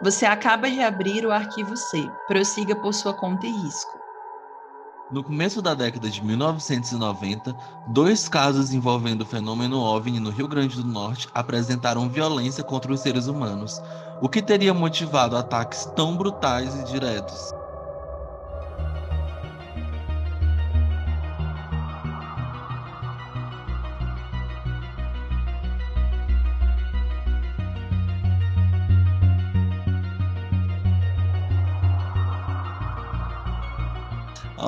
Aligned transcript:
Você 0.00 0.24
acaba 0.24 0.70
de 0.70 0.80
abrir 0.80 1.26
o 1.26 1.32
arquivo 1.32 1.76
C. 1.76 2.08
Prossiga 2.28 2.76
por 2.76 2.94
sua 2.94 3.12
conta 3.12 3.46
e 3.46 3.50
risco. 3.50 3.98
No 5.10 5.24
começo 5.24 5.60
da 5.60 5.74
década 5.74 6.08
de 6.08 6.24
1990, 6.24 7.56
dois 7.88 8.28
casos 8.28 8.72
envolvendo 8.72 9.22
o 9.22 9.26
fenômeno 9.26 9.80
OVNI 9.80 10.20
no 10.20 10.30
Rio 10.30 10.46
Grande 10.46 10.76
do 10.76 10.86
Norte 10.86 11.28
apresentaram 11.34 12.08
violência 12.08 12.62
contra 12.62 12.92
os 12.92 13.00
seres 13.00 13.26
humanos, 13.26 13.82
o 14.20 14.28
que 14.28 14.40
teria 14.40 14.72
motivado 14.72 15.36
ataques 15.36 15.86
tão 15.96 16.16
brutais 16.16 16.76
e 16.76 16.84
diretos. 16.84 17.52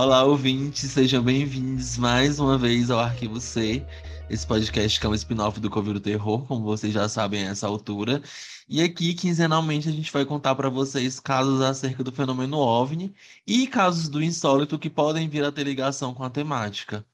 Olá, 0.01 0.25
ouvintes, 0.25 0.93
sejam 0.93 1.23
bem-vindos 1.23 1.99
mais 1.99 2.41
uma 2.41 2.57
vez 2.57 2.91
ao 2.91 2.99
Arquivo 2.99 3.39
C, 3.39 3.85
esse 4.31 4.47
podcast 4.47 4.99
que 4.99 5.05
é 5.05 5.09
um 5.11 5.15
spin-off 5.15 5.61
do 5.61 5.69
Covil 5.69 6.01
Terror, 6.01 6.43
como 6.47 6.65
vocês 6.65 6.91
já 6.91 7.07
sabem 7.07 7.47
a 7.47 7.51
essa 7.51 7.67
altura. 7.67 8.23
E 8.67 8.81
aqui, 8.83 9.13
quinzenalmente, 9.13 9.91
a 9.91 9.93
gente 9.93 10.11
vai 10.11 10.25
contar 10.25 10.55
para 10.55 10.71
vocês 10.71 11.21
casos 11.21 11.61
acerca 11.61 12.03
do 12.03 12.11
fenômeno 12.11 12.57
OVNI 12.57 13.15
e 13.47 13.67
casos 13.67 14.09
do 14.09 14.23
insólito 14.23 14.79
que 14.79 14.89
podem 14.89 15.29
vir 15.29 15.45
a 15.45 15.53
ter 15.53 15.65
ligação 15.65 16.15
com 16.15 16.25
a 16.25 16.31
temática. 16.31 17.05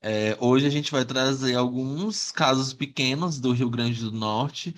É, 0.00 0.34
hoje 0.40 0.66
a 0.66 0.70
gente 0.70 0.90
vai 0.90 1.04
trazer 1.04 1.54
alguns 1.54 2.32
casos 2.32 2.72
pequenos 2.72 3.38
do 3.38 3.52
Rio 3.52 3.68
Grande 3.68 4.00
do 4.00 4.10
Norte. 4.10 4.74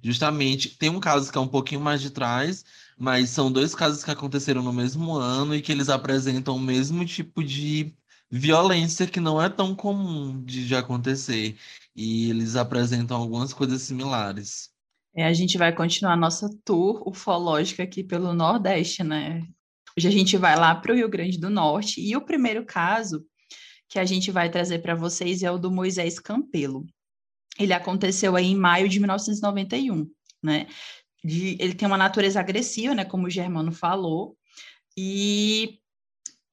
Justamente, 0.00 0.70
tem 0.78 0.88
um 0.88 1.00
caso 1.00 1.32
que 1.32 1.38
é 1.38 1.40
um 1.40 1.48
pouquinho 1.48 1.80
mais 1.80 2.00
de 2.00 2.10
trás, 2.10 2.64
mas 2.96 3.30
são 3.30 3.52
dois 3.52 3.74
casos 3.74 4.02
que 4.02 4.10
aconteceram 4.10 4.62
no 4.62 4.72
mesmo 4.72 5.12
ano 5.12 5.54
e 5.54 5.60
que 5.60 5.70
eles 5.70 5.88
apresentam 5.88 6.56
o 6.56 6.60
mesmo 6.60 7.04
tipo 7.04 7.44
de 7.44 7.94
violência 8.30 9.06
que 9.06 9.20
não 9.20 9.40
é 9.40 9.48
tão 9.48 9.74
comum 9.74 10.42
de, 10.42 10.66
de 10.66 10.74
acontecer. 10.74 11.56
E 11.94 12.30
eles 12.30 12.56
apresentam 12.56 13.16
algumas 13.16 13.52
coisas 13.52 13.82
similares. 13.82 14.70
É, 15.14 15.24
a 15.24 15.32
gente 15.32 15.56
vai 15.56 15.74
continuar 15.74 16.16
nossa 16.16 16.48
tour 16.64 17.06
ufológica 17.06 17.82
aqui 17.82 18.02
pelo 18.02 18.34
Nordeste, 18.34 19.02
né? 19.02 19.42
Hoje 19.96 20.08
a 20.08 20.10
gente 20.10 20.36
vai 20.36 20.56
lá 20.56 20.74
para 20.74 20.92
o 20.92 20.94
Rio 20.94 21.08
Grande 21.08 21.38
do 21.38 21.48
Norte 21.48 22.00
e 22.00 22.14
o 22.14 22.20
primeiro 22.20 22.66
caso 22.66 23.24
que 23.88 23.98
a 23.98 24.04
gente 24.04 24.30
vai 24.30 24.50
trazer 24.50 24.80
para 24.80 24.94
vocês 24.94 25.42
é 25.42 25.50
o 25.50 25.58
do 25.58 25.70
Moisés 25.70 26.18
Campelo. 26.18 26.84
Ele 27.58 27.72
aconteceu 27.72 28.36
aí 28.36 28.46
em 28.46 28.56
maio 28.56 28.88
de 28.88 28.98
1991, 28.98 30.06
né? 30.42 30.66
De, 31.26 31.56
ele 31.58 31.74
tem 31.74 31.88
uma 31.88 31.98
natureza 31.98 32.38
agressiva, 32.38 32.94
né, 32.94 33.04
como 33.04 33.26
o 33.26 33.30
Germano 33.30 33.72
falou, 33.72 34.36
e 34.96 35.80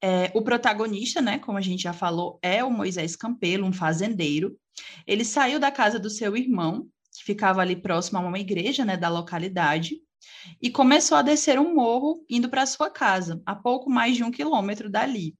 é, 0.02 0.31
o 0.33 0.41
protagonista, 0.41 1.21
né, 1.21 1.38
como 1.38 1.59
a 1.59 1.61
gente 1.61 1.83
já 1.83 1.93
falou, 1.93 2.39
é 2.41 2.63
o 2.63 2.71
Moisés 2.71 3.16
Campelo, 3.16 3.67
um 3.67 3.71
fazendeiro. 3.71 4.57
Ele 5.05 5.23
saiu 5.23 5.59
da 5.59 5.71
casa 5.71 5.99
do 5.99 6.09
seu 6.09 6.35
irmão, 6.35 6.88
que 7.16 7.23
ficava 7.23 7.61
ali 7.61 7.75
próximo 7.75 8.17
a 8.17 8.21
uma 8.21 8.39
igreja, 8.39 8.83
né, 8.83 8.97
da 8.97 9.09
localidade, 9.09 9.97
e 10.59 10.71
começou 10.71 11.17
a 11.17 11.21
descer 11.21 11.59
um 11.59 11.75
morro 11.75 12.25
indo 12.27 12.49
para 12.49 12.66
sua 12.66 12.89
casa, 12.89 13.41
a 13.45 13.55
pouco 13.55 13.89
mais 13.91 14.16
de 14.16 14.23
um 14.23 14.31
quilômetro 14.31 14.89
dali. 14.89 15.35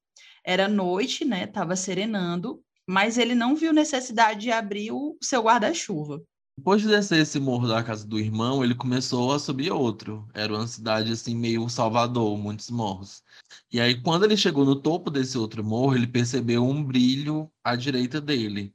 Era 0.45 0.67
noite, 0.67 1.25
né, 1.25 1.45
estava 1.45 1.75
serenando, 1.75 2.63
mas 2.87 3.17
ele 3.17 3.33
não 3.33 3.55
viu 3.55 3.73
necessidade 3.73 4.41
de 4.41 4.51
abrir 4.51 4.91
o 4.91 5.17
seu 5.21 5.41
guarda-chuva. 5.41 6.21
Depois 6.57 6.81
de 6.81 6.87
descer 6.87 7.19
esse 7.19 7.39
morro 7.39 7.67
da 7.67 7.83
casa 7.83 8.05
do 8.05 8.19
irmão, 8.19 8.63
ele 8.63 8.75
começou 8.75 9.33
a 9.33 9.39
subir 9.39 9.72
outro. 9.72 10.28
Era 10.33 10.53
uma 10.53 10.67
cidade 10.67 11.11
assim, 11.11 11.35
meio 11.35 11.67
Salvador, 11.67 12.38
muitos 12.38 12.69
morros. 12.69 13.23
E 13.72 13.81
aí, 13.81 14.00
quando 14.01 14.23
ele 14.25 14.38
chegou 14.38 14.63
no 14.63 14.75
topo 14.79 15.09
desse 15.09 15.38
outro 15.38 15.63
morro, 15.63 15.95
ele 15.95 16.07
percebeu 16.07 16.63
um 16.66 16.83
brilho 16.83 17.51
à 17.63 17.75
direita 17.75 18.22
dele. 18.22 18.73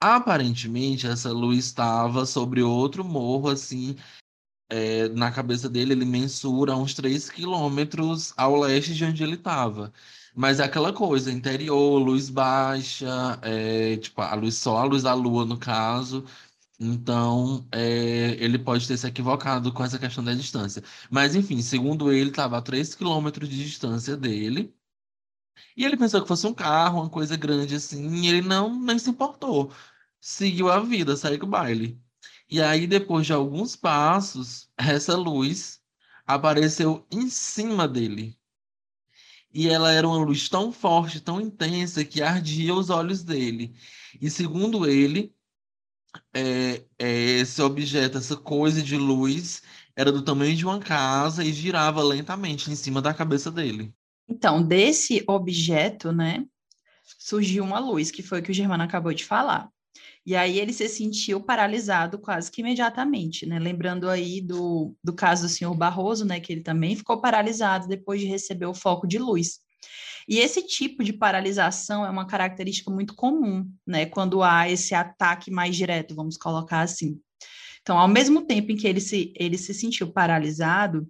Aparentemente, 0.00 1.06
essa 1.06 1.32
luz 1.32 1.66
estava 1.66 2.26
sobre 2.26 2.62
outro 2.62 3.04
morro, 3.04 3.48
assim, 3.50 3.96
é, 4.70 5.08
na 5.10 5.30
cabeça 5.32 5.68
dele, 5.68 5.92
ele 5.92 6.04
mensura 6.04 6.76
uns 6.76 6.94
3 6.94 7.30
quilômetros 7.30 8.32
ao 8.36 8.56
leste 8.60 8.94
de 8.94 9.04
onde 9.04 9.22
ele 9.22 9.34
estava. 9.34 9.92
Mas 10.34 10.60
é 10.60 10.64
aquela 10.64 10.92
coisa, 10.92 11.32
interior, 11.32 11.98
luz 11.98 12.28
baixa, 12.30 13.38
é, 13.42 13.96
tipo, 13.96 14.20
a 14.20 14.34
luz 14.34 14.56
só 14.56 14.78
a 14.78 14.84
luz 14.84 15.02
da 15.02 15.14
lua, 15.14 15.44
no 15.44 15.58
caso. 15.58 16.24
Então, 16.80 17.66
é, 17.72 18.36
ele 18.42 18.58
pode 18.58 18.86
ter 18.86 18.96
se 18.96 19.06
equivocado 19.06 19.72
com 19.72 19.82
essa 19.82 19.98
questão 19.98 20.22
da 20.22 20.32
distância. 20.34 20.82
Mas, 21.10 21.34
enfim, 21.34 21.60
segundo 21.60 22.12
ele, 22.12 22.30
estava 22.30 22.56
a 22.58 22.62
3 22.62 22.94
quilômetros 22.94 23.48
de 23.48 23.56
distância 23.64 24.16
dele. 24.16 24.74
E 25.76 25.84
ele 25.84 25.96
pensou 25.96 26.20
que 26.22 26.28
fosse 26.28 26.46
um 26.46 26.54
carro, 26.54 27.00
uma 27.00 27.10
coisa 27.10 27.36
grande 27.36 27.74
assim, 27.74 28.06
e 28.22 28.28
ele 28.28 28.42
não 28.42 28.78
nem 28.80 28.98
se 28.98 29.10
importou. 29.10 29.72
Seguiu 30.20 30.70
a 30.70 30.80
vida, 30.80 31.16
saiu 31.16 31.42
o 31.44 31.46
baile. 31.46 32.00
E 32.50 32.60
aí, 32.62 32.86
depois 32.86 33.26
de 33.26 33.32
alguns 33.32 33.76
passos, 33.76 34.70
essa 34.76 35.16
luz 35.16 35.82
apareceu 36.26 37.06
em 37.10 37.28
cima 37.28 37.88
dele. 37.88 38.38
E 39.52 39.68
ela 39.68 39.90
era 39.92 40.06
uma 40.06 40.18
luz 40.18 40.48
tão 40.48 40.72
forte, 40.72 41.20
tão 41.20 41.40
intensa, 41.40 42.04
que 42.04 42.22
ardia 42.22 42.74
os 42.74 42.90
olhos 42.90 43.22
dele. 43.22 43.74
E 44.20 44.30
segundo 44.30 44.86
ele, 44.88 45.34
é, 46.34 46.82
é, 46.98 47.10
esse 47.40 47.60
objeto, 47.62 48.18
essa 48.18 48.36
coisa 48.36 48.82
de 48.82 48.96
luz, 48.96 49.62
era 49.96 50.12
do 50.12 50.22
tamanho 50.22 50.54
de 50.54 50.64
uma 50.64 50.78
casa 50.78 51.44
e 51.44 51.52
girava 51.52 52.02
lentamente 52.02 52.70
em 52.70 52.76
cima 52.76 53.02
da 53.02 53.14
cabeça 53.14 53.50
dele. 53.50 53.92
Então, 54.28 54.62
desse 54.62 55.24
objeto, 55.26 56.12
né, 56.12 56.44
surgiu 57.18 57.64
uma 57.64 57.78
luz, 57.78 58.10
que 58.10 58.22
foi 58.22 58.40
o 58.40 58.42
que 58.42 58.50
o 58.50 58.54
Germano 58.54 58.82
acabou 58.82 59.12
de 59.12 59.24
falar. 59.24 59.70
E 60.24 60.36
aí 60.36 60.58
ele 60.58 60.74
se 60.74 60.88
sentiu 60.88 61.40
paralisado 61.40 62.18
quase 62.18 62.50
que 62.50 62.60
imediatamente, 62.60 63.46
né? 63.46 63.58
Lembrando 63.58 64.10
aí 64.10 64.42
do, 64.42 64.94
do 65.02 65.14
caso 65.14 65.44
do 65.44 65.48
senhor 65.48 65.74
Barroso, 65.74 66.24
né? 66.26 66.38
Que 66.38 66.52
ele 66.52 66.60
também 66.60 66.94
ficou 66.94 67.20
paralisado 67.20 67.88
depois 67.88 68.20
de 68.20 68.26
receber 68.26 68.66
o 68.66 68.74
foco 68.74 69.06
de 69.06 69.18
luz. 69.18 69.60
E 70.28 70.38
esse 70.38 70.62
tipo 70.62 71.02
de 71.02 71.12
paralisação 71.12 72.04
é 72.04 72.10
uma 72.10 72.26
característica 72.26 72.90
muito 72.90 73.14
comum, 73.14 73.70
né, 73.86 74.04
quando 74.06 74.42
há 74.42 74.68
esse 74.68 74.94
ataque 74.94 75.50
mais 75.50 75.74
direto, 75.74 76.14
vamos 76.14 76.36
colocar 76.36 76.80
assim. 76.80 77.18
Então, 77.80 77.98
ao 77.98 78.08
mesmo 78.08 78.44
tempo 78.44 78.70
em 78.70 78.76
que 78.76 78.86
ele 78.86 79.00
se, 79.00 79.32
ele 79.34 79.56
se 79.56 79.72
sentiu 79.72 80.12
paralisado, 80.12 81.08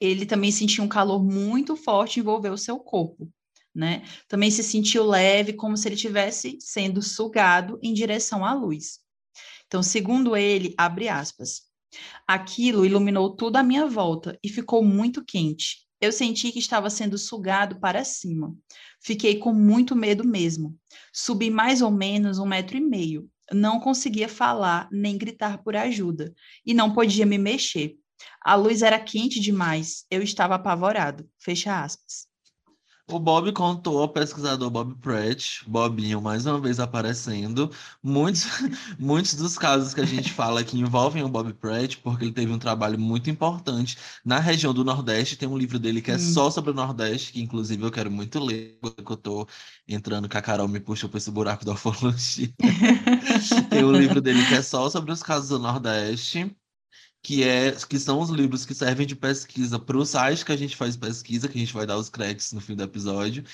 ele 0.00 0.24
também 0.24 0.50
sentiu 0.50 0.84
um 0.84 0.88
calor 0.88 1.22
muito 1.22 1.76
forte 1.76 2.20
envolver 2.20 2.50
o 2.50 2.56
seu 2.56 2.78
corpo, 2.78 3.30
né? 3.74 4.02
Também 4.26 4.50
se 4.50 4.62
sentiu 4.62 5.04
leve, 5.04 5.52
como 5.52 5.76
se 5.76 5.86
ele 5.86 5.96
estivesse 5.96 6.56
sendo 6.60 7.02
sugado 7.02 7.78
em 7.82 7.92
direção 7.92 8.44
à 8.44 8.54
luz. 8.54 9.00
Então, 9.66 9.82
segundo 9.82 10.34
ele, 10.34 10.74
abre 10.78 11.08
aspas, 11.08 11.62
aquilo 12.26 12.86
iluminou 12.86 13.36
tudo 13.36 13.56
à 13.56 13.62
minha 13.62 13.86
volta 13.86 14.38
e 14.42 14.48
ficou 14.48 14.82
muito 14.82 15.22
quente. 15.22 15.87
Eu 16.00 16.12
senti 16.12 16.52
que 16.52 16.60
estava 16.60 16.88
sendo 16.90 17.18
sugado 17.18 17.80
para 17.80 18.04
cima. 18.04 18.54
Fiquei 19.00 19.38
com 19.38 19.52
muito 19.52 19.96
medo 19.96 20.24
mesmo. 20.24 20.76
Subi 21.12 21.50
mais 21.50 21.82
ou 21.82 21.90
menos 21.90 22.38
um 22.38 22.46
metro 22.46 22.76
e 22.76 22.80
meio. 22.80 23.28
Não 23.52 23.80
conseguia 23.80 24.28
falar 24.28 24.88
nem 24.92 25.18
gritar 25.18 25.62
por 25.62 25.74
ajuda 25.74 26.32
e 26.64 26.72
não 26.72 26.92
podia 26.92 27.26
me 27.26 27.38
mexer. 27.38 27.96
A 28.42 28.54
luz 28.54 28.82
era 28.82 29.00
quente 29.00 29.40
demais. 29.40 30.04
Eu 30.10 30.22
estava 30.22 30.54
apavorado. 30.54 31.28
Fecha 31.38 31.82
aspas. 31.82 32.28
O 33.10 33.18
Bob 33.18 33.50
contou 33.52 34.02
ao 34.02 34.08
pesquisador 34.08 34.68
Bob 34.68 34.94
Pratt, 34.96 35.62
Bobinho 35.66 36.20
mais 36.20 36.44
uma 36.44 36.60
vez 36.60 36.78
aparecendo, 36.78 37.70
muitos, 38.02 38.44
muitos 39.00 39.32
dos 39.32 39.56
casos 39.56 39.94
que 39.94 40.02
a 40.02 40.04
gente 40.04 40.30
fala 40.30 40.62
que 40.62 40.78
envolvem 40.78 41.22
o 41.22 41.28
Bob 41.28 41.54
Pratt, 41.54 41.96
porque 42.02 42.26
ele 42.26 42.32
teve 42.32 42.52
um 42.52 42.58
trabalho 42.58 42.98
muito 42.98 43.30
importante 43.30 43.96
na 44.22 44.38
região 44.38 44.74
do 44.74 44.84
Nordeste. 44.84 45.36
Tem 45.36 45.48
um 45.48 45.56
livro 45.56 45.78
dele 45.78 46.02
que 46.02 46.10
é 46.10 46.16
hum. 46.16 46.18
só 46.18 46.50
sobre 46.50 46.70
o 46.70 46.74
Nordeste, 46.74 47.32
que 47.32 47.40
inclusive 47.40 47.82
eu 47.82 47.90
quero 47.90 48.10
muito 48.10 48.38
ler, 48.38 48.78
porque 48.78 49.12
eu 49.12 49.16
tô 49.16 49.48
entrando 49.88 50.28
que 50.28 50.36
a 50.36 50.42
Carol 50.42 50.68
me 50.68 50.78
puxa 50.78 51.08
para 51.08 51.16
esse 51.16 51.30
buraco 51.30 51.64
da 51.64 51.72
ufologia. 51.72 52.52
Tem 53.70 53.84
um 53.84 53.92
livro 53.92 54.20
dele 54.20 54.44
que 54.44 54.54
é 54.54 54.62
só 54.62 54.90
sobre 54.90 55.12
os 55.12 55.22
casos 55.22 55.48
do 55.48 55.58
Nordeste 55.58 56.54
que, 57.28 57.44
é, 57.44 57.72
que 57.72 57.98
são 57.98 58.20
os 58.20 58.30
livros 58.30 58.64
que 58.64 58.74
servem 58.74 59.06
de 59.06 59.14
pesquisa 59.14 59.78
para 59.78 59.98
o 59.98 60.06
site 60.06 60.46
que 60.46 60.52
a 60.52 60.56
gente 60.56 60.74
faz 60.74 60.96
pesquisa, 60.96 61.46
que 61.46 61.58
a 61.58 61.60
gente 61.60 61.74
vai 61.74 61.84
dar 61.84 61.98
os 61.98 62.08
créditos 62.08 62.54
no 62.54 62.60
fim 62.62 62.74
do 62.74 62.82
episódio. 62.82 63.44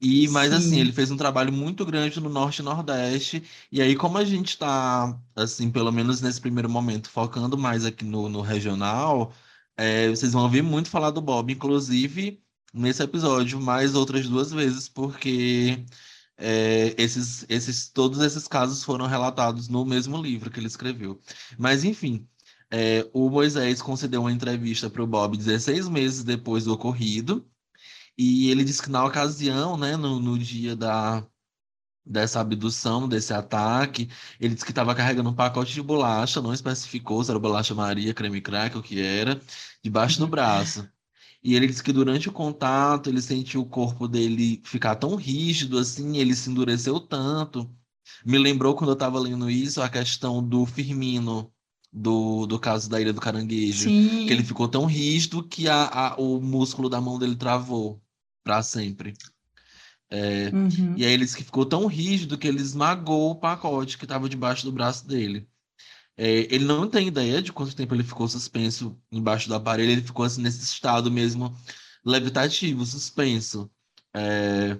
E, 0.00 0.26
mas 0.30 0.52
assim, 0.52 0.62
Sim. 0.62 0.66
assim, 0.66 0.80
ele 0.80 0.92
fez 0.92 1.12
um 1.12 1.16
trabalho 1.16 1.52
muito 1.52 1.86
grande 1.86 2.18
no 2.18 2.28
Norte 2.28 2.58
e 2.58 2.64
Nordeste. 2.64 3.44
E 3.70 3.80
aí, 3.80 3.94
como 3.94 4.18
a 4.18 4.24
gente 4.24 4.48
está, 4.48 5.16
assim, 5.36 5.70
pelo 5.70 5.92
menos 5.92 6.20
nesse 6.20 6.40
primeiro 6.40 6.68
momento, 6.68 7.08
focando 7.08 7.56
mais 7.56 7.84
aqui 7.84 8.04
no, 8.04 8.28
no 8.28 8.40
regional, 8.40 9.32
é, 9.76 10.08
vocês 10.08 10.32
vão 10.32 10.42
ouvir 10.42 10.62
muito 10.62 10.90
falar 10.90 11.10
do 11.12 11.20
Bob, 11.20 11.52
inclusive 11.52 12.42
nesse 12.74 13.00
episódio, 13.00 13.60
mais 13.60 13.94
outras 13.94 14.28
duas 14.28 14.50
vezes, 14.50 14.88
porque 14.88 15.84
é, 16.36 16.94
esses, 16.98 17.46
esses, 17.48 17.88
todos 17.90 18.20
esses 18.20 18.48
casos 18.48 18.82
foram 18.82 19.06
relatados 19.06 19.68
no 19.68 19.84
mesmo 19.84 20.20
livro 20.20 20.50
que 20.50 20.58
ele 20.58 20.66
escreveu. 20.66 21.20
Mas, 21.56 21.84
enfim, 21.84 22.26
É, 22.70 23.08
o 23.12 23.28
Moisés 23.28 23.82
concedeu 23.82 24.20
uma 24.22 24.32
entrevista 24.32 24.88
para 24.88 25.02
o 25.02 25.06
Bob 25.06 25.36
16 25.36 25.88
meses 25.88 26.24
depois 26.24 26.64
do 26.64 26.72
ocorrido, 26.72 27.46
e 28.16 28.50
ele 28.50 28.64
disse 28.64 28.82
que 28.82 28.90
na 28.90 29.04
ocasião, 29.04 29.76
né, 29.76 29.96
no, 29.96 30.20
no 30.20 30.38
dia 30.38 30.76
da, 30.76 31.26
dessa 32.04 32.40
abdução, 32.40 33.08
desse 33.08 33.32
ataque, 33.32 34.08
ele 34.38 34.54
disse 34.54 34.64
que 34.64 34.72
estava 34.72 34.94
carregando 34.94 35.30
um 35.30 35.34
pacote 35.34 35.72
de 35.72 35.82
bolacha, 35.82 36.42
não 36.42 36.52
especificou 36.52 37.22
se 37.22 37.30
era 37.30 37.38
bolacha 37.38 37.74
Maria, 37.74 38.14
creme 38.14 38.40
crack, 38.40 38.76
o 38.76 38.82
que 38.82 39.00
era, 39.00 39.40
debaixo 39.82 40.18
do 40.18 40.24
uhum. 40.24 40.30
braço. 40.30 40.88
E 41.42 41.54
ele 41.54 41.66
disse 41.66 41.82
que 41.82 41.92
durante 41.92 42.28
o 42.28 42.32
contato 42.32 43.08
ele 43.08 43.22
sentiu 43.22 43.62
o 43.62 43.66
corpo 43.66 44.06
dele 44.06 44.60
ficar 44.64 44.96
tão 44.96 45.14
rígido 45.16 45.78
assim, 45.78 46.18
ele 46.18 46.34
se 46.34 46.50
endureceu 46.50 47.00
tanto. 47.00 47.70
Me 48.24 48.38
lembrou 48.38 48.74
quando 48.74 48.90
eu 48.90 48.94
estava 48.94 49.18
lendo 49.18 49.50
isso 49.50 49.80
a 49.80 49.88
questão 49.88 50.46
do 50.46 50.66
Firmino, 50.66 51.50
do, 51.92 52.46
do 52.46 52.58
caso 52.58 52.88
da 52.88 53.00
Ilha 53.00 53.12
do 53.12 53.20
Caranguejo. 53.20 53.84
Sim. 53.84 54.26
Que 54.26 54.32
ele 54.32 54.44
ficou 54.44 54.68
tão 54.68 54.84
rígido 54.86 55.42
que 55.42 55.68
a, 55.68 55.84
a, 55.86 56.14
o 56.16 56.40
músculo 56.40 56.88
da 56.88 57.00
mão 57.00 57.18
dele 57.18 57.36
travou 57.36 58.00
para 58.44 58.62
sempre. 58.62 59.14
É, 60.10 60.50
uhum. 60.52 60.94
E 60.96 61.04
aí 61.04 61.12
ele 61.12 61.24
disse 61.24 61.36
que 61.36 61.44
ficou 61.44 61.64
tão 61.64 61.86
rígido 61.86 62.36
que 62.36 62.48
ele 62.48 62.60
esmagou 62.60 63.30
o 63.30 63.36
pacote 63.36 63.96
que 63.96 64.04
estava 64.04 64.28
debaixo 64.28 64.64
do 64.64 64.72
braço 64.72 65.06
dele. 65.06 65.46
É, 66.16 66.54
ele 66.54 66.64
não 66.64 66.88
tem 66.88 67.08
ideia 67.08 67.40
de 67.40 67.52
quanto 67.52 67.74
tempo 67.74 67.94
ele 67.94 68.02
ficou 68.02 68.28
suspenso 68.28 68.98
embaixo 69.10 69.48
do 69.48 69.54
aparelho, 69.54 69.92
ele 69.92 70.02
ficou 70.02 70.24
assim 70.24 70.42
nesse 70.42 70.62
estado 70.62 71.10
mesmo 71.10 71.56
levitativo, 72.04 72.84
suspenso. 72.84 73.70
É, 74.14 74.78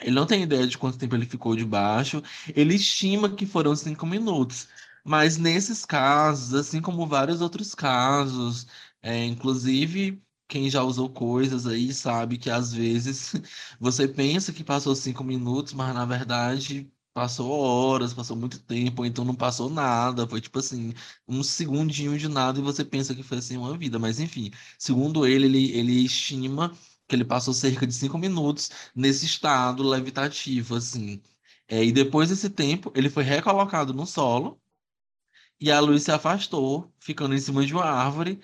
ele 0.00 0.14
não 0.14 0.26
tem 0.26 0.42
ideia 0.42 0.66
de 0.66 0.76
quanto 0.76 0.98
tempo 0.98 1.14
ele 1.14 1.26
ficou 1.26 1.56
debaixo. 1.56 2.22
Ele 2.54 2.74
estima 2.74 3.28
que 3.30 3.46
foram 3.46 3.74
cinco 3.74 4.06
minutos. 4.06 4.68
Mas 5.08 5.36
nesses 5.38 5.84
casos, 5.84 6.52
assim 6.54 6.80
como 6.82 7.06
vários 7.06 7.40
outros 7.40 7.74
casos, 7.74 8.66
é, 9.02 9.24
inclusive 9.24 10.20
quem 10.48 10.68
já 10.70 10.82
usou 10.82 11.08
coisas 11.10 11.66
aí 11.66 11.92
sabe 11.92 12.38
que 12.38 12.50
às 12.50 12.72
vezes 12.72 13.32
você 13.80 14.08
pensa 14.08 14.52
que 14.52 14.64
passou 14.64 14.94
cinco 14.96 15.22
minutos, 15.24 15.72
mas 15.72 15.94
na 15.94 16.04
verdade 16.04 16.90
passou 17.14 17.50
horas, 17.50 18.12
passou 18.12 18.36
muito 18.36 18.58
tempo, 18.60 19.02
ou 19.02 19.06
então 19.06 19.24
não 19.24 19.34
passou 19.34 19.70
nada, 19.70 20.26
foi 20.28 20.40
tipo 20.40 20.58
assim, 20.58 20.92
um 21.26 21.42
segundinho 21.42 22.18
de 22.18 22.28
nada 22.28 22.58
e 22.58 22.62
você 22.62 22.84
pensa 22.84 23.14
que 23.14 23.22
foi 23.22 23.38
assim 23.38 23.56
uma 23.56 23.76
vida, 23.78 23.98
mas 23.98 24.18
enfim, 24.20 24.50
segundo 24.78 25.26
ele, 25.26 25.46
ele, 25.46 25.70
ele 25.72 26.04
estima 26.04 26.76
que 27.08 27.14
ele 27.14 27.24
passou 27.24 27.54
cerca 27.54 27.86
de 27.86 27.94
cinco 27.94 28.18
minutos 28.18 28.70
nesse 28.94 29.24
estado 29.26 29.82
levitativo, 29.88 30.74
assim. 30.76 31.22
É, 31.68 31.84
e 31.84 31.92
depois 31.92 32.28
desse 32.28 32.50
tempo, 32.50 32.92
ele 32.94 33.08
foi 33.10 33.22
recolocado 33.24 33.92
no 33.94 34.06
solo 34.06 34.60
e 35.60 35.70
a 35.70 35.80
luz 35.80 36.02
se 36.02 36.10
afastou, 36.10 36.92
ficando 36.98 37.34
em 37.34 37.38
cima 37.38 37.64
de 37.64 37.72
uma 37.72 37.84
árvore, 37.84 38.40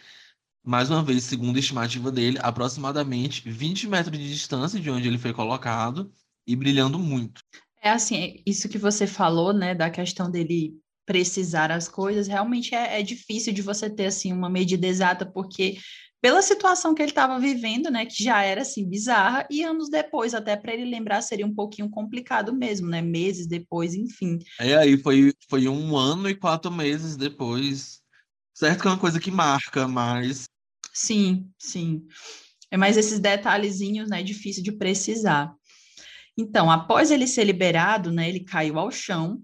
mais 0.65 0.91
uma 0.91 1.03
vez, 1.03 1.25
segundo 1.25 1.57
a 1.57 1.61
estimativa 1.61 2.11
dele, 2.11 2.39
aproximadamente 2.41 3.49
20 3.51 3.89
metros 3.89 4.19
de 4.19 4.29
distância 4.29 4.81
de 4.81 4.91
onde 4.91 5.09
ele 5.09 5.19
foi 5.19 5.33
colocado 5.33 6.13
e 6.47 6.55
brilhando 6.55 6.99
muito. 6.99 7.43
É 7.83 7.91
assim, 7.91 8.41
isso 8.47 8.69
que 8.69 8.79
você 8.79 9.07
falou, 9.07 9.53
né, 9.53 9.75
da 9.75 9.91
questão 9.91 10.31
dele 10.31 10.75
precisar 11.05 11.73
as 11.73 11.89
coisas, 11.89 12.29
realmente 12.29 12.75
é, 12.75 13.01
é 13.01 13.03
difícil 13.03 13.53
de 13.53 13.61
você 13.61 13.91
ter, 13.91 14.07
assim, 14.07 14.33
uma 14.33 14.49
medida 14.49 14.87
exata, 14.87 15.27
porque 15.27 15.79
pela 16.23 16.41
situação 16.41 16.95
que 16.95 17.03
ele 17.03 17.11
estava 17.11 17.39
vivendo, 17.41 17.91
né, 17.91 18.07
que 18.07 18.23
já 18.23 18.45
era, 18.45 18.63
assim, 18.63 18.89
bizarra, 18.89 19.45
e 19.51 19.65
anos 19.65 19.91
depois, 19.91 20.35
até 20.35 20.57
para 20.57 20.73
ele 20.73 20.89
lembrar, 20.89 21.21
seria 21.21 21.45
um 21.45 21.53
pouquinho 21.53 21.91
complicado 21.91 22.55
mesmo, 22.55 22.89
né, 22.89 23.03
meses 23.03 23.49
depois, 23.49 23.93
enfim. 23.93 24.39
É, 24.61 24.77
aí 24.77 24.97
foi, 24.97 25.35
foi 25.51 25.67
um 25.67 25.97
ano 25.97 26.31
e 26.31 26.35
quatro 26.37 26.71
meses 26.71 27.17
depois, 27.17 28.01
certo 28.55 28.83
que 28.83 28.87
é 28.87 28.91
uma 28.93 29.01
coisa 29.01 29.19
que 29.19 29.33
marca, 29.33 29.89
mas... 29.89 30.45
Sim, 30.95 31.51
sim. 31.59 32.07
É 32.71 32.77
mais 32.77 32.97
esses 32.97 33.19
detalhezinhos, 33.19 34.09
né, 34.09 34.23
difícil 34.23 34.63
de 34.63 34.71
precisar. 34.71 35.53
Então, 36.39 36.71
após 36.71 37.11
ele 37.11 37.27
ser 37.27 37.43
liberado, 37.43 38.13
né, 38.13 38.29
ele 38.29 38.45
caiu 38.45 38.79
ao 38.79 38.93
chão, 38.93 39.43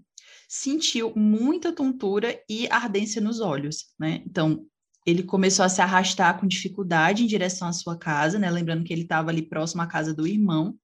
sentiu 0.48 1.12
muita 1.16 1.72
tontura 1.72 2.40
e 2.48 2.68
ardência 2.70 3.20
nos 3.20 3.40
olhos, 3.40 3.86
né? 3.98 4.22
Então, 4.24 4.64
ele 5.08 5.22
começou 5.22 5.64
a 5.64 5.70
se 5.70 5.80
arrastar 5.80 6.38
com 6.38 6.46
dificuldade 6.46 7.22
em 7.22 7.26
direção 7.26 7.66
à 7.66 7.72
sua 7.72 7.96
casa, 7.96 8.38
né? 8.38 8.50
Lembrando 8.50 8.84
que 8.84 8.92
ele 8.92 9.02
estava 9.02 9.30
ali 9.30 9.40
próximo 9.40 9.80
à 9.80 9.86
casa 9.86 10.12
do 10.12 10.26
irmão, 10.26 10.76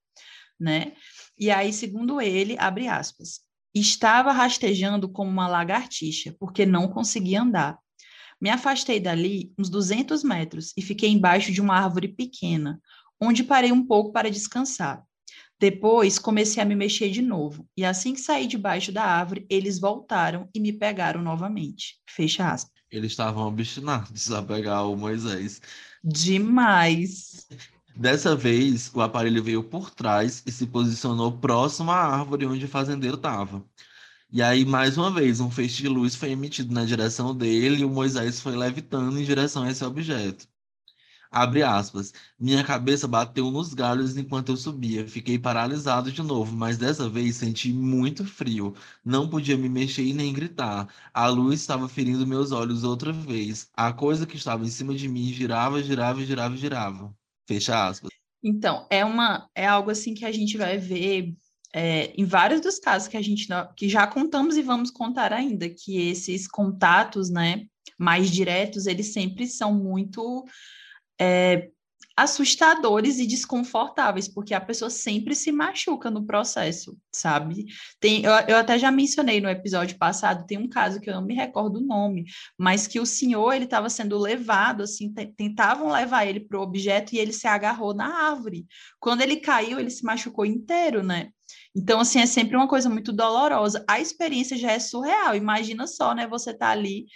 né? 0.59 0.95
E 1.39 1.51
aí, 1.51 1.75
segundo 1.75 2.23
ele, 2.23 2.57
abre 2.59 2.89
aspas, 2.89 3.41
estava 3.75 4.33
rastejando 4.33 5.11
como 5.11 5.31
uma 5.31 5.47
lagartixa, 5.47 6.35
porque 6.41 6.65
não 6.65 6.89
conseguia 6.89 7.43
andar. 7.43 7.79
Me 8.41 8.49
afastei 8.49 8.99
dali 8.99 9.53
uns 9.59 9.69
200 9.69 10.25
metros 10.25 10.73
e 10.75 10.81
fiquei 10.81 11.11
embaixo 11.11 11.53
de 11.53 11.61
uma 11.61 11.77
árvore 11.77 12.09
pequena, 12.09 12.81
onde 13.21 13.45
parei 13.45 13.73
um 13.73 13.87
pouco 13.87 14.11
para 14.11 14.31
descansar. 14.31 15.05
Depois 15.61 16.19
comecei 16.19 16.63
a 16.63 16.67
me 16.67 16.75
mexer 16.75 17.11
de 17.11 17.21
novo, 17.21 17.69
e 17.77 17.85
assim 17.85 18.15
que 18.15 18.21
saí 18.21 18.47
debaixo 18.47 18.91
da 18.91 19.05
árvore, 19.05 19.47
eles 19.51 19.79
voltaram 19.79 20.49
e 20.55 20.61
me 20.61 20.73
pegaram 20.73 21.23
novamente. 21.23 21.97
Fecha 22.09 22.51
aspas. 22.51 22.73
Eles 22.97 23.13
estavam 23.13 23.47
obstinados 23.47 24.31
a 24.31 24.43
pegar 24.43 24.85
o 24.85 24.97
Moisés. 24.97 25.61
Demais. 26.03 27.47
Dessa 27.97 28.37
vez, 28.37 28.91
o 28.95 29.01
aparelho 29.01 29.43
veio 29.43 29.63
por 29.65 29.91
trás 29.91 30.43
e 30.47 30.53
se 30.53 30.67
posicionou 30.67 31.39
próximo 31.39 31.91
à 31.91 31.97
árvore 31.97 32.47
onde 32.47 32.65
o 32.65 32.69
fazendeiro 32.69 33.17
estava. 33.17 33.65
E 34.31 34.43
aí, 34.43 34.65
mais 34.65 34.99
uma 34.99 35.11
vez, 35.13 35.41
um 35.41 35.51
feixe 35.51 35.83
de 35.83 35.89
luz 35.89 36.15
foi 36.17 36.31
emitido 36.31 36.75
na 36.75 36.85
direção 36.85 37.37
dele 37.37 37.83
e 37.83 37.85
o 37.85 37.91
Moisés 37.91 38.41
foi 38.41 38.57
levitando 38.57 39.19
em 39.19 39.25
direção 39.25 39.65
a 39.65 39.71
esse 39.71 39.85
objeto. 39.85 40.49
Abre 41.35 41.65
aspas. 41.65 42.15
Minha 42.39 42.63
cabeça 42.63 43.09
bateu 43.09 43.51
nos 43.51 43.75
galhos 43.75 44.17
enquanto 44.17 44.51
eu 44.51 44.57
subia. 44.57 45.09
Fiquei 45.09 45.37
paralisado 45.37 46.13
de 46.13 46.23
novo, 46.23 46.55
mas 46.55 46.79
dessa 46.79 47.09
vez 47.09 47.35
senti 47.35 47.73
muito 47.73 48.25
frio. 48.25 48.73
Não 49.05 49.29
podia 49.29 49.57
me 49.57 49.69
mexer 49.69 50.05
e 50.05 50.13
nem 50.15 50.33
gritar. 50.33 50.89
A 51.13 51.27
luz 51.27 51.59
estava 51.61 51.89
ferindo 51.89 52.25
meus 52.25 52.53
olhos 52.53 52.85
outra 52.85 53.13
vez. 53.13 53.69
A 53.75 53.93
coisa 53.93 54.29
que 54.29 54.37
estava 54.37 54.65
em 54.65 54.69
cima 54.69 54.95
de 54.95 55.09
mim 55.09 55.33
girava, 55.33 55.83
girava, 55.83 56.25
girava, 56.25 56.57
girava. 56.57 57.13
Fecha 57.49 57.89
aspas. 57.89 58.13
Então, 58.41 58.87
é 58.89 59.05
uma 59.05 59.51
é 59.57 59.67
algo 59.67 59.91
assim 59.91 60.15
que 60.15 60.25
a 60.25 60.31
gente 60.31 60.57
vai 60.57 60.79
ver 60.79 61.35
é, 61.75 62.13
em 62.17 62.25
vários 62.25 62.61
dos 62.61 62.79
casos 62.79 63.09
que 63.09 63.17
a 63.17 63.23
gente 63.23 63.49
que 63.77 63.89
já 63.89 64.07
contamos 64.07 64.57
e 64.57 64.63
vamos 64.63 64.89
contar 64.89 65.33
ainda, 65.33 65.69
que 65.69 66.11
esses 66.11 66.47
contatos, 66.47 67.29
né, 67.29 67.67
mais 67.99 68.31
diretos, 68.31 68.87
eles 68.87 69.13
sempre 69.13 69.49
são 69.49 69.75
muito 69.75 70.45
é, 71.21 71.69
assustadores 72.17 73.19
e 73.19 73.27
desconfortáveis, 73.27 74.29
porque 74.29 74.55
a 74.55 74.61
pessoa 74.61 74.89
sempre 74.89 75.35
se 75.35 75.51
machuca 75.51 76.11
no 76.11 76.25
processo, 76.25 76.97
sabe? 77.13 77.67
Tem, 77.99 78.25
eu, 78.25 78.33
eu, 78.47 78.57
até 78.57 78.79
já 78.79 78.91
mencionei 78.91 79.41
no 79.41 79.49
episódio 79.49 79.99
passado, 79.99 80.47
tem 80.47 80.57
um 80.57 80.69
caso 80.69 81.01
que 81.01 81.11
eu 81.11 81.15
não 81.15 81.25
me 81.25 81.35
recordo 81.35 81.79
o 81.79 81.85
nome, 81.85 82.25
mas 82.57 82.87
que 82.87 83.01
o 83.01 83.07
senhor 83.07 83.53
ele 83.53 83.65
estava 83.65 83.91
sendo 83.91 84.17
levado, 84.17 84.85
assim, 84.85 85.13
tentavam 85.37 85.91
levar 85.91 86.25
ele 86.25 86.39
para 86.39 86.59
o 86.59 86.63
objeto 86.63 87.15
e 87.15 87.19
ele 87.19 87.33
se 87.33 87.49
agarrou 87.49 87.93
na 87.93 88.31
árvore. 88.31 88.65
Quando 89.01 89.23
ele 89.23 89.39
caiu, 89.39 89.81
ele 89.81 89.91
se 89.91 90.05
machucou 90.05 90.47
inteiro, 90.47 91.03
né? 91.03 91.31
Então, 91.77 91.99
assim, 91.99 92.21
é 92.21 92.27
sempre 92.27 92.57
uma 92.57 92.69
coisa 92.69 92.89
muito 92.89 93.13
dolorosa. 93.13 93.85
A 93.89 94.01
experiência 94.01 94.57
já 94.57 94.71
é 94.71 94.79
surreal. 94.79 95.35
Imagina 95.35 95.87
só, 95.89 96.15
né? 96.15 96.27
Você 96.29 96.55
tá 96.55 96.69
ali 96.69 97.07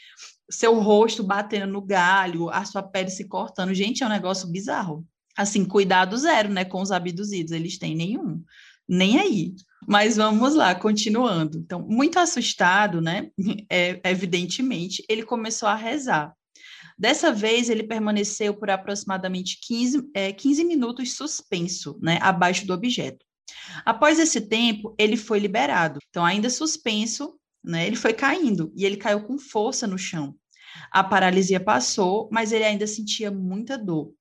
seu 0.51 0.79
rosto 0.79 1.23
batendo 1.23 1.73
no 1.73 1.83
galho, 1.83 2.49
a 2.51 2.65
sua 2.65 2.83
pele 2.83 3.11
se 3.11 3.25
cortando. 3.25 3.75
Gente, 3.75 4.03
é 4.03 4.07
um 4.07 4.11
negócio 4.11 4.49
bizarro. 4.49 5.07
Assim, 5.37 5.65
cuidado 5.65 6.17
zero, 6.17 6.49
né, 6.49 6.65
com 6.65 6.83
os 6.83 6.91
abduzidos, 6.91 7.53
eles 7.53 7.79
têm 7.79 7.95
nenhum, 7.95 8.43
nem 8.89 9.19
aí. 9.19 9.55
Mas 9.87 10.17
vamos 10.17 10.55
lá, 10.55 10.75
continuando. 10.75 11.59
Então, 11.59 11.81
muito 11.81 12.19
assustado, 12.19 13.01
né, 13.01 13.31
é, 13.71 14.01
evidentemente, 14.05 15.05
ele 15.09 15.23
começou 15.23 15.69
a 15.69 15.75
rezar. 15.75 16.35
Dessa 16.99 17.33
vez, 17.33 17.71
ele 17.71 17.85
permaneceu 17.85 18.53
por 18.53 18.69
aproximadamente 18.71 19.61
15, 19.63 20.11
é, 20.13 20.33
15 20.33 20.65
minutos 20.65 21.15
suspenso, 21.15 21.97
né, 22.03 22.19
abaixo 22.21 22.67
do 22.67 22.75
objeto. 22.75 23.25
Após 23.85 24.19
esse 24.19 24.41
tempo, 24.41 24.95
ele 24.99 25.17
foi 25.17 25.39
liberado. 25.39 26.01
Então, 26.11 26.25
ainda 26.25 26.51
suspenso, 26.51 27.39
né? 27.69 27.87
Ele 27.87 27.97
foi 27.97 28.15
caindo 28.15 28.73
e 28.75 28.85
ele 28.85 28.97
caiu 28.97 29.23
com 29.25 29.39
força 29.39 29.87
no 29.87 29.99
chão. 29.99 30.35
A 30.91 31.05
paralisia 31.05 31.61
passou, 31.61 32.29
mas 32.33 32.51
ele 32.51 32.65
ainda 32.65 32.87
sentia 32.87 33.31
muita 33.31 33.77
dor. 33.77 34.15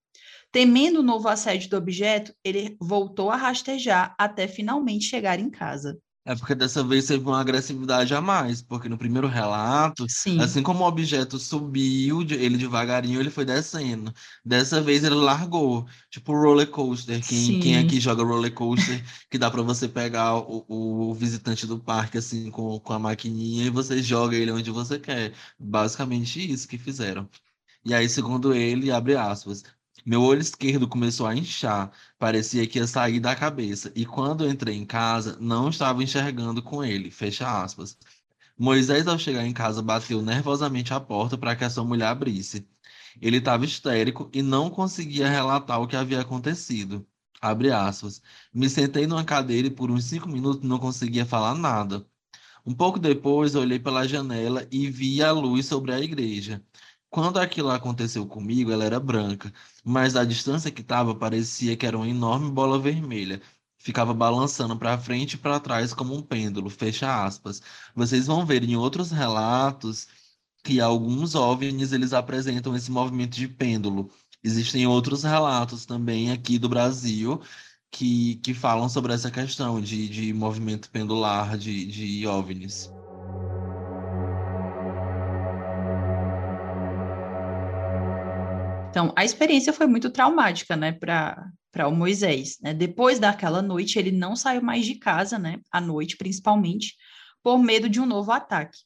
Temendo 0.51 1.00
o 1.00 1.04
novo 1.04 1.27
assédio 1.27 1.70
do 1.70 1.77
objeto, 1.77 2.34
ele 2.44 2.75
voltou 2.80 3.30
a 3.30 3.36
rastejar 3.36 4.16
até 4.18 4.48
finalmente 4.48 5.06
chegar 5.06 5.39
em 5.39 5.50
casa. 5.50 5.98
É 6.28 6.36
porque 6.36 6.54
dessa 6.54 6.84
vez 6.84 7.08
teve 7.08 7.24
uma 7.26 7.40
agressividade 7.40 8.14
a 8.14 8.20
mais, 8.20 8.62
porque 8.62 8.90
no 8.90 8.98
primeiro 8.98 9.30
relato, 9.30 10.06
Sim. 10.10 10.42
assim 10.42 10.62
como 10.62 10.84
o 10.84 10.88
objeto 10.88 11.40
subiu, 11.40 12.22
ele 12.22 12.58
devagarinho 12.58 13.22
ele 13.22 13.30
foi 13.30 13.46
descendo. 13.46 14.14
Dessa 14.44 14.82
vez 14.82 15.06
ele 15.06 15.16
largou, 15.16 15.88
tipo 16.10 16.34
roller 16.34 16.68
coaster. 16.68 17.26
Quem, 17.26 17.62
quem 17.62 17.78
aqui 17.78 17.98
joga 18.02 18.26
roller 18.26 18.54
coaster, 18.54 19.02
que 19.32 19.38
dá 19.38 19.50
para 19.50 19.62
você 19.62 19.88
pegar 19.88 20.36
o, 20.36 20.66
o, 20.68 21.14
visitante 21.14 21.66
do 21.66 21.80
parque 21.80 22.18
assim 22.18 22.52
com, 22.52 22.78
com 22.78 22.92
a 22.92 23.00
maquininha 23.00 23.66
e 23.66 23.70
você 23.70 24.04
joga 24.04 24.36
ele 24.36 24.52
onde 24.52 24.70
você 24.70 25.00
quer. 25.00 25.32
Basicamente 25.58 26.52
isso 26.52 26.68
que 26.68 26.78
fizeram. 26.78 27.30
E 27.86 27.94
aí, 27.94 28.10
segundo 28.10 28.54
ele, 28.54 28.92
abre 28.92 29.16
aspas, 29.16 29.64
meu 30.08 30.22
olho 30.24 30.42
esquerdo 30.42 30.88
começou 30.88 31.28
a 31.28 31.36
inchar, 31.36 31.92
parecia 32.18 32.66
que 32.66 32.80
ia 32.80 32.88
sair 32.88 33.20
da 33.20 33.36
cabeça, 33.36 33.92
e 33.96 34.06
quando 34.06 34.48
entrei 34.50 34.76
em 34.76 34.86
casa, 34.86 35.38
não 35.40 35.70
estava 35.70 36.02
enxergando 36.04 36.64
com 36.64 36.84
ele. 36.84 37.12
Fecha 37.12 37.62
aspas. 37.64 37.98
Moisés, 38.58 39.08
ao 39.08 39.20
chegar 39.20 39.46
em 39.46 39.54
casa, 39.54 39.82
bateu 39.82 40.22
nervosamente 40.22 40.94
a 40.94 41.00
porta 41.02 41.38
para 41.38 41.56
que 41.58 41.66
a 41.66 41.70
sua 41.70 41.84
mulher 41.84 42.08
abrisse. 42.08 42.66
Ele 43.22 43.38
estava 43.38 43.66
histérico 43.66 44.30
e 44.34 44.42
não 44.42 44.70
conseguia 44.70 45.30
relatar 45.30 45.82
o 45.82 45.88
que 45.88 45.96
havia 45.98 46.22
acontecido. 46.22 47.06
Abre 47.42 47.72
aspas. 47.72 48.22
Me 48.54 48.70
sentei 48.70 49.08
numa 49.08 49.26
cadeira 49.26 49.68
e 49.68 49.72
por 49.72 49.92
uns 49.92 50.06
cinco 50.06 50.30
minutos 50.30 50.68
não 50.68 50.80
conseguia 50.80 51.26
falar 51.26 51.56
nada. 51.56 52.08
Um 52.66 52.74
pouco 52.74 53.00
depois, 53.00 53.56
olhei 53.56 53.80
pela 53.80 54.08
janela 54.08 54.68
e 54.72 54.90
vi 54.90 55.22
a 55.24 55.32
luz 55.32 55.66
sobre 55.66 55.94
a 55.94 56.00
igreja. 56.00 56.64
Quando 57.10 57.40
aquilo 57.40 57.70
aconteceu 57.70 58.26
comigo, 58.28 58.72
ela 58.72 58.84
era 58.84 59.00
branca, 59.00 59.54
mas 59.84 60.16
a 60.16 60.26
distância 60.26 60.72
que 60.72 60.82
estava 60.82 61.16
parecia 61.16 61.76
que 61.76 61.86
era 61.86 61.98
uma 61.98 62.08
enorme 62.08 62.52
bola 62.52 62.80
vermelha. 62.80 63.42
Ficava 63.78 64.14
balançando 64.14 64.78
para 64.78 64.98
frente 64.98 65.34
e 65.34 65.38
para 65.38 65.60
trás 65.60 65.94
como 65.94 66.14
um 66.16 66.22
pêndulo, 66.22 66.70
fecha 66.70 67.24
aspas. 67.26 67.62
Vocês 67.96 68.28
vão 68.28 68.46
ver 68.46 68.64
em 68.64 68.76
outros 68.76 69.12
relatos 69.12 70.08
que 70.64 70.82
alguns 70.82 71.36
OVNIs 71.36 71.94
eles 71.94 72.14
apresentam 72.14 72.76
esse 72.76 72.92
movimento 72.92 73.36
de 73.36 73.48
pêndulo. 73.48 74.12
Existem 74.44 74.86
outros 74.88 75.24
relatos 75.24 75.86
também 75.86 76.32
aqui 76.32 76.60
do 76.60 76.70
Brasil 76.70 77.42
que, 77.92 78.36
que 78.38 78.54
falam 78.54 78.90
sobre 78.90 79.14
essa 79.14 79.32
questão 79.32 79.82
de, 79.82 80.10
de 80.10 80.34
movimento 80.34 80.90
pendular 80.92 81.58
de, 81.58 81.86
de 81.86 82.28
OVNIs. 82.28 82.97
Então, 88.89 89.13
a 89.15 89.24
experiência 89.24 89.74
foi 89.74 89.86
muito 89.86 90.10
traumática, 90.10 90.75
né, 90.75 90.91
para 90.91 91.51
para 91.72 91.88
o 91.88 91.96
Moisés, 91.96 92.58
né? 92.60 92.74
Depois 92.74 93.20
daquela 93.20 93.62
noite, 93.62 94.00
ele 94.00 94.12
não 94.12 94.36
saiu 94.36 94.63
mais 94.63 94.84
de 94.84 94.96
casa, 94.96 95.38
né, 95.38 95.60
à 95.72 95.79
noite 95.79 96.17
principalmente, 96.17 96.96
por 97.44 97.60
medo 97.60 97.88
de 97.88 98.00
um 98.01 98.06
novo 98.06 98.32
ataque. 98.32 98.79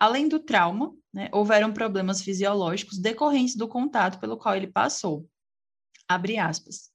Além 0.00 0.26
do 0.26 0.38
trauma, 0.38 0.94
né, 1.12 1.28
houveram 1.32 1.70
problemas 1.70 2.22
fisiológicos 2.22 2.98
decorrentes 2.98 3.56
do 3.56 3.68
contato 3.68 4.18
pelo 4.20 4.38
qual 4.38 4.56
ele 4.56 4.68
passou. 4.68 5.28
Abre 6.08 6.38
aspas. 6.38 6.88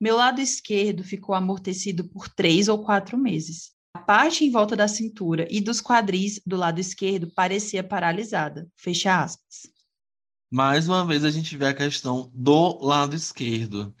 Meu 0.00 0.14
lado 0.14 0.40
esquerdo 0.40 1.02
ficou 1.02 1.34
amortecido 1.34 2.08
por 2.08 2.28
três 2.28 2.68
ou 2.68 2.84
quatro 2.84 3.18
meses. 3.18 3.72
A 3.94 3.98
parte 3.98 4.44
em 4.44 4.50
volta 4.52 4.76
da 4.76 4.86
cintura 4.86 5.48
e 5.50 5.60
dos 5.60 5.80
quadris 5.80 6.40
do 6.46 6.56
lado 6.56 6.78
esquerdo 6.78 7.28
parecia 7.34 7.82
paralisada. 7.82 8.68
Fecha 8.76 9.20
aspas 9.20 9.75
mais 10.50 10.88
uma 10.88 11.04
vez 11.04 11.24
a 11.24 11.30
gente 11.30 11.56
vê 11.56 11.66
a 11.66 11.74
questão 11.74 12.30
do 12.34 12.78
lado 12.84 13.14
esquerdo. 13.16 13.94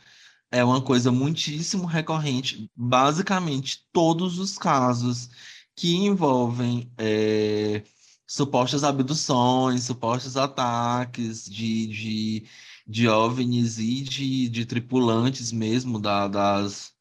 É 0.50 0.64
uma 0.64 0.80
coisa 0.82 1.10
muitíssimo 1.12 1.86
recorrente. 1.86 2.70
Basicamente, 2.76 3.86
todos 3.92 4.38
os 4.38 4.56
casos 4.58 5.28
que 5.74 5.94
envolvem 5.96 6.90
é, 6.98 7.82
supostas 8.26 8.84
abduções, 8.84 9.84
supostos 9.84 10.36
ataques 10.36 11.44
de, 11.44 11.86
de, 11.88 12.48
de 12.86 13.08
OVNIs 13.08 13.78
e 13.78 14.02
de, 14.02 14.48
de 14.48 14.66
tripulantes 14.66 15.52
mesmo 15.52 16.00
da, 16.00 16.28
das, 16.28 16.94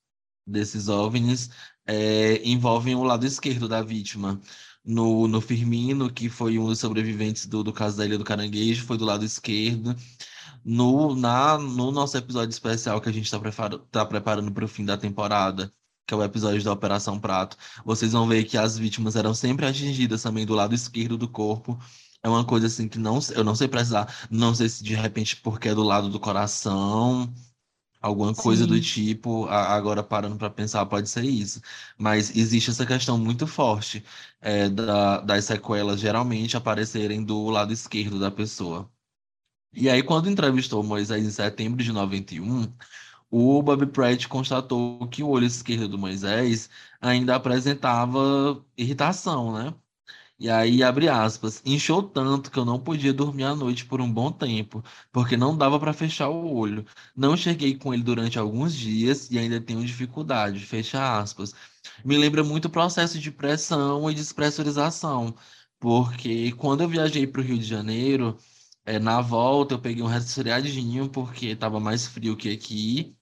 desses 0.46 0.88
OVNIs 0.90 1.50
é, 1.88 2.42
envolvem 2.48 2.96
o 2.96 3.04
lado 3.04 3.26
esquerdo 3.26 3.68
da 3.68 3.82
vítima 3.82 4.42
no, 4.86 5.28
no 5.28 5.42
Firmino, 5.42 6.12
que 6.12 6.30
foi 6.30 6.60
um 6.60 6.68
dos 6.68 6.80
sobreviventes 6.80 7.46
do, 7.48 7.64
do 7.64 7.74
caso 7.74 7.98
da 7.98 8.06
Ilha 8.06 8.18
do 8.18 8.24
Caranguejo, 8.24 8.86
foi 8.86 8.98
do 8.98 9.06
lado 9.06 9.26
esquerdo. 9.26 9.96
No, 10.64 11.16
na, 11.16 11.58
no 11.58 11.92
nosso 11.92 12.18
episódio 12.18 12.52
especial 12.52 13.00
que 13.02 13.10
a 13.10 13.12
gente 13.12 13.26
está 13.26 13.40
tá 13.92 14.06
preparando 14.06 14.52
para 14.52 14.66
o 14.66 14.68
fim 14.68 14.86
da 14.86 14.98
temporada, 14.98 15.74
que 16.08 16.14
é 16.14 16.18
o 16.18 16.24
episódio 16.24 16.64
da 16.64 16.72
Operação 16.74 17.20
Prato, 17.20 17.58
vocês 17.84 18.12
vão 18.12 18.28
ver 18.28 18.44
que 18.46 18.58
as 18.58 18.78
vítimas 18.78 19.16
eram 19.16 19.34
sempre 19.34 19.66
atingidas 19.66 20.22
também 20.24 20.46
do 20.46 20.54
lado 20.54 20.76
esquerdo 20.76 21.18
do 21.18 21.28
corpo. 21.28 21.78
É 22.24 22.30
uma 22.30 22.44
coisa 22.46 22.68
assim 22.68 22.88
que 22.88 22.98
não, 23.00 23.20
eu 23.36 23.44
não 23.44 23.56
sei 23.56 23.68
precisar, 23.68 24.28
não 24.30 24.54
sei 24.56 24.70
se 24.70 24.84
de 24.84 24.96
repente 24.96 25.36
porque 25.38 25.70
é 25.70 25.76
do 25.76 25.84
lado 25.84 26.10
do 26.10 26.20
coração, 26.20 27.32
Alguma 28.06 28.36
coisa 28.36 28.68
do 28.68 28.80
tipo, 28.80 29.48
agora 29.48 30.04
parando 30.04 30.38
para 30.38 30.48
pensar, 30.50 30.86
pode 30.86 31.10
ser 31.10 31.24
isso. 31.26 31.60
Mas 31.98 32.36
existe 32.36 32.70
essa 32.70 32.86
questão 32.86 33.18
muito 33.18 33.48
forte 33.48 34.06
é, 34.40 34.70
da, 34.70 35.22
das 35.22 35.46
sequelas 35.46 36.00
geralmente 36.00 36.56
aparecerem 36.56 37.24
do 37.24 37.50
lado 37.50 37.74
esquerdo 37.74 38.20
da 38.20 38.30
pessoa. 38.30 38.92
E 39.74 39.90
aí, 39.90 40.04
quando 40.04 40.30
entrevistou 40.30 40.84
Moisés 40.84 41.26
em 41.26 41.32
setembro 41.32 41.84
de 41.84 41.92
91, 41.92 42.74
o 43.30 43.62
Bob 43.64 43.88
Pratt 43.88 44.28
constatou 44.28 45.08
que 45.10 45.24
o 45.24 45.30
olho 45.30 45.46
esquerdo 45.48 45.90
do 45.90 45.98
Moisés 45.98 46.70
ainda 47.02 47.36
apresentava 47.36 48.66
irritação, 48.78 49.54
né? 49.54 49.74
E 50.38 50.50
aí, 50.50 50.84
abre 50.84 51.08
aspas, 51.08 51.62
inchou 51.66 52.04
tanto 52.04 52.52
que 52.52 52.60
eu 52.60 52.66
não 52.66 52.78
podia 52.80 53.14
dormir 53.14 53.46
à 53.46 53.56
noite 53.56 53.86
por 53.86 54.02
um 54.02 54.12
bom 54.12 54.30
tempo, 54.32 54.84
porque 55.12 55.38
não 55.38 55.58
dava 55.58 55.80
para 55.80 55.94
fechar 55.94 56.28
o 56.30 56.54
olho. 56.54 56.86
Não 57.16 57.38
cheguei 57.38 57.78
com 57.78 57.94
ele 57.94 58.04
durante 58.04 58.38
alguns 58.38 58.76
dias 58.76 59.30
e 59.32 59.40
ainda 59.40 59.62
tenho 59.62 59.84
dificuldade, 59.86 60.60
fecha 60.66 61.20
aspas. 61.20 61.54
Me 62.04 62.18
lembra 62.18 62.44
muito 62.44 62.66
o 62.66 62.70
processo 62.70 63.18
de 63.20 63.32
pressão 63.32 64.10
e 64.12 64.14
despressurização, 64.16 65.34
porque 65.80 66.52
quando 66.54 66.82
eu 66.84 66.90
viajei 66.90 67.26
para 67.26 67.40
o 67.42 67.44
Rio 67.44 67.58
de 67.58 67.64
Janeiro, 67.66 68.38
é, 68.86 69.00
na 69.00 69.22
volta 69.22 69.76
eu 69.76 69.80
peguei 69.82 70.04
um 70.04 70.08
resfriadinho, 70.08 71.10
porque 71.10 71.48
estava 71.48 71.80
mais 71.80 72.08
frio 72.08 72.36
que 72.36 72.50
aqui, 72.52 73.15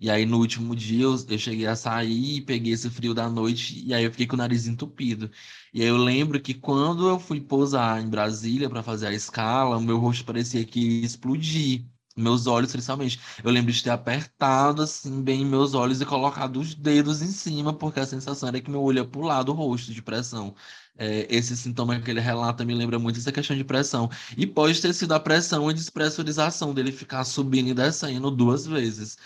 e 0.00 0.10
aí, 0.10 0.24
no 0.24 0.38
último 0.38 0.74
dia, 0.74 1.04
eu, 1.04 1.14
eu 1.28 1.38
cheguei 1.38 1.66
a 1.66 1.76
sair 1.76 2.40
peguei 2.42 2.72
esse 2.72 2.88
frio 2.90 3.12
da 3.14 3.28
noite, 3.28 3.84
e 3.84 3.92
aí 3.92 4.04
eu 4.04 4.10
fiquei 4.10 4.26
com 4.26 4.34
o 4.34 4.38
nariz 4.38 4.66
entupido. 4.66 5.30
E 5.74 5.82
aí 5.82 5.88
eu 5.88 5.96
lembro 5.98 6.40
que 6.40 6.54
quando 6.54 7.08
eu 7.08 7.18
fui 7.20 7.40
pousar 7.40 8.02
em 8.02 8.08
Brasília 8.08 8.68
para 8.70 8.82
fazer 8.82 9.08
a 9.08 9.12
escala, 9.12 9.76
o 9.76 9.80
meu 9.82 9.98
rosto 9.98 10.24
parecia 10.24 10.64
que 10.64 10.80
ia 11.00 11.06
explodir. 11.06 11.84
Meus 12.16 12.46
olhos, 12.46 12.72
principalmente. 12.72 13.20
Eu 13.42 13.50
lembro 13.50 13.72
de 13.72 13.82
ter 13.82 13.90
apertado, 13.90 14.82
assim, 14.82 15.22
bem 15.22 15.44
meus 15.46 15.74
olhos 15.74 16.00
e 16.00 16.06
colocado 16.06 16.58
os 16.60 16.74
dedos 16.74 17.22
em 17.22 17.30
cima, 17.30 17.72
porque 17.72 18.00
a 18.00 18.06
sensação 18.06 18.48
era 18.48 18.60
que 18.60 18.70
meu 18.70 18.82
olho 18.82 18.98
ia 18.98 19.04
pular 19.04 19.42
do 19.42 19.52
rosto 19.52 19.92
de 19.92 20.02
pressão. 20.02 20.54
É, 20.98 21.26
esse 21.34 21.56
sintoma 21.56 21.98
que 22.00 22.10
ele 22.10 22.20
relata 22.20 22.64
me 22.64 22.74
lembra 22.74 22.98
muito 22.98 23.18
essa 23.18 23.32
questão 23.32 23.56
de 23.56 23.64
pressão. 23.64 24.10
E 24.36 24.46
pode 24.46 24.80
ter 24.82 24.92
sido 24.92 25.12
a 25.14 25.20
pressão 25.20 25.70
e 25.70 25.74
despressurização 25.74 26.74
dele 26.74 26.92
ficar 26.92 27.24
subindo 27.24 27.68
e 27.68 27.74
descendo 27.74 28.30
duas 28.30 28.66
vezes. 28.66 29.16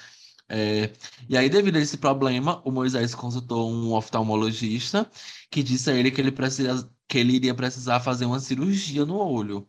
É, 0.48 0.92
e 1.28 1.36
aí, 1.36 1.48
devido 1.48 1.76
a 1.76 1.80
esse 1.80 1.96
problema, 1.98 2.60
o 2.64 2.70
Moisés 2.70 3.14
consultou 3.14 3.70
um 3.70 3.92
oftalmologista 3.92 5.10
que 5.50 5.62
disse 5.62 5.90
a 5.90 5.94
ele 5.94 6.10
que 6.10 6.20
ele, 6.20 6.30
precisa, 6.32 6.90
que 7.08 7.18
ele 7.18 7.34
iria 7.34 7.54
precisar 7.54 8.00
fazer 8.00 8.26
uma 8.26 8.40
cirurgia 8.40 9.04
no 9.06 9.16
olho. 9.16 9.68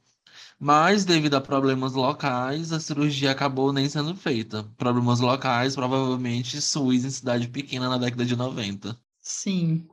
Mas, 0.59 1.05
devido 1.05 1.35
a 1.35 1.41
problemas 1.41 1.93
locais, 1.93 2.71
a 2.73 2.79
cirurgia 2.79 3.31
acabou 3.31 3.71
nem 3.73 3.89
sendo 3.89 4.15
feita. 4.15 4.63
Problemas 4.77 5.19
locais, 5.21 5.75
provavelmente 5.75 6.61
SUS 6.61 7.05
em 7.05 7.09
cidade 7.11 7.47
pequena 7.47 7.89
na 7.89 7.97
década 7.97 8.25
de 8.25 8.35
90. 8.35 8.97
Sim. 9.21 9.89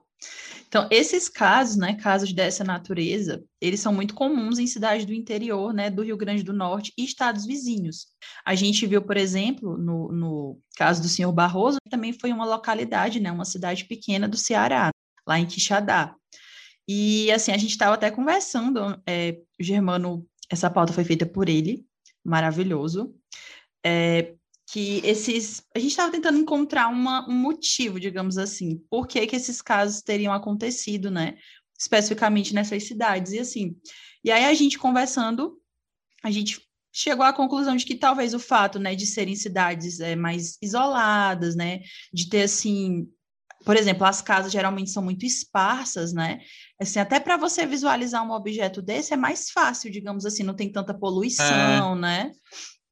Então, 0.73 0.89
esses 0.91 1.29
casos, 1.29 1.77
né, 1.77 1.97
casos 1.97 2.33
dessa 2.33 2.65
natureza, 2.65 3.45
eles 3.61 3.79
são 3.79 3.93
muito 3.93 4.15
comuns 4.15 4.59
em 4.59 4.67
cidades 4.67 5.05
do 5.05 5.13
interior, 5.13 5.71
né, 5.75 5.91
do 5.91 6.03
Rio 6.03 6.17
Grande 6.17 6.43
do 6.43 6.55
Norte 6.55 6.95
e 6.97 7.05
estados 7.05 7.45
vizinhos. 7.45 8.07
A 8.43 8.55
gente 8.55 8.87
viu, 8.87 9.03
por 9.03 9.19
exemplo, 9.19 9.77
no, 9.77 10.11
no 10.11 10.59
caso 10.75 11.03
do 11.03 11.09
senhor 11.09 11.31
Barroso, 11.31 11.77
também 11.91 12.15
foi 12.15 12.33
uma 12.33 12.47
localidade, 12.47 13.21
né, 13.21 13.31
uma 13.31 13.45
cidade 13.45 13.85
pequena 13.85 14.27
do 14.27 14.39
Ceará, 14.39 14.89
lá 15.27 15.39
em 15.39 15.45
Quixadá. 15.45 16.17
E, 16.89 17.31
assim, 17.33 17.53
a 17.53 17.59
gente 17.59 17.73
estava 17.73 17.95
até 17.95 18.11
conversando, 18.11 18.99
é, 19.07 19.37
Germano, 19.61 20.27
essa 20.49 20.71
pauta 20.71 20.95
foi 20.95 21.05
feita 21.05 21.27
por 21.27 21.51
ele, 21.51 21.85
maravilhoso, 22.25 23.15
é, 23.85 24.37
que 24.73 25.03
esses. 25.05 25.63
A 25.77 25.79
gente 25.79 25.91
estava 25.91 26.11
tentando 26.11 26.39
encontrar 26.39 26.89
uma, 26.89 27.29
um 27.29 27.35
motivo, 27.35 28.01
digamos 28.01 28.39
assim, 28.39 28.79
por 28.89 29.07
que, 29.07 29.27
que 29.27 29.37
esses 29.37 29.61
casos 29.61 30.01
teriam 30.01 30.33
acontecido, 30.33 31.11
né? 31.11 31.37
Especificamente 31.79 32.55
nessas 32.55 32.85
cidades. 32.85 33.33
E 33.33 33.39
assim. 33.39 33.77
E 34.25 34.31
aí 34.31 34.47
a 34.47 34.55
gente 34.55 34.79
conversando, 34.79 35.61
a 36.25 36.31
gente 36.31 36.59
chegou 36.91 37.25
à 37.25 37.35
conclusão 37.35 37.77
de 37.77 37.85
que 37.85 37.95
talvez 37.95 38.33
o 38.33 38.39
fato, 38.39 38.79
né, 38.79 38.95
de 38.95 39.05
serem 39.05 39.37
cidades 39.37 40.01
é, 40.01 40.15
mais 40.15 40.57
isoladas, 40.63 41.57
né, 41.57 41.81
de 42.13 42.29
ter 42.29 42.43
assim 42.43 43.09
por 43.65 43.77
exemplo, 43.77 44.05
as 44.05 44.21
casas 44.21 44.51
geralmente 44.51 44.91
são 44.91 45.03
muito 45.03 45.25
esparsas, 45.25 46.13
né? 46.13 46.41
Assim, 46.81 46.99
até 46.99 47.21
para 47.21 47.37
você 47.37 47.65
visualizar 47.65 48.27
um 48.27 48.33
objeto 48.33 48.83
desse 48.83 49.15
é 49.15 49.17
mais 49.17 49.51
fácil, 49.51 49.89
digamos 49.89 50.27
assim, 50.27 50.43
não 50.43 50.55
tem 50.55 50.71
tanta 50.71 50.93
poluição, 50.93 51.97
é, 51.97 52.01
né? 52.01 52.33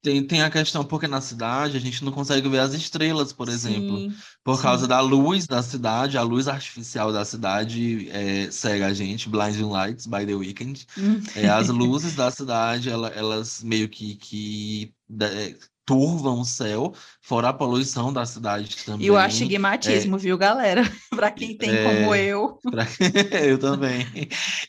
Tem, 0.03 0.27
tem 0.27 0.43
a 0.43 0.51
questão, 0.51 0.83
porque 0.83 1.07
na 1.07 1.21
cidade 1.21 1.77
a 1.77 1.81
gente 1.81 2.03
não 2.03 2.11
consegue 2.11 2.49
ver 2.49 2.61
as 2.61 2.73
estrelas, 2.73 3.35
por 3.35 3.51
exemplo. 3.51 3.99
Sim, 3.99 4.15
por 4.43 4.57
sim. 4.57 4.63
causa 4.63 4.89
da 4.89 4.99
luz 5.01 5.47
da 5.47 5.63
cidade, 5.63 6.17
a 6.17 6.23
luz 6.23 6.49
artificial 6.49 7.13
da 7.13 7.23
cidade 7.23 8.09
é, 8.11 8.51
cega 8.51 8.87
a 8.87 8.95
gente, 8.95 9.29
Blinding 9.29 9.69
Lights 9.69 10.07
by 10.07 10.25
the 10.25 10.35
Weekend. 10.35 10.87
Hum. 10.97 11.21
É, 11.37 11.49
as 11.49 11.69
luzes 11.71 12.15
da 12.15 12.31
cidade, 12.31 12.89
ela, 12.89 13.09
elas 13.09 13.63
meio 13.63 13.91
que, 13.91 14.15
que 14.15 14.95
é, 15.21 15.55
turvam 15.85 16.41
o 16.41 16.45
céu, 16.45 16.95
fora 17.21 17.49
a 17.49 17.53
poluição 17.53 18.13
da 18.13 18.25
cidade 18.25 18.77
também. 18.85 19.07
E 19.07 19.11
o 19.11 19.19
astigmatismo, 19.19 20.17
é, 20.17 20.19
viu, 20.19 20.39
galera? 20.39 20.83
para 21.11 21.31
quem 21.31 21.59
tem 21.59 21.69
é, 21.69 21.85
como 21.85 22.15
eu. 22.15 22.59
Pra... 22.71 22.87
eu 23.45 23.59
também. 23.59 24.07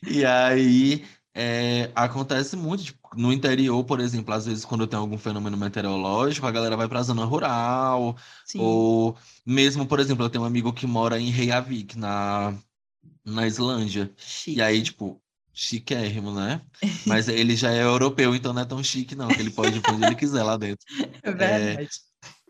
E 0.06 0.26
aí 0.26 1.06
é, 1.34 1.92
acontece 1.96 2.56
muito, 2.56 2.84
tipo, 2.84 3.00
no 3.16 3.32
interior, 3.32 3.84
por 3.84 4.00
exemplo, 4.00 4.34
às 4.34 4.46
vezes 4.46 4.66
quando 4.66 4.88
tem 4.88 5.00
algum 5.00 5.18
fenômeno 5.18 5.58
meteorológico, 5.58 6.46
a 6.46 6.52
galera 6.52 6.78
vai 6.78 6.88
para 6.88 7.00
a 7.00 7.04
zona 7.04 7.26
rural, 7.26 8.18
Sim. 8.46 8.60
ou 8.60 9.18
mesmo, 9.46 9.86
por 9.86 10.00
exemplo, 10.00 10.26
eu 10.26 10.30
tenho 10.30 10.44
um 10.44 10.48
amigo 10.48 10.74
que 10.74 10.86
mora 10.88 11.20
em 11.20 11.30
Reykjavik, 11.30 11.98
na, 11.98 12.58
na 13.26 13.48
Islândia, 13.48 14.12
Chique. 14.18 14.58
e 14.58 14.62
aí, 14.62 14.84
tipo, 14.84 15.22
chiquérrimo, 15.54 16.34
né? 16.34 16.62
Mas 17.08 17.28
ele 17.28 17.56
já 17.56 17.72
é 17.72 17.84
europeu, 17.84 18.36
então 18.36 18.54
não 18.54 18.62
é 18.62 18.66
tão 18.66 18.84
chique, 18.84 19.16
não, 19.16 19.30
que 19.30 19.42
ele 19.42 19.52
pode 19.52 19.78
ir 19.78 19.84
onde 19.90 20.04
ele 20.04 20.16
quiser 20.16 20.44
lá 20.44 20.58
dentro. 20.58 20.86
É 21.24 21.32
verdade. 21.32 21.84
É, 21.84 21.88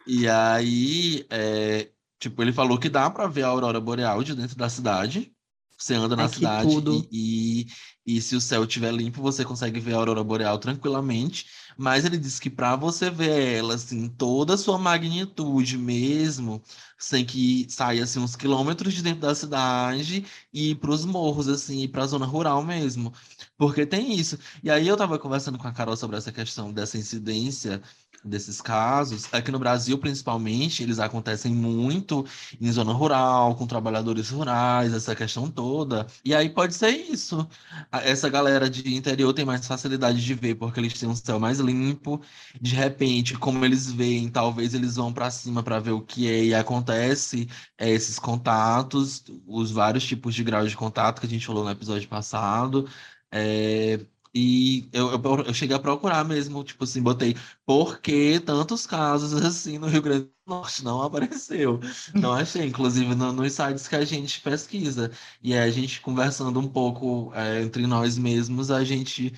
e 0.07 0.27
aí, 0.27 1.25
é, 1.29 1.89
tipo, 2.19 2.41
ele 2.41 2.53
falou 2.53 2.79
que 2.79 2.89
dá 2.89 3.09
para 3.09 3.27
ver 3.27 3.43
a 3.43 3.47
aurora 3.47 3.79
boreal 3.79 4.23
de 4.23 4.35
dentro 4.35 4.55
da 4.55 4.69
cidade. 4.69 5.31
Você 5.77 5.95
anda 5.95 6.15
na 6.15 6.23
Ai, 6.23 6.29
cidade 6.29 6.69
e, 6.69 7.07
e, 7.11 7.67
e, 8.05 8.21
se 8.21 8.35
o 8.35 8.41
céu 8.41 8.63
estiver 8.63 8.91
limpo, 8.93 9.21
você 9.21 9.45
consegue 9.45 9.79
ver 9.79 9.93
a 9.93 9.97
aurora 9.97 10.23
boreal 10.23 10.57
tranquilamente. 10.57 11.47
Mas 11.77 12.03
ele 12.05 12.17
disse 12.17 12.41
que 12.41 12.49
para 12.49 12.75
você 12.75 13.09
ver 13.09 13.57
ela, 13.59 13.75
assim, 13.75 14.09
toda 14.09 14.53
a 14.55 14.57
sua 14.57 14.77
magnitude 14.77 15.77
mesmo, 15.77 16.61
sem 16.97 17.25
que 17.25 17.65
saia 17.69 18.03
assim, 18.03 18.19
uns 18.19 18.35
quilômetros 18.35 18.93
de 18.93 19.01
dentro 19.03 19.21
da 19.21 19.33
cidade 19.35 20.25
e 20.53 20.71
ir 20.71 20.75
para 20.75 20.91
os 20.91 21.05
morros, 21.05 21.47
assim, 21.47 21.87
para 21.87 22.03
a 22.03 22.07
zona 22.07 22.25
rural 22.25 22.63
mesmo. 22.63 23.13
Porque 23.57 23.85
tem 23.85 24.13
isso. 24.13 24.37
E 24.63 24.69
aí 24.69 24.87
eu 24.87 24.93
estava 24.95 25.17
conversando 25.19 25.57
com 25.57 25.67
a 25.67 25.71
Carol 25.71 25.95
sobre 25.95 26.17
essa 26.17 26.31
questão 26.31 26.71
dessa 26.73 26.97
incidência 26.97 27.81
desses 28.23 28.61
casos. 28.61 29.27
Aqui 29.33 29.51
no 29.51 29.59
Brasil, 29.59 29.97
principalmente, 29.97 30.83
eles 30.83 30.99
acontecem 30.99 31.53
muito 31.53 32.25
em 32.59 32.71
zona 32.71 32.93
rural, 32.93 33.55
com 33.55 33.65
trabalhadores 33.67 34.29
rurais, 34.29 34.93
essa 34.93 35.15
questão 35.15 35.49
toda. 35.49 36.07
E 36.23 36.33
aí 36.35 36.49
pode 36.49 36.73
ser 36.73 36.89
isso. 36.89 37.47
Essa 37.91 38.29
galera 38.29 38.69
de 38.69 38.95
interior 38.95 39.33
tem 39.33 39.45
mais 39.45 39.65
facilidade 39.67 40.23
de 40.23 40.33
ver, 40.33 40.55
porque 40.55 40.79
eles 40.79 40.97
têm 40.99 41.09
um 41.09 41.15
céu 41.15 41.39
mais 41.39 41.59
limpo. 41.59 42.21
De 42.59 42.75
repente, 42.75 43.37
como 43.37 43.63
eles 43.65 43.91
veem, 43.91 44.29
talvez 44.29 44.73
eles 44.73 44.95
vão 44.95 45.11
para 45.13 45.31
cima 45.31 45.63
para 45.63 45.79
ver 45.79 45.91
o 45.91 46.01
que 46.01 46.27
é 46.29 46.45
e 46.45 46.53
acontece 46.55 47.47
é, 47.77 47.89
esses 47.89 48.19
contatos, 48.19 49.23
os 49.45 49.71
vários 49.71 50.03
tipos 50.05 50.33
de 50.35 50.43
graus 50.43 50.69
de 50.69 50.77
contato 50.77 51.19
que 51.19 51.27
a 51.27 51.29
gente 51.29 51.45
falou 51.45 51.63
no 51.63 51.71
episódio 51.71 52.07
passado. 52.07 52.87
É, 53.31 53.99
e 54.33 54.89
eu, 54.93 55.11
eu, 55.11 55.21
eu, 55.47 55.53
cheguei 55.53 55.75
a 55.75 55.79
procurar 55.79 56.23
mesmo, 56.23 56.63
tipo 56.63 56.85
assim, 56.85 57.01
botei 57.01 57.35
por 57.65 57.99
que 57.99 58.39
tantos 58.39 58.87
casos 58.87 59.33
assim 59.33 59.77
no 59.77 59.87
Rio 59.87 60.01
Grande 60.01 60.25
do 60.25 60.31
Norte 60.47 60.83
não 60.83 61.01
apareceu. 61.01 61.79
Não 62.13 62.31
achei, 62.33 62.65
inclusive 62.65 63.13
no, 63.13 63.33
nos 63.33 63.53
sites 63.53 63.87
que 63.87 63.95
a 63.95 64.05
gente 64.05 64.39
pesquisa. 64.41 65.11
E 65.41 65.53
aí 65.53 65.59
a 65.67 65.71
gente 65.71 65.99
conversando 65.99 66.59
um 66.59 66.67
pouco 66.67 67.31
é, 67.35 67.61
entre 67.61 67.85
nós 67.85 68.17
mesmos, 68.17 68.71
a 68.71 68.83
gente 68.83 69.33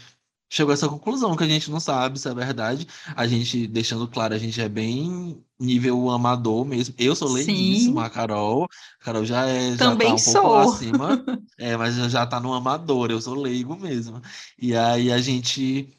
chegou 0.53 0.69
a 0.69 0.75
essa 0.75 0.87
conclusão 0.87 1.35
que 1.35 1.43
a 1.43 1.47
gente 1.47 1.71
não 1.71 1.79
sabe 1.79 2.19
se 2.19 2.29
é 2.29 2.33
verdade. 2.33 2.87
A 3.15 3.25
gente, 3.25 3.65
deixando 3.65 4.07
claro, 4.07 4.35
a 4.35 4.37
gente 4.37 4.61
é 4.61 4.69
bem 4.69 5.43
nível 5.59 6.11
amador 6.11 6.63
mesmo. 6.63 6.93
Eu 6.95 7.15
sou 7.15 7.27
leiguíssimo, 7.27 7.99
a 7.99 8.07
Carol. 8.07 8.69
A 9.01 9.03
Carol 9.03 9.25
já 9.25 9.47
é 9.47 9.71
já 9.71 9.77
Também 9.77 10.09
tá 10.09 10.13
um 10.13 10.17
sou. 10.19 10.33
pouco 10.33 10.53
lá 10.53 10.63
acima. 10.65 11.25
é, 11.57 11.75
mas 11.75 11.95
já 12.11 12.27
tá 12.27 12.39
no 12.39 12.53
amador, 12.53 13.09
eu 13.09 13.19
sou 13.19 13.33
leigo 13.33 13.75
mesmo. 13.75 14.21
E 14.55 14.75
aí 14.75 15.11
a 15.11 15.19
gente, 15.19 15.89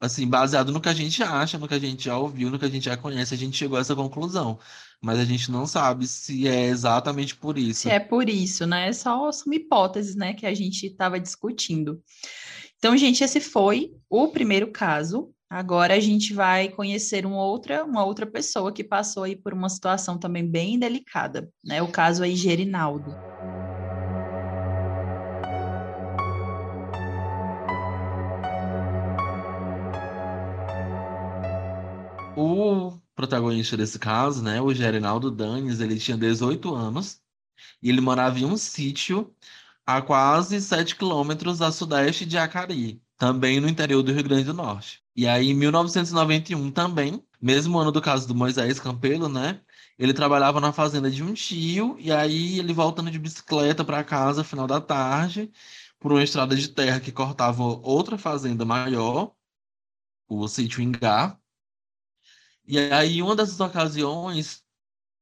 assim, 0.00 0.26
baseado 0.26 0.72
no 0.72 0.80
que 0.80 0.88
a 0.88 0.94
gente 0.94 1.22
acha, 1.22 1.56
no 1.56 1.68
que 1.68 1.74
a 1.74 1.78
gente 1.78 2.06
já 2.06 2.18
ouviu, 2.18 2.50
no 2.50 2.58
que 2.58 2.64
a 2.64 2.70
gente 2.70 2.86
já 2.86 2.96
conhece, 2.96 3.32
a 3.32 3.38
gente 3.38 3.56
chegou 3.56 3.78
a 3.78 3.80
essa 3.80 3.94
conclusão. 3.94 4.58
Mas 5.00 5.20
a 5.20 5.24
gente 5.24 5.52
não 5.52 5.68
sabe 5.68 6.04
se 6.08 6.48
é 6.48 6.66
exatamente 6.66 7.36
por 7.36 7.56
isso. 7.56 7.82
Se 7.82 7.90
é 7.90 8.00
por 8.00 8.28
isso, 8.28 8.66
né? 8.66 8.92
Só 8.92 9.30
são 9.30 9.52
hipóteses, 9.52 10.16
né, 10.16 10.34
que 10.34 10.44
a 10.44 10.52
gente 10.52 10.84
estava 10.84 11.20
discutindo. 11.20 12.02
Então, 12.78 12.96
gente, 12.96 13.24
esse 13.24 13.40
foi 13.40 13.92
o 14.08 14.28
primeiro 14.28 14.70
caso. 14.70 15.34
Agora 15.50 15.94
a 15.94 16.00
gente 16.00 16.32
vai 16.32 16.68
conhecer 16.68 17.26
uma 17.26 17.42
outra, 17.42 17.84
uma 17.84 18.04
outra 18.04 18.24
pessoa 18.24 18.72
que 18.72 18.84
passou 18.84 19.24
aí 19.24 19.34
por 19.34 19.52
uma 19.52 19.68
situação 19.68 20.16
também 20.16 20.48
bem 20.48 20.78
delicada, 20.78 21.50
né? 21.64 21.82
O 21.82 21.90
caso 21.90 22.22
aí 22.22 22.36
Gerinaldo. 22.36 23.10
O 32.36 32.96
protagonista 33.16 33.76
desse 33.76 33.98
caso, 33.98 34.40
né, 34.40 34.60
o 34.60 34.72
Gerinaldo 34.72 35.32
Danes, 35.32 35.80
ele 35.80 35.98
tinha 35.98 36.16
18 36.16 36.72
anos 36.72 37.20
e 37.82 37.88
ele 37.88 38.00
morava 38.00 38.38
em 38.38 38.44
um 38.44 38.56
sítio 38.56 39.34
a 39.88 40.02
quase 40.02 40.60
7 40.60 40.96
quilômetros 40.96 41.62
a 41.62 41.72
sudeste 41.72 42.26
de 42.26 42.36
Acari, 42.36 43.02
também 43.16 43.58
no 43.58 43.66
interior 43.66 44.02
do 44.02 44.12
Rio 44.12 44.22
Grande 44.22 44.44
do 44.44 44.52
Norte. 44.52 45.02
E 45.16 45.26
aí, 45.26 45.48
em 45.48 45.54
1991 45.54 46.70
também, 46.70 47.24
mesmo 47.40 47.78
ano 47.78 47.90
do 47.90 48.02
caso 48.02 48.28
do 48.28 48.34
Moisés 48.34 48.78
Campelo, 48.78 49.30
né? 49.30 49.62
Ele 49.98 50.12
trabalhava 50.12 50.60
na 50.60 50.74
fazenda 50.74 51.10
de 51.10 51.22
um 51.22 51.32
tio, 51.32 51.96
e 51.98 52.12
aí 52.12 52.58
ele 52.58 52.74
voltando 52.74 53.10
de 53.10 53.18
bicicleta 53.18 53.82
para 53.82 54.04
casa, 54.04 54.44
final 54.44 54.66
da 54.66 54.78
tarde, 54.78 55.50
por 55.98 56.12
uma 56.12 56.22
estrada 56.22 56.54
de 56.54 56.68
terra 56.68 57.00
que 57.00 57.10
cortava 57.10 57.62
outra 57.62 58.18
fazenda 58.18 58.66
maior, 58.66 59.32
o 60.28 60.46
sítio 60.48 60.82
Ingá. 60.82 61.38
E 62.66 62.78
aí, 62.78 63.22
uma 63.22 63.34
dessas 63.34 63.58
ocasiões, 63.58 64.62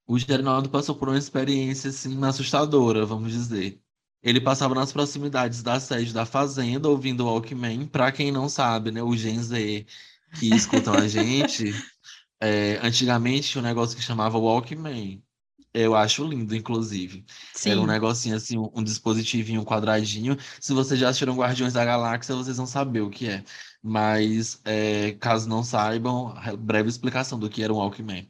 o 0.08 0.18
Gerinaldo 0.18 0.68
passou 0.70 0.96
por 0.96 1.08
uma 1.08 1.18
experiência 1.18 1.90
assim 1.90 2.20
assustadora, 2.24 3.06
vamos 3.06 3.32
dizer. 3.32 3.80
Ele 4.26 4.40
passava 4.40 4.74
nas 4.74 4.92
proximidades 4.92 5.62
da 5.62 5.78
sede 5.78 6.12
da 6.12 6.26
fazenda, 6.26 6.88
ouvindo 6.88 7.20
o 7.24 7.26
Walkman. 7.26 7.86
Para 7.86 8.10
quem 8.10 8.32
não 8.32 8.48
sabe, 8.48 8.90
né, 8.90 9.00
o 9.00 9.16
Gen 9.16 9.40
Z 9.40 9.86
que 10.34 10.52
escutam 10.52 10.94
a 10.94 11.06
gente, 11.06 11.72
é, 12.42 12.80
antigamente 12.82 13.50
tinha 13.50 13.62
um 13.62 13.64
negócio 13.64 13.96
que 13.96 14.02
chamava 14.02 14.36
Walkman. 14.36 15.22
Eu 15.72 15.94
acho 15.94 16.24
lindo, 16.24 16.56
inclusive. 16.56 17.24
Sim. 17.54 17.70
Era 17.70 17.80
um 17.80 17.86
negocinho 17.86 18.34
assim, 18.34 18.58
um, 18.58 18.68
um 18.74 18.82
dispositivinho 18.82 19.64
quadradinho. 19.64 20.36
Se 20.60 20.72
vocês 20.72 20.98
já 20.98 21.08
assistiram 21.10 21.36
Guardiões 21.36 21.74
da 21.74 21.84
Galáxia, 21.84 22.34
vocês 22.34 22.56
vão 22.56 22.66
saber 22.66 23.02
o 23.02 23.10
que 23.10 23.28
é. 23.28 23.44
Mas, 23.80 24.60
é, 24.64 25.12
caso 25.20 25.48
não 25.48 25.62
saibam, 25.62 26.34
breve 26.58 26.88
explicação 26.88 27.38
do 27.38 27.48
que 27.48 27.62
era 27.62 27.72
um 27.72 27.76
Walkman. 27.76 28.26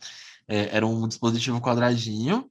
É, 0.47 0.77
era 0.77 0.87
um 0.87 1.09
dispositivo 1.09 1.59
quadradinho 1.59 2.51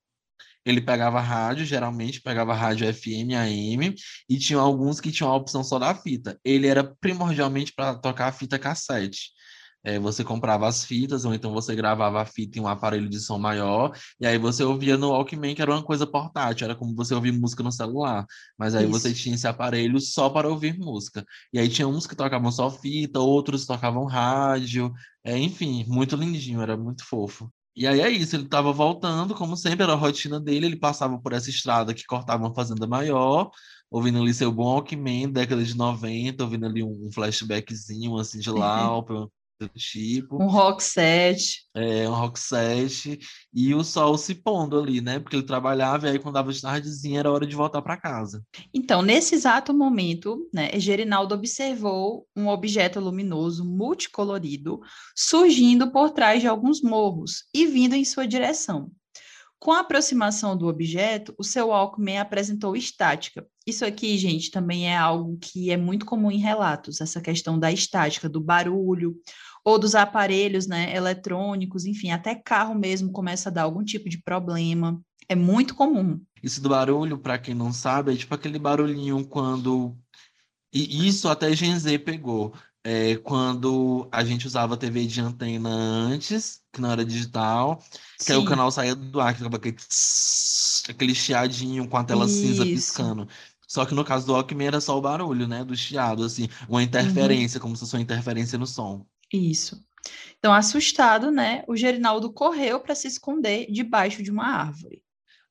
ele 0.65 0.81
pegava 0.81 1.19
rádio, 1.21 1.65
geralmente 1.65 2.21
pegava 2.21 2.53
rádio 2.53 2.91
FM, 2.91 3.33
AM, 3.35 3.93
e 4.29 4.37
tinha 4.37 4.59
alguns 4.59 4.99
que 4.99 5.11
tinham 5.11 5.31
a 5.31 5.35
opção 5.35 5.63
só 5.63 5.77
da 5.77 5.93
fita. 5.93 6.39
Ele 6.43 6.67
era 6.67 6.83
primordialmente 6.99 7.73
para 7.73 7.95
tocar 7.95 8.27
a 8.27 8.31
fita 8.31 8.57
cassete. 8.57 9.35
É, 9.83 9.99
você 9.99 10.23
comprava 10.23 10.67
as 10.67 10.83
fitas, 10.83 11.25
ou 11.25 11.33
então 11.35 11.53
você 11.53 11.75
gravava 11.75 12.19
a 12.19 12.25
fita 12.25 12.57
em 12.57 12.61
um 12.61 12.67
aparelho 12.67 13.07
de 13.07 13.19
som 13.19 13.37
maior, 13.37 13.95
e 14.19 14.25
aí 14.25 14.35
você 14.35 14.63
ouvia 14.63 14.97
no 14.97 15.09
Walkman, 15.11 15.53
que 15.53 15.61
era 15.61 15.69
uma 15.71 15.83
coisa 15.83 16.07
portátil, 16.07 16.65
era 16.65 16.75
como 16.75 16.95
você 16.95 17.13
ouvir 17.13 17.31
música 17.31 17.61
no 17.61 17.71
celular. 17.71 18.25
Mas 18.57 18.73
aí 18.73 18.85
Isso. 18.85 18.91
você 18.91 19.13
tinha 19.13 19.35
esse 19.35 19.47
aparelho 19.47 19.99
só 20.01 20.27
para 20.31 20.49
ouvir 20.49 20.75
música. 20.79 21.23
E 21.53 21.59
aí 21.59 21.69
tinha 21.69 21.87
uns 21.87 22.07
que 22.07 22.15
tocavam 22.15 22.51
só 22.51 22.71
fita, 22.71 23.19
outros 23.19 23.67
tocavam 23.67 24.05
rádio, 24.05 24.91
é, 25.23 25.37
enfim, 25.37 25.85
muito 25.87 26.15
lindinho, 26.15 26.61
era 26.61 26.75
muito 26.75 27.05
fofo. 27.05 27.51
E 27.75 27.85
aí 27.85 27.99
é 27.99 28.09
isso, 28.09 28.35
ele 28.35 28.43
estava 28.45 28.71
voltando, 28.71 29.35
como 29.35 29.57
sempre, 29.57 29.83
era 29.83 29.93
a 29.93 29.95
rotina 29.97 30.39
dele, 30.39 30.65
ele 30.65 30.77
passava 30.77 31.19
por 31.19 31.33
essa 31.33 31.49
estrada 31.49 31.93
que 31.93 32.05
cortava 32.05 32.43
uma 32.45 32.53
fazenda 32.55 32.87
maior, 32.87 33.51
ouvindo 33.91 34.19
ali 34.21 34.33
seu 34.33 34.51
bom 34.51 34.63
Walkman, 34.75 35.29
década 35.29 35.63
de 35.63 35.75
90, 35.75 36.43
ouvindo 36.43 36.65
ali 36.65 36.81
um 36.83 37.11
flashbackzinho, 37.11 38.17
assim, 38.17 38.39
de 38.39 38.49
lá, 38.49 38.89
do 39.59 39.69
tipo. 39.69 40.41
Um 40.41 40.47
rock 40.47 40.83
set. 40.83 41.65
É, 41.73 42.07
um 42.09 42.13
rock 42.13 42.39
set. 42.39 43.19
E 43.53 43.73
o 43.73 43.83
sol 43.83 44.17
se 44.17 44.35
pondo 44.35 44.79
ali, 44.79 45.01
né? 45.01 45.19
Porque 45.19 45.35
ele 45.35 45.45
trabalhava 45.45 46.07
e 46.07 46.11
aí 46.11 46.19
quando 46.19 46.35
dava 46.35 46.51
de 46.51 46.61
tardezinha 46.61 47.19
era 47.19 47.31
hora 47.31 47.47
de 47.47 47.55
voltar 47.55 47.81
para 47.81 47.97
casa. 47.97 48.43
Então, 48.73 49.01
nesse 49.01 49.35
exato 49.35 49.73
momento, 49.73 50.49
né, 50.53 50.79
Gerinaldo 50.79 51.35
observou 51.35 52.27
um 52.35 52.47
objeto 52.47 52.99
luminoso 52.99 53.65
multicolorido 53.65 54.79
surgindo 55.15 55.91
por 55.91 56.11
trás 56.11 56.41
de 56.41 56.47
alguns 56.47 56.81
morros 56.81 57.45
e 57.53 57.65
vindo 57.65 57.95
em 57.95 58.05
sua 58.05 58.27
direção. 58.27 58.91
Com 59.59 59.71
a 59.71 59.79
aproximação 59.79 60.55
do 60.55 60.67
objeto, 60.67 61.33
o 61.37 61.43
seu 61.43 61.69
Walkman 61.69 62.19
apresentou 62.19 62.75
estática. 62.75 63.45
Isso 63.65 63.85
aqui, 63.85 64.17
gente, 64.17 64.51
também 64.51 64.89
é 64.89 64.97
algo 64.97 65.37
que 65.41 65.71
é 65.71 65.77
muito 65.77 66.05
comum 66.05 66.29
em 66.29 66.37
relatos, 66.37 67.01
essa 67.01 67.19
questão 67.21 67.57
da 67.57 67.71
estática, 67.71 68.29
do 68.29 68.39
barulho, 68.39 69.15
ou 69.63 69.79
dos 69.79 69.95
aparelhos 69.95 70.67
né, 70.67 70.95
eletrônicos, 70.95 71.85
enfim, 71.85 72.11
até 72.11 72.35
carro 72.35 72.75
mesmo 72.75 73.11
começa 73.11 73.49
a 73.49 73.51
dar 73.51 73.63
algum 73.63 73.83
tipo 73.83 74.07
de 74.07 74.21
problema. 74.21 75.01
É 75.27 75.35
muito 75.35 75.73
comum. 75.73 76.21
Isso 76.43 76.61
do 76.61 76.69
barulho, 76.69 77.17
para 77.17 77.39
quem 77.39 77.55
não 77.55 77.73
sabe, 77.73 78.13
é 78.13 78.15
tipo 78.15 78.35
aquele 78.35 78.59
barulhinho 78.59 79.25
quando. 79.25 79.97
E 80.71 81.07
isso 81.07 81.27
até 81.27 81.55
Gen 81.55 81.79
Z 81.79 81.97
pegou. 81.99 82.53
É, 82.87 83.15
quando 83.17 84.07
a 84.11 84.23
gente 84.23 84.45
usava 84.45 84.77
TV 84.77 85.07
de 85.07 85.19
antena 85.19 85.69
antes, 85.69 86.61
que 86.71 86.79
não 86.79 86.91
era 86.91 87.03
digital, 87.03 87.83
que 88.23 88.31
aí 88.31 88.37
o 88.37 88.45
canal 88.45 88.69
saía 88.69 88.93
do 88.93 89.19
ar, 89.19 89.33
que 89.33 89.39
ficava 89.39 89.57
aquele, 89.57 89.77
aquele 90.87 91.15
chiadinho 91.15 91.89
com 91.89 91.97
a 91.97 92.03
tela 92.03 92.25
Isso. 92.25 92.35
cinza 92.35 92.63
piscando. 92.63 93.27
Só 93.67 93.85
que 93.85 93.95
no 93.95 94.05
caso 94.05 94.27
do 94.27 94.33
Walkman 94.33 94.67
era 94.67 94.79
só 94.79 94.95
o 94.95 95.01
barulho, 95.01 95.47
né? 95.47 95.63
Do 95.63 95.75
chiado, 95.75 96.23
assim, 96.23 96.47
uma 96.69 96.83
interferência, 96.83 97.57
uhum. 97.57 97.63
como 97.63 97.75
se 97.75 97.79
fosse 97.79 97.95
uma 97.95 98.03
interferência 98.03 98.55
no 98.55 98.67
som. 98.67 99.03
Isso. 99.33 99.83
Então, 100.37 100.53
assustado, 100.53 101.31
né? 101.31 101.63
O 101.67 101.75
Gerinaldo 101.75 102.31
correu 102.31 102.79
para 102.79 102.93
se 102.93 103.07
esconder 103.07 103.65
debaixo 103.71 104.21
de 104.21 104.29
uma 104.29 104.45
árvore. 104.45 105.01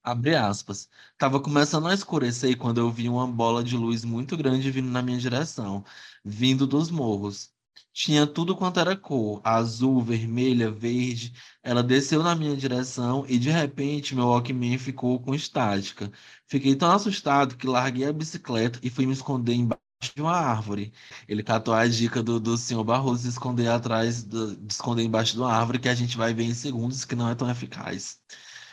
Abre 0.04 0.34
aspas. 0.36 0.88
Tava 1.16 1.40
começando 1.40 1.88
a 1.88 1.94
escurecer 1.94 2.56
quando 2.58 2.78
eu 2.78 2.90
vi 2.90 3.08
uma 3.08 3.26
bola 3.26 3.64
de 3.64 3.76
luz 3.76 4.04
muito 4.04 4.36
grande 4.36 4.70
vindo 4.70 4.88
na 4.90 5.00
minha 5.02 5.18
direção, 5.18 5.82
vindo 6.24 6.66
dos 6.66 6.90
morros. 6.90 7.52
Tinha 7.92 8.26
tudo 8.26 8.54
quanto 8.56 8.78
era 8.80 8.96
cor, 8.96 9.40
azul, 9.44 10.02
vermelha, 10.02 10.70
verde. 10.70 11.32
Ela 11.62 11.82
desceu 11.82 12.22
na 12.22 12.34
minha 12.34 12.56
direção 12.56 13.24
e 13.28 13.38
de 13.38 13.50
repente 13.50 14.14
meu 14.14 14.26
Walkman 14.26 14.76
ficou 14.78 15.18
com 15.20 15.34
estática. 15.34 16.12
Fiquei 16.46 16.76
tão 16.76 16.90
assustado 16.92 17.56
que 17.56 17.66
larguei 17.66 18.06
a 18.06 18.12
bicicleta 18.12 18.78
e 18.82 18.90
fui 18.90 19.06
me 19.06 19.12
esconder 19.14 19.54
embaixo 19.54 19.80
de 20.14 20.20
uma 20.22 20.32
árvore. 20.36 20.92
Ele 21.26 21.42
catou 21.42 21.72
a 21.74 21.86
dica 21.88 22.22
do, 22.22 22.38
do 22.38 22.58
senhor 22.58 22.84
Barroso 22.84 23.22
de 23.22 23.28
esconder 23.30 23.68
atrás, 23.68 24.22
do, 24.22 24.54
de 24.56 24.72
esconder 24.72 25.02
embaixo 25.04 25.32
de 25.34 25.38
uma 25.40 25.52
árvore, 25.52 25.78
que 25.78 25.88
a 25.88 25.94
gente 25.94 26.16
vai 26.16 26.34
ver 26.34 26.44
em 26.44 26.54
segundos 26.54 27.04
que 27.06 27.14
não 27.16 27.28
é 27.30 27.34
tão 27.34 27.50
eficaz. 27.50 28.20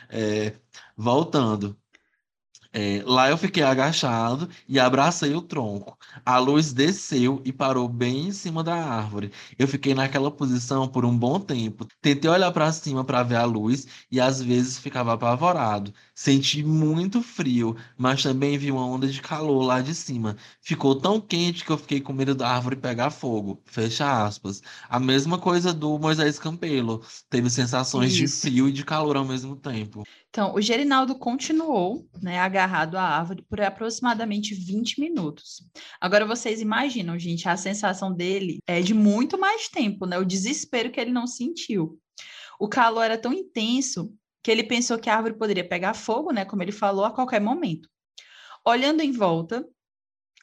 É, 0.09 0.59
voltando. 1.01 1.77
É, 2.73 3.03
lá 3.05 3.29
eu 3.29 3.37
fiquei 3.37 3.63
agachado 3.63 4.49
e 4.67 4.79
abracei 4.79 5.33
o 5.35 5.41
tronco. 5.41 5.97
A 6.25 6.37
luz 6.37 6.71
desceu 6.71 7.41
e 7.43 7.51
parou 7.51 7.87
bem 7.89 8.27
em 8.27 8.31
cima 8.31 8.63
da 8.63 8.75
árvore. 8.75 9.31
Eu 9.59 9.67
fiquei 9.67 9.93
naquela 9.93 10.31
posição 10.31 10.87
por 10.87 11.03
um 11.03 11.17
bom 11.17 11.39
tempo. 11.39 11.85
Tentei 12.01 12.29
olhar 12.29 12.51
para 12.51 12.71
cima 12.71 13.03
para 13.03 13.23
ver 13.23 13.35
a 13.35 13.45
luz 13.45 13.87
e 14.09 14.21
às 14.21 14.41
vezes 14.41 14.79
ficava 14.79 15.13
apavorado. 15.13 15.93
Senti 16.21 16.61
muito 16.61 17.23
frio, 17.23 17.75
mas 17.97 18.21
também 18.21 18.55
vi 18.55 18.71
uma 18.71 18.85
onda 18.85 19.07
de 19.07 19.19
calor 19.19 19.63
lá 19.63 19.81
de 19.81 19.95
cima. 19.95 20.37
Ficou 20.61 20.93
tão 20.93 21.19
quente 21.19 21.65
que 21.65 21.71
eu 21.71 21.79
fiquei 21.79 21.99
com 21.99 22.13
medo 22.13 22.35
da 22.35 22.47
árvore 22.47 22.75
pegar 22.75 23.09
fogo. 23.09 23.59
Fecha 23.65 24.23
aspas. 24.23 24.61
A 24.87 24.99
mesma 24.99 25.39
coisa 25.39 25.73
do 25.73 25.97
Moisés 25.97 26.37
Campelo. 26.37 27.03
Teve 27.27 27.49
sensações 27.49 28.13
Isso. 28.13 28.19
de 28.19 28.27
frio 28.27 28.69
e 28.69 28.71
de 28.71 28.85
calor 28.85 29.17
ao 29.17 29.25
mesmo 29.25 29.55
tempo. 29.55 30.03
Então, 30.29 30.53
o 30.53 30.61
Gerinaldo 30.61 31.15
continuou, 31.15 32.07
né, 32.21 32.37
agarrado 32.37 32.97
à 32.97 33.01
árvore 33.01 33.43
por 33.49 33.59
aproximadamente 33.59 34.53
20 34.53 34.99
minutos. 34.99 35.67
Agora 35.99 36.23
vocês 36.23 36.61
imaginam, 36.61 37.17
gente, 37.17 37.49
a 37.49 37.57
sensação 37.57 38.13
dele 38.13 38.59
é 38.67 38.79
de 38.79 38.93
muito 38.93 39.39
mais 39.39 39.67
tempo, 39.69 40.05
né? 40.05 40.19
O 40.19 40.25
desespero 40.25 40.91
que 40.91 40.99
ele 40.99 41.11
não 41.11 41.25
sentiu. 41.25 41.99
O 42.59 42.69
calor 42.69 43.05
era 43.05 43.17
tão 43.17 43.33
intenso 43.33 44.13
que 44.43 44.49
ele 44.49 44.63
pensou 44.63 44.97
que 44.97 45.09
a 45.09 45.15
árvore 45.15 45.37
poderia 45.37 45.67
pegar 45.67 45.93
fogo, 45.93 46.31
né, 46.31 46.45
como 46.45 46.63
ele 46.63 46.71
falou, 46.71 47.05
a 47.05 47.11
qualquer 47.11 47.39
momento. 47.39 47.89
Olhando 48.65 49.01
em 49.01 49.11
volta, 49.11 49.65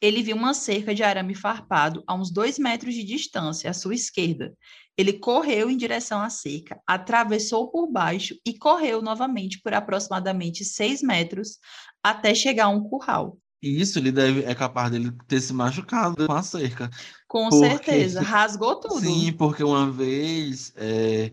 ele 0.01 0.23
viu 0.23 0.37
uma 0.37 0.55
cerca 0.55 0.95
de 0.95 1.03
arame 1.03 1.35
farpado 1.35 2.03
a 2.07 2.15
uns 2.15 2.31
dois 2.31 2.59
metros 2.59 2.95
de 2.95 3.03
distância, 3.03 3.71
à 3.71 3.75
sua 3.75 3.95
esquerda. 3.95 4.55
Ele 4.97 5.13
correu 5.13 5.71
em 5.71 5.77
direção 5.77 6.21
à 6.21 6.31
cerca, 6.31 6.81
atravessou 6.87 7.71
por 7.71 7.91
baixo 7.91 8.37
e 8.45 8.57
correu 8.57 9.03
novamente 9.03 9.61
por 9.61 9.75
aproximadamente 9.75 10.65
seis 10.65 11.03
metros 11.03 11.59
até 12.03 12.35
chegar 12.35 12.67
a 12.67 12.69
um 12.69 12.83
curral. 12.83 13.39
Isso, 13.61 13.99
ele 13.99 14.13
deve, 14.13 14.45
é 14.45 14.55
capaz 14.55 14.91
dele 14.91 15.13
ter 15.27 15.41
se 15.41 15.53
machucado 15.53 16.27
com 16.27 16.33
a 16.33 16.43
cerca. 16.43 16.89
Com 17.27 17.49
porque, 17.49 17.69
certeza, 17.69 18.21
rasgou 18.21 18.77
tudo. 18.77 19.01
Sim, 19.01 19.33
porque 19.33 19.65
uma 19.65 19.91
vez, 19.91 20.73
é, 20.77 21.33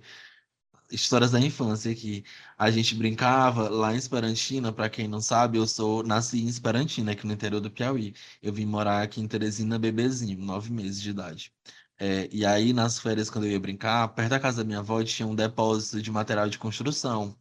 histórias 0.90 1.32
da 1.32 1.40
infância 1.40 1.92
aqui, 1.92 2.24
a 2.58 2.72
gente 2.72 2.96
brincava 2.96 3.70
lá 3.70 3.94
em 3.94 3.98
Esperantina, 3.98 4.72
para 4.72 4.90
quem 4.90 5.08
não 5.08 5.22
sabe, 5.22 5.58
eu 5.58 5.68
sou 5.68 6.04
nasci 6.04 6.40
em 6.42 6.48
Esperantina, 6.48 7.12
aqui 7.12 7.28
no 7.28 7.34
interior 7.34 7.60
do 7.62 7.70
Piauí. 7.72 8.14
Eu 8.42 8.54
vim 8.54 8.66
morar 8.66 9.02
aqui 9.04 9.22
em 9.22 9.28
Teresina 9.28 9.78
bebezinho, 9.78 10.38
nove 10.40 10.72
meses 10.72 11.02
de 11.02 11.10
idade. 11.10 11.52
É, 11.98 12.28
e 12.32 12.46
aí, 12.46 12.74
nas 12.74 13.00
férias, 13.00 13.30
quando 13.30 13.46
eu 13.46 13.52
ia 13.52 13.60
brincar, 13.60 14.08
perto 14.10 14.30
da 14.30 14.40
casa 14.40 14.58
da 14.58 14.64
minha 14.68 14.80
avó 14.80 15.04
tinha 15.04 15.28
um 15.28 15.36
depósito 15.36 16.02
de 16.02 16.12
material 16.12 16.50
de 16.50 16.58
construção. 16.58 17.38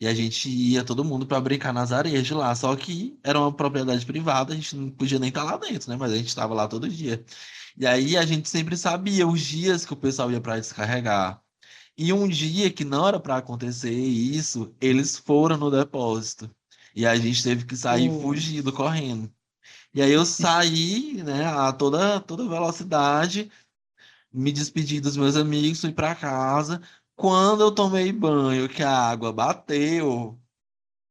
E 0.00 0.06
a 0.06 0.14
gente 0.14 0.48
ia 0.48 0.82
todo 0.84 1.04
mundo 1.04 1.26
para 1.26 1.40
brincar 1.40 1.72
nas 1.72 1.92
areias 1.92 2.26
de 2.26 2.32
lá. 2.34 2.54
Só 2.54 2.74
que 2.74 3.18
era 3.22 3.38
uma 3.38 3.52
propriedade 3.54 4.04
privada, 4.06 4.52
a 4.52 4.56
gente 4.56 4.74
não 4.74 4.90
podia 4.90 5.18
nem 5.18 5.28
estar 5.28 5.44
tá 5.44 5.52
lá 5.52 5.58
dentro, 5.58 5.90
né? 5.90 5.96
Mas 5.96 6.12
a 6.12 6.16
gente 6.16 6.28
estava 6.28 6.54
lá 6.54 6.66
todo 6.66 6.88
dia. 6.88 7.24
E 7.76 7.86
aí 7.86 8.16
a 8.16 8.24
gente 8.26 8.48
sempre 8.48 8.76
sabia 8.76 9.26
os 9.26 9.40
dias 9.40 9.84
que 9.86 9.92
o 9.92 9.96
pessoal 9.96 10.30
ia 10.30 10.40
para 10.40 10.58
descarregar. 10.58 11.42
E 12.02 12.14
um 12.14 12.26
dia 12.26 12.72
que 12.72 12.82
não 12.82 13.06
era 13.06 13.20
para 13.20 13.36
acontecer 13.36 13.92
isso, 13.92 14.74
eles 14.80 15.18
foram 15.18 15.58
no 15.58 15.70
depósito. 15.70 16.50
E 16.96 17.04
a 17.04 17.14
gente 17.14 17.42
teve 17.42 17.66
que 17.66 17.76
sair 17.76 18.08
oh. 18.08 18.22
fugindo, 18.22 18.72
correndo. 18.72 19.30
E 19.92 20.00
aí 20.00 20.10
eu 20.10 20.24
saí, 20.24 21.22
né, 21.22 21.44
a 21.44 21.70
toda, 21.74 22.18
toda 22.20 22.48
velocidade, 22.48 23.52
me 24.32 24.50
despedi 24.50 24.98
dos 24.98 25.14
meus 25.14 25.36
amigos, 25.36 25.82
fui 25.82 25.92
para 25.92 26.14
casa. 26.14 26.80
Quando 27.14 27.62
eu 27.62 27.70
tomei 27.70 28.10
banho, 28.12 28.66
que 28.66 28.82
a 28.82 28.90
água 28.90 29.30
bateu, 29.30 30.39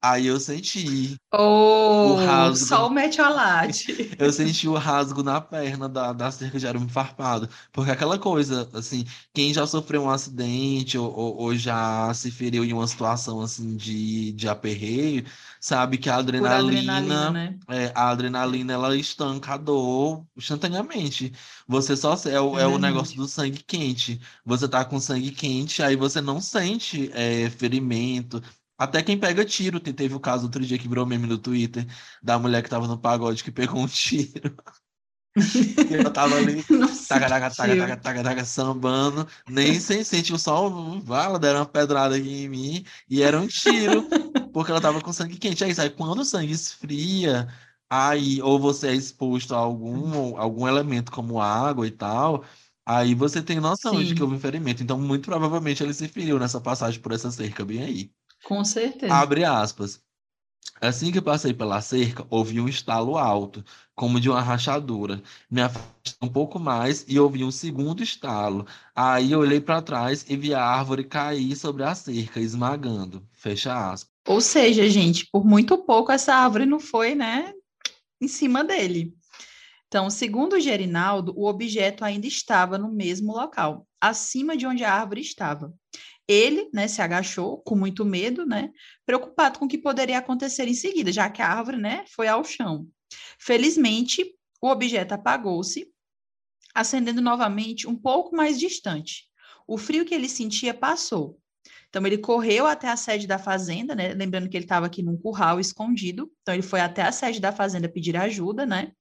aí 0.02 0.28
eu 0.28 0.40
senti 0.40 1.18
oh, 1.34 2.14
o 2.14 2.16
rasgo. 2.16 2.66
Só 2.66 2.88
o 2.88 2.90
metiolate. 2.90 4.12
eu 4.18 4.32
senti 4.32 4.68
o 4.68 4.76
rasgo 4.76 5.24
na 5.24 5.42
perna 5.42 5.90
da, 5.90 6.14
da 6.14 6.32
cerca 6.32 6.58
de 6.58 6.68
arame 6.68 6.90
farpado. 6.90 7.50
Porque 7.72 7.92
aquela 7.92 8.18
coisa, 8.18 8.70
assim, 8.74 9.06
quem 9.34 9.54
já 9.54 9.68
sofreu 9.68 10.04
um 10.04 10.10
acidente 10.10 10.98
ou, 10.98 11.14
ou, 11.14 11.38
ou 11.38 11.56
já 11.56 12.14
se 12.14 12.32
feriu 12.32 12.64
em 12.64 12.74
uma 12.74 12.88
situação 12.88 13.42
assim 13.42 13.76
de, 13.76 14.32
de 14.34 14.48
aperreio, 14.48 15.26
sabe 15.60 15.98
que 15.98 16.10
a 16.10 16.16
adrenalina, 16.18 16.98
adrenalina 16.98 17.32
né? 17.32 17.60
é, 17.70 17.92
a 17.94 18.10
adrenalina 18.10 18.74
ela 18.74 18.96
estanca 18.96 19.54
a 19.54 19.58
dor 19.58 20.26
instantaneamente. 20.36 21.34
Você 21.68 21.96
só 21.96 22.16
é 22.26 22.40
o, 22.40 22.58
é, 22.58 22.64
é 22.64 22.68
o 22.68 22.78
negócio 22.78 23.16
do 23.16 23.28
sangue 23.28 23.64
quente. 23.64 24.20
Você 24.46 24.68
tá 24.68 24.84
com 24.86 25.00
sangue 25.00 25.32
quente, 25.32 25.84
aí 25.84 25.96
você 25.96 26.22
não 26.22 26.40
sente 26.42 27.12
é, 27.14 27.50
ferimento. 27.50 28.42
Até 28.80 29.04
quem 29.04 29.20
pega 29.20 29.44
tiro, 29.44 29.78
teve 29.80 30.16
o 30.16 30.20
caso 30.22 30.46
outro 30.46 30.66
dia 30.66 30.78
que 30.80 30.88
virou 30.88 31.06
meme 31.06 31.28
no 31.28 31.38
Twitter 31.38 31.86
da 32.24 32.40
mulher 32.40 32.64
que 32.64 32.70
tava 32.70 32.88
no 32.88 32.98
pagode 32.98 33.44
que 33.44 33.52
pegou 33.52 33.82
um 33.82 33.88
tiro. 33.88 34.56
e 35.36 35.94
eu 35.94 36.12
tava 36.12 36.36
ali, 36.36 36.64
taca, 37.08 37.52
taca, 37.52 38.24
taca, 38.24 38.46
sambando, 38.46 39.28
nem 39.48 39.80
sem 39.82 40.04
sentir 40.04 40.34
o 40.34 40.40
sol, 40.40 41.02
vala, 41.02 41.38
deram 41.38 41.60
uma 41.60 41.66
pedrada 41.66 42.16
aqui 42.16 42.44
em 42.44 42.50
mim, 42.50 42.86
e 43.10 43.22
era 43.22 43.40
um 43.40 43.48
tiro 43.48 44.08
porque 44.54 44.72
ela 44.72 44.82
tava 44.82 45.02
com 45.02 45.14
sangue 45.14 45.38
quente. 45.38 45.64
É 45.64 45.70
isso. 45.70 45.82
Aí 45.82 45.90
quando 45.90 46.20
o 46.20 46.26
sangue 46.26 46.54
esfria, 46.54 47.48
aí 47.90 48.42
ou 48.42 48.60
você 48.60 48.90
é 48.90 48.94
exposto 48.96 49.54
a 49.54 49.58
algum, 49.58 50.38
algum 50.38 50.68
elemento 50.68 51.12
como 51.12 51.42
água 51.42 51.86
e 51.88 51.92
tal, 51.92 52.44
aí 52.86 53.14
você 53.16 53.42
tem 53.42 53.60
noção 53.60 53.98
Sim. 53.98 54.06
de 54.06 54.16
que 54.16 54.24
houve 54.24 54.36
um 54.36 54.40
ferimento. 54.40 54.84
Então, 54.84 55.00
muito 55.00 55.26
provavelmente 55.26 55.84
ele 55.84 55.94
se 55.94 56.08
feriu 56.08 56.40
nessa 56.40 56.62
passagem 56.62 57.02
por 57.02 57.12
essa 57.12 57.32
cerca 57.32 57.66
bem 57.66 57.84
aí. 57.84 58.12
Com 58.44 58.64
certeza. 58.64 59.14
Abre 59.14 59.44
aspas. 59.44 60.02
Assim 60.82 61.12
que 61.12 61.20
passei 61.20 61.54
pela 61.54 61.82
cerca, 61.82 62.26
ouvi 62.30 62.60
um 62.60 62.68
estalo 62.68 63.18
alto, 63.18 63.64
como 63.94 64.20
de 64.20 64.30
uma 64.30 64.42
rachadura. 64.42 65.22
Me 65.52 65.62
afastei 65.62 66.16
um 66.22 66.30
pouco 66.30 66.58
mais 66.58 67.06
e 67.08 67.20
ouvi 67.20 67.44
um 67.44 67.52
segundo 67.52 68.02
estalo. 68.02 68.66
Aí 68.96 69.36
olhei 69.36 69.60
para 69.60 69.82
trás 69.82 70.26
e 70.30 70.38
vi 70.38 70.54
a 70.54 70.64
árvore 70.64 71.04
cair 71.04 71.56
sobre 71.58 71.84
a 71.84 71.94
cerca, 71.94 72.40
esmagando. 72.40 73.28
Fecha 73.34 73.92
aspas. 73.92 74.10
Ou 74.26 74.40
seja, 74.40 74.88
gente, 74.90 75.28
por 75.32 75.44
muito 75.46 75.78
pouco 75.80 76.12
essa 76.12 76.34
árvore 76.34 76.66
não 76.66 76.80
foi, 76.80 77.14
né, 77.14 77.54
em 78.22 78.28
cima 78.28 78.64
dele. 78.64 79.14
Então, 79.88 80.10
segundo 80.10 80.54
o 80.54 80.60
Gerinaldo, 80.60 81.34
o 81.36 81.48
objeto 81.48 82.06
ainda 82.06 82.28
estava 82.28 82.78
no 82.78 82.92
mesmo 82.92 83.34
local, 83.34 83.88
acima 84.00 84.56
de 84.56 84.68
onde 84.68 84.84
a 84.84 84.94
árvore 84.94 85.22
estava. 85.22 85.74
Ele, 86.32 86.70
né, 86.72 86.88
se 86.88 87.02
agachou 87.02 87.58
com 87.64 87.76
muito 87.76 88.06
medo, 88.06 88.46
né, 88.46 88.70
preocupado 89.04 89.58
com 89.58 89.66
o 89.66 89.68
que 89.68 89.80
poderia 89.80 90.20
acontecer 90.20 90.68
em 90.68 90.76
seguida, 90.76 91.12
já 91.12 91.28
que 91.28 91.42
a 91.42 91.48
árvore, 91.50 91.78
né, 91.78 92.06
foi 92.08 92.28
ao 92.28 92.44
chão. 92.44 92.88
Felizmente, 93.40 94.24
o 94.62 94.70
objeto 94.70 95.14
apagou-se, 95.14 95.92
acendendo 96.76 97.20
novamente 97.20 97.88
um 97.88 97.96
pouco 97.96 98.36
mais 98.36 98.60
distante. 98.60 99.28
O 99.68 99.76
frio 99.76 100.06
que 100.06 100.14
ele 100.14 100.30
sentia 100.30 100.72
passou. 100.72 101.40
Então, 101.90 102.06
ele 102.06 102.20
correu 102.20 102.68
até 102.68 102.88
a 102.88 102.96
sede 102.96 103.26
da 103.26 103.40
fazenda, 103.40 103.96
né? 103.96 104.14
Lembrando 104.14 104.48
que 104.48 104.56
ele 104.56 104.66
estava 104.66 104.86
aqui 104.86 105.02
num 105.02 105.18
curral 105.18 105.60
escondido. 105.60 106.32
Então, 106.42 106.54
ele 106.54 106.62
foi 106.62 106.80
até 106.80 107.02
a 107.02 107.12
sede 107.12 107.40
da 107.40 107.52
fazenda 107.52 107.90
pedir 107.90 108.16
ajuda, 108.16 108.66
né? 108.66 108.92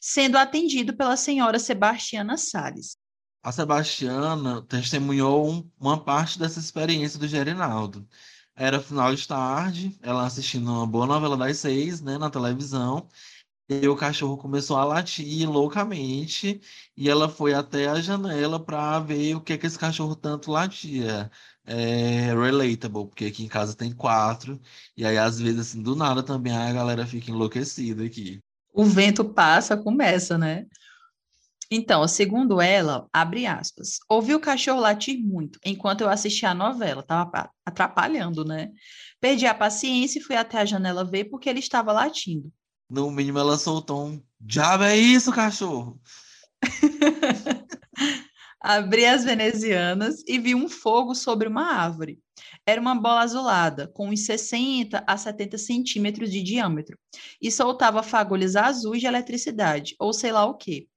Sendo 0.00 0.38
atendido 0.38 0.96
pela 0.96 1.16
senhora 1.16 1.58
Sebastiana 1.58 2.38
Salles. 2.38 2.96
A 3.42 3.50
Sebastiana 3.52 4.60
testemunhou 4.62 5.50
um, 5.50 5.70
uma 5.80 5.98
parte 6.02 6.38
dessa 6.38 6.58
experiência 6.58 7.18
do 7.18 7.26
Gerinaldo. 7.26 8.06
Era 8.54 8.80
final 8.80 9.14
de 9.14 9.26
tarde, 9.26 9.98
ela 10.02 10.26
assistindo 10.26 10.70
uma 10.70 10.86
boa 10.86 11.06
novela 11.06 11.36
das 11.36 11.56
seis, 11.56 12.02
né, 12.02 12.18
na 12.18 12.28
televisão, 12.28 13.08
e 13.66 13.88
o 13.88 13.96
cachorro 13.96 14.36
começou 14.36 14.76
a 14.76 14.84
latir 14.84 15.48
loucamente, 15.48 16.60
e 16.94 17.08
ela 17.08 17.28
foi 17.30 17.54
até 17.54 17.88
a 17.88 18.00
janela 18.00 18.60
para 18.60 18.98
ver 18.98 19.36
o 19.36 19.40
que, 19.40 19.56
que 19.56 19.66
esse 19.66 19.78
cachorro 19.78 20.14
tanto 20.14 20.50
latia 20.50 21.30
é, 21.64 22.34
relatable, 22.34 23.06
porque 23.06 23.24
aqui 23.26 23.44
em 23.44 23.48
casa 23.48 23.74
tem 23.74 23.92
quatro, 23.92 24.60
e 24.94 25.06
aí 25.06 25.16
às 25.16 25.40
vezes, 25.40 25.60
assim, 25.60 25.82
do 25.82 25.96
nada 25.96 26.22
também 26.22 26.52
a 26.54 26.72
galera 26.72 27.06
fica 27.06 27.30
enlouquecida 27.30 28.04
aqui. 28.04 28.38
O 28.74 28.84
vento 28.84 29.24
passa, 29.24 29.76
começa, 29.76 30.36
né? 30.36 30.66
Então, 31.70 32.06
segundo 32.08 32.60
ela, 32.60 33.08
abre 33.12 33.46
aspas, 33.46 34.00
ouvi 34.08 34.34
o 34.34 34.40
cachorro 34.40 34.80
latir 34.80 35.22
muito 35.22 35.58
enquanto 35.64 36.00
eu 36.00 36.08
assistia 36.08 36.50
a 36.50 36.54
novela, 36.54 37.00
tava 37.00 37.48
atrapalhando, 37.64 38.44
né? 38.44 38.70
Perdi 39.20 39.46
a 39.46 39.54
paciência 39.54 40.18
e 40.18 40.22
fui 40.22 40.34
até 40.34 40.58
a 40.58 40.64
janela 40.64 41.04
ver 41.04 41.26
porque 41.26 41.48
ele 41.48 41.60
estava 41.60 41.92
latindo. 41.92 42.52
No 42.90 43.08
mínimo, 43.08 43.38
ela 43.38 43.56
soltou 43.56 44.06
um 44.06 44.22
diabo 44.40 44.82
é 44.82 44.96
isso, 44.96 45.30
cachorro! 45.30 46.00
Abri 48.60 49.06
as 49.06 49.24
venezianas 49.24 50.24
e 50.26 50.38
vi 50.38 50.56
um 50.56 50.68
fogo 50.68 51.14
sobre 51.14 51.48
uma 51.48 51.72
árvore. 51.72 52.18
Era 52.66 52.80
uma 52.80 52.94
bola 52.94 53.20
azulada, 53.22 53.88
com 53.94 54.08
uns 54.08 54.26
60 54.26 55.04
a 55.06 55.16
70 55.16 55.56
centímetros 55.56 56.30
de 56.30 56.42
diâmetro, 56.42 56.98
e 57.40 57.50
soltava 57.50 58.02
fagulhas 58.02 58.56
azuis 58.56 59.00
de 59.00 59.06
eletricidade, 59.06 59.94
ou 59.98 60.12
sei 60.12 60.32
lá 60.32 60.44
o 60.44 60.54
que. 60.54 60.89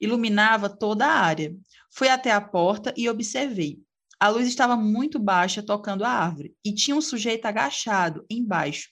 Iluminava 0.00 0.68
toda 0.68 1.06
a 1.06 1.20
área. 1.20 1.54
Fui 1.90 2.08
até 2.08 2.30
a 2.30 2.40
porta 2.40 2.92
e 2.96 3.08
observei. 3.08 3.80
A 4.20 4.28
luz 4.28 4.48
estava 4.48 4.76
muito 4.76 5.18
baixa, 5.18 5.62
tocando 5.62 6.04
a 6.04 6.10
árvore, 6.10 6.54
e 6.64 6.74
tinha 6.74 6.96
um 6.96 7.00
sujeito 7.00 7.46
agachado 7.46 8.24
embaixo. 8.28 8.88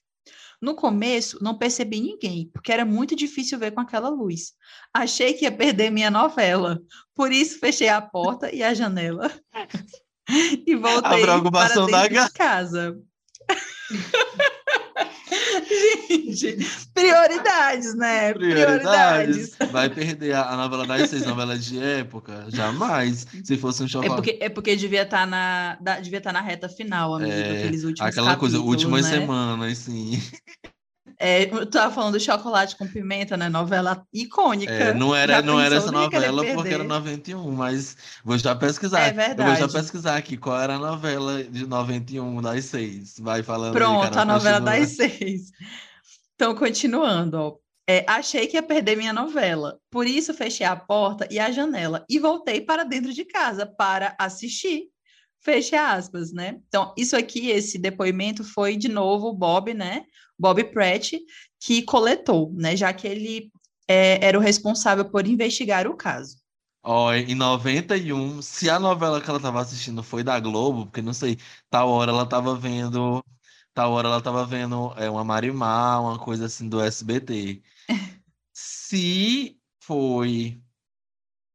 No 0.61 0.75
começo, 0.75 1.43
não 1.43 1.59
percebi 1.59 2.01
ninguém, 2.01 2.49
porque 2.53 2.73
era 2.73 2.85
muito 2.85 3.15
difícil 3.15 3.59
ver 3.59 3.73
com 3.73 3.81
aquela 3.81 4.09
luz. 4.09 4.53
Achei 4.95 5.35
que 5.35 5.45
ia 5.45 5.53
perder 5.53 5.91
minha 5.91 6.11
novela, 6.11 6.81
por 7.15 7.33
isso 7.33 7.59
fechei 7.59 7.89
a 7.89 8.01
porta 8.01 8.55
e 8.55 8.63
a 8.63 8.73
janela 8.73 9.31
e 10.67 10.75
voltei 10.77 11.27
para 11.51 11.69
dentro 11.69 11.87
da... 11.89 12.07
de 12.09 12.33
casa. 12.33 12.99
Gente, 16.29 16.67
prioridades, 16.93 17.95
né? 17.95 18.33
Prioridades. 18.35 19.51
prioridades. 19.51 19.73
Vai 19.73 19.89
perder 19.91 20.35
a, 20.35 20.57
novela 20.57 20.87
das 20.87 21.11
seis 21.11 21.25
novelas 21.27 21.65
de 21.65 21.83
época? 21.83 22.47
Jamais. 22.49 23.27
Se 23.45 23.57
fosse 23.57 23.83
um 23.83 23.89
chocolate. 23.89 24.13
É 24.13 24.17
porque, 24.17 24.45
é 24.45 24.49
porque 24.49 24.77
devia 24.77 25.03
estar 25.03 25.21
tá 25.21 25.27
na, 25.27 25.79
da, 25.81 26.01
devia 26.01 26.19
estar 26.19 26.33
tá 26.33 26.41
na 26.41 26.47
reta 26.47 26.69
final, 26.69 27.15
amigo, 27.15 27.33
é, 27.33 27.59
aqueles 27.59 27.85
últimos 27.85 28.11
Aquela 28.11 28.37
coisa, 28.37 28.59
últimas 28.61 29.05
né? 29.05 29.21
semanas, 29.21 29.79
sim. 29.79 30.21
É, 31.19 31.45
eu 31.45 31.67
tava 31.67 31.95
falando 31.95 32.13
do 32.13 32.21
chocolate 32.21 32.77
com 32.77 32.87
pimenta, 32.87 33.37
né? 33.37 33.49
Novela 33.49 34.07
icônica. 34.13 34.73
É, 34.73 34.93
não 34.93 35.15
era, 35.15 35.41
não 35.41 35.61
era 35.61 35.77
essa 35.77 35.91
novela 35.91 36.45
porque 36.45 36.75
era 36.75 36.85
91, 36.85 37.51
mas 37.53 37.97
vou 38.23 38.37
já 38.37 38.55
pesquisar. 38.55 39.01
É 39.01 39.13
verdade. 39.13 39.41
Eu 39.41 39.47
vou 39.47 39.69
já 39.69 39.81
pesquisar 39.81 40.17
aqui 40.17 40.37
qual 40.37 40.61
era 40.61 40.75
a 40.75 40.79
novela 40.79 41.43
de 41.43 41.67
91 41.67 42.43
das 42.43 42.67
seis. 42.67 43.19
Vai 43.19 43.43
falando. 43.43 43.73
Pronto, 43.73 44.15
aí, 44.15 44.23
a 44.23 44.25
novela 44.25 44.61
das 44.61 44.91
seis. 44.91 45.51
Então, 46.35 46.55
continuando, 46.55 47.39
ó. 47.39 47.57
É, 47.89 48.05
achei 48.09 48.49
que 48.49 48.57
ia 48.57 48.63
perder 48.63 48.97
minha 48.97 49.13
novela. 49.13 49.79
Por 49.91 50.07
isso, 50.07 50.35
fechei 50.35 50.67
a 50.67 50.75
porta 50.75 51.27
e 51.31 51.39
a 51.39 51.53
janela 51.53 52.05
e 52.11 52.19
voltei 52.19 52.61
para 52.61 52.83
dentro 52.83 53.13
de 53.13 53.25
casa 53.25 53.65
para 53.65 54.15
assistir. 54.19 54.89
Fecha 55.39 55.93
aspas, 55.93 56.33
né? 56.33 56.59
Então, 56.67 56.93
isso 56.99 57.17
aqui, 57.17 57.49
esse 57.51 57.79
depoimento 57.79 58.43
foi 58.43 58.77
de 58.77 58.89
novo 58.89 59.29
o 59.29 59.33
Bob, 59.33 59.73
né? 59.73 60.03
Bob 60.39 60.63
Pratt, 60.65 61.13
que 61.61 61.83
coletou, 61.83 62.53
né? 62.55 62.77
Já 62.77 62.93
que 62.93 63.07
ele 63.07 63.51
é, 63.89 64.25
era 64.25 64.39
o 64.39 64.43
responsável 64.43 65.05
por 65.05 65.27
investigar 65.27 65.87
o 65.87 65.97
caso. 65.97 66.39
Ó, 66.83 67.09
oh, 67.09 67.13
em 67.13 67.35
91, 67.35 68.41
se 68.43 68.71
a 68.71 68.79
novela 68.79 69.21
que 69.21 69.29
ela 69.29 69.39
estava 69.39 69.61
assistindo 69.61 70.03
foi 70.03 70.23
da 70.23 70.39
Globo, 70.39 70.87
porque 70.87 71.03
não 71.03 71.13
sei, 71.13 71.37
tal 71.69 71.89
hora 71.91 72.13
ela 72.13 72.23
estava 72.23 72.55
vendo, 72.55 73.25
tal 73.75 73.93
hora 73.93 74.09
ela 74.09 74.19
estava 74.19 74.47
vendo 74.47 74.93
é, 74.97 75.11
uma 75.11 75.25
Marimar, 75.25 76.01
uma 76.01 76.19
coisa 76.19 76.47
assim 76.47 76.69
do 76.69 76.81
SBT. 76.81 77.61
se 78.55 79.59
foi 79.81 80.63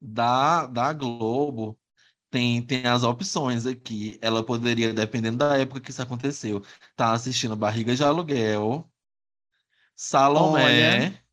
da, 0.02 0.65
da 0.67 0.94
Globo, 0.94 1.80
tem, 2.32 2.62
tem 2.62 2.88
as 2.88 3.04
opções 3.04 3.65
aqui. 3.65 4.17
Ela 4.22 4.41
poderia, 4.41 4.94
dependendo 4.94 5.38
da 5.38 5.58
época 5.58 5.82
que 5.82 5.91
isso 5.91 6.02
aconteceu, 6.02 6.63
tá 6.96 7.12
assistindo 7.12 7.56
Barriga 7.56 7.94
de 7.94 8.04
Aluguel, 8.04 8.89
Salomé 9.94 10.96
Olha. 10.96 11.24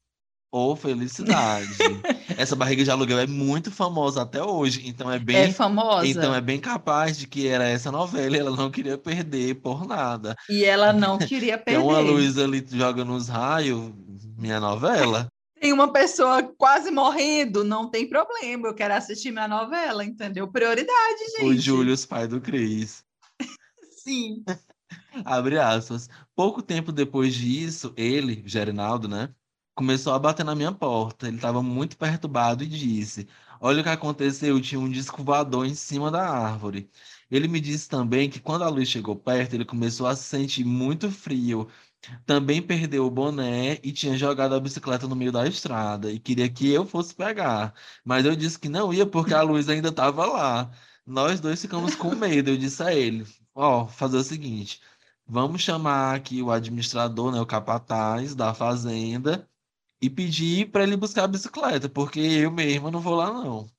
ou 0.50 0.74
Felicidade. 0.74 1.68
Essa 2.36 2.56
Barriga 2.56 2.82
de 2.82 2.90
Aluguel 2.90 3.20
é 3.20 3.26
muito 3.26 3.70
famosa 3.70 4.22
até 4.22 4.42
hoje, 4.42 4.86
então 4.86 5.10
é 5.10 5.18
bem 5.18 5.36
é 5.36 5.52
famosa. 5.52 6.06
Então 6.06 6.34
é 6.34 6.40
bem 6.40 6.60
capaz 6.60 7.16
de 7.16 7.26
que 7.26 7.46
era 7.48 7.68
essa 7.68 7.90
novela 7.90 8.36
e 8.36 8.40
ela 8.40 8.54
não 8.54 8.70
queria 8.70 8.98
perder 8.98 9.54
por 9.56 9.86
nada. 9.86 10.36
E 10.48 10.64
ela 10.64 10.92
não 10.92 11.16
queria 11.18 11.56
perder. 11.56 11.80
Tem 11.80 11.88
uma 11.88 11.98
luz 12.00 12.38
ali 12.38 12.64
joga 12.70 13.04
nos 13.04 13.28
raios, 13.28 13.90
minha 14.36 14.60
novela 14.60 15.28
tem 15.60 15.72
uma 15.72 15.92
pessoa 15.92 16.42
quase 16.56 16.90
morrendo, 16.90 17.64
não 17.64 17.90
tem 17.90 18.08
problema, 18.08 18.68
eu 18.68 18.74
quero 18.74 18.94
assistir 18.94 19.30
minha 19.30 19.48
novela, 19.48 20.04
entendeu? 20.04 20.50
Prioridade, 20.50 21.20
gente. 21.36 21.44
O 21.44 21.56
Júlio, 21.58 21.94
pai 22.06 22.26
do 22.26 22.40
Cris. 22.40 23.04
Sim. 23.92 24.44
Abre 25.24 25.58
aspas. 25.58 26.08
Pouco 26.34 26.62
tempo 26.62 26.92
depois 26.92 27.34
disso, 27.34 27.92
ele, 27.96 28.42
Gerinaldo, 28.46 29.08
né, 29.08 29.34
começou 29.74 30.12
a 30.12 30.18
bater 30.18 30.44
na 30.44 30.54
minha 30.54 30.72
porta. 30.72 31.28
Ele 31.28 31.36
estava 31.36 31.62
muito 31.62 31.96
perturbado 31.96 32.64
e 32.64 32.66
disse: 32.66 33.28
Olha 33.60 33.80
o 33.80 33.84
que 33.84 33.88
aconteceu, 33.90 34.60
tinha 34.60 34.80
um 34.80 34.90
disco 34.90 35.22
voador 35.22 35.66
em 35.66 35.74
cima 35.74 36.10
da 36.10 36.28
árvore. 36.28 36.90
Ele 37.30 37.48
me 37.48 37.60
disse 37.60 37.88
também 37.88 38.30
que 38.30 38.40
quando 38.40 38.64
a 38.64 38.68
luz 38.68 38.88
chegou 38.88 39.14
perto, 39.16 39.54
ele 39.54 39.64
começou 39.64 40.06
a 40.06 40.16
se 40.16 40.24
sentir 40.24 40.64
muito 40.64 41.10
frio 41.10 41.68
também 42.26 42.62
perdeu 42.62 43.06
o 43.06 43.10
boné 43.10 43.78
e 43.82 43.92
tinha 43.92 44.16
jogado 44.16 44.54
a 44.54 44.60
bicicleta 44.60 45.06
no 45.08 45.16
meio 45.16 45.32
da 45.32 45.46
estrada 45.46 46.10
e 46.12 46.18
queria 46.18 46.48
que 46.48 46.70
eu 46.72 46.86
fosse 46.86 47.14
pegar. 47.14 47.74
Mas 48.04 48.24
eu 48.24 48.36
disse 48.36 48.58
que 48.58 48.68
não 48.68 48.92
ia 48.92 49.06
porque 49.06 49.34
a 49.34 49.42
luz 49.42 49.68
ainda 49.68 49.88
estava 49.88 50.26
lá. 50.26 50.70
Nós 51.06 51.40
dois 51.40 51.60
ficamos 51.60 51.94
com 51.94 52.14
medo. 52.14 52.50
Eu 52.50 52.56
disse 52.56 52.82
a 52.82 52.94
ele: 52.94 53.26
Ó, 53.54 53.84
oh, 53.84 53.88
fazer 53.88 54.16
o 54.18 54.24
seguinte, 54.24 54.80
vamos 55.26 55.62
chamar 55.62 56.14
aqui 56.16 56.42
o 56.42 56.50
administrador, 56.50 57.32
né, 57.32 57.40
o 57.40 57.46
capataz 57.46 58.34
da 58.34 58.54
fazenda 58.54 59.48
e 60.00 60.08
pedir 60.10 60.70
para 60.70 60.82
ele 60.84 60.96
buscar 60.96 61.24
a 61.24 61.28
bicicleta, 61.28 61.88
porque 61.88 62.20
eu 62.20 62.50
mesmo 62.50 62.90
não 62.90 63.00
vou 63.00 63.14
lá 63.16 63.32
não. 63.32 63.70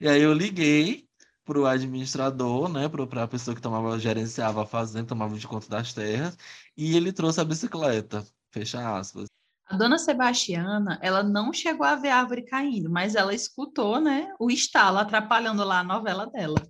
E 0.00 0.08
aí 0.08 0.22
eu 0.22 0.32
liguei 0.32 1.03
para 1.44 1.58
o 1.58 1.66
administrador, 1.66 2.68
né, 2.68 2.88
para 2.88 3.24
a 3.24 3.28
pessoa 3.28 3.54
que 3.54 3.60
tomava, 3.60 3.98
gerenciava 3.98 4.62
a 4.62 4.66
fazenda, 4.66 5.06
tomava 5.08 5.36
de 5.36 5.46
conta 5.46 5.68
das 5.68 5.92
terras, 5.92 6.36
e 6.76 6.96
ele 6.96 7.12
trouxe 7.12 7.40
a 7.40 7.44
bicicleta. 7.44 8.26
Fecha 8.50 8.96
aspas. 8.98 9.26
A 9.66 9.76
dona 9.76 9.98
Sebastiana, 9.98 10.98
ela 11.02 11.22
não 11.22 11.52
chegou 11.52 11.86
a 11.86 11.96
ver 11.96 12.10
a 12.10 12.18
árvore 12.18 12.42
caindo, 12.42 12.90
mas 12.90 13.14
ela 13.14 13.34
escutou, 13.34 14.00
né, 14.00 14.32
o 14.38 14.50
estalo 14.50 14.98
atrapalhando 14.98 15.64
lá 15.64 15.80
a 15.80 15.84
novela 15.84 16.26
dela. 16.26 16.60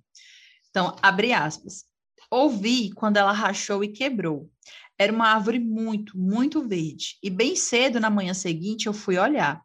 Então, 0.70 0.96
abre 1.02 1.32
aspas. 1.32 1.84
Ouvi 2.30 2.90
quando 2.92 3.16
ela 3.16 3.32
rachou 3.32 3.84
e 3.84 3.92
quebrou. 3.92 4.50
Era 4.98 5.12
uma 5.12 5.28
árvore 5.28 5.58
muito, 5.58 6.16
muito 6.18 6.66
verde. 6.66 7.18
E 7.22 7.30
bem 7.30 7.54
cedo 7.54 8.00
na 8.00 8.10
manhã 8.10 8.34
seguinte 8.34 8.86
eu 8.86 8.92
fui 8.92 9.18
olhar. 9.18 9.60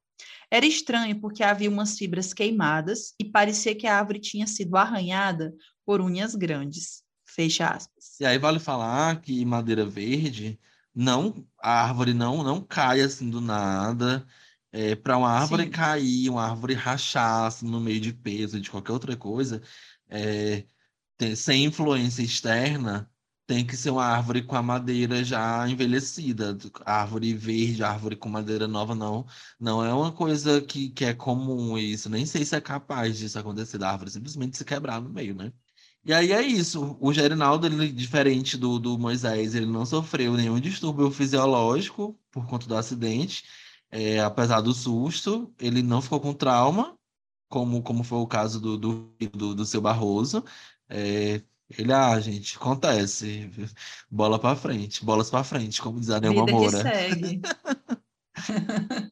Era 0.52 0.66
estranho 0.66 1.20
porque 1.20 1.44
havia 1.44 1.70
umas 1.70 1.98
fibras 1.98 2.34
queimadas 2.34 3.14
e 3.20 3.26
parecia 3.26 3.76
que 3.76 3.86
a 3.86 3.98
árvore 3.98 4.20
tinha 4.20 4.48
sido 4.48 4.76
arranhada 4.76 5.54
por 5.86 6.02
unhas 6.02 6.36
grandes. 6.36 7.04
Fecha 7.26 7.68
aspas. 7.68 8.20
E 8.20 8.26
aí 8.26 8.38
vale 8.38 8.60
falar 8.60 9.22
que 9.22 9.46
madeira 9.46 9.86
verde, 9.86 10.60
não, 10.94 11.46
a 11.62 11.84
árvore 11.84 12.14
não, 12.14 12.44
não 12.44 12.62
cai 12.62 13.02
assim 13.02 13.30
do 13.30 13.40
nada. 13.40 14.26
É, 14.72 14.96
para 14.96 15.18
uma 15.18 15.30
árvore 15.30 15.64
Sim. 15.64 15.70
cair, 15.72 16.30
uma 16.30 16.48
árvore 16.48 16.74
rachar 16.74 17.46
assim, 17.46 17.68
no 17.68 17.80
meio 17.80 18.00
de 18.00 18.14
peso, 18.14 18.60
de 18.60 18.70
qualquer 18.70 18.92
outra 18.92 19.16
coisa, 19.18 19.62
é, 20.08 20.64
tem, 21.18 21.36
sem 21.36 21.66
influência 21.66 22.22
externa, 22.22 23.10
tem 23.50 23.66
que 23.66 23.76
ser 23.76 23.90
uma 23.90 24.06
árvore 24.06 24.44
com 24.44 24.56
a 24.56 24.62
madeira 24.62 25.24
já 25.24 25.68
envelhecida. 25.68 26.56
Árvore 26.86 27.34
verde, 27.34 27.84
árvore 27.84 28.16
com 28.16 28.30
madeira 28.30 28.68
nova, 28.68 28.94
não. 28.94 29.26
Não 29.60 29.84
é 29.84 29.92
uma 29.92 30.12
coisa 30.12 30.62
que, 30.62 30.90
que 30.92 31.04
é 31.04 31.16
comum 31.16 31.76
isso. 31.76 32.12
Nem 32.12 32.28
sei 32.28 32.46
se 32.46 32.56
é 32.56 32.62
capaz 32.62 33.18
disso 33.18 33.40
acontecer, 33.40 33.80
da 33.80 33.90
árvore 33.92 34.12
simplesmente 34.12 34.56
se 34.56 34.64
quebrar 34.64 35.02
no 35.02 35.10
meio, 35.10 35.34
né? 35.34 35.52
E 36.06 36.14
aí 36.14 36.32
é 36.32 36.42
isso. 36.44 36.96
O 37.02 37.12
Gerinaldo, 37.12 37.66
ele, 37.66 37.92
diferente 37.92 38.56
do, 38.56 38.78
do 38.80 39.00
Moisés, 39.00 39.56
ele 39.56 39.66
não 39.66 39.84
sofreu 39.86 40.36
nenhum 40.36 40.60
distúrbio 40.60 41.10
fisiológico 41.10 42.20
por 42.32 42.46
conta 42.48 42.68
do 42.68 42.76
acidente. 42.76 43.46
É, 43.90 44.20
apesar 44.20 44.62
do 44.62 44.74
susto, 44.76 45.52
ele 45.60 45.82
não 45.82 46.02
ficou 46.04 46.20
com 46.20 46.34
trauma, 46.36 46.96
como, 47.48 47.82
como 47.82 48.04
foi 48.04 48.20
o 48.20 48.28
caso 48.28 48.60
do, 48.62 48.78
do, 48.78 49.16
do, 49.34 49.56
do 49.56 49.66
seu 49.66 49.82
Barroso. 49.82 50.44
É, 50.88 51.42
ele, 51.78 51.94
ah, 51.94 52.20
gente, 52.20 52.58
acontece. 52.58 53.50
Bola 54.10 54.40
para 54.40 54.56
frente, 54.56 55.06
bolas 55.06 55.30
para 55.30 55.44
frente, 55.44 55.82
como 55.82 56.00
diz 56.00 56.10
a 56.10 56.20
Nelma 56.20 56.46
Moura. 56.46 56.84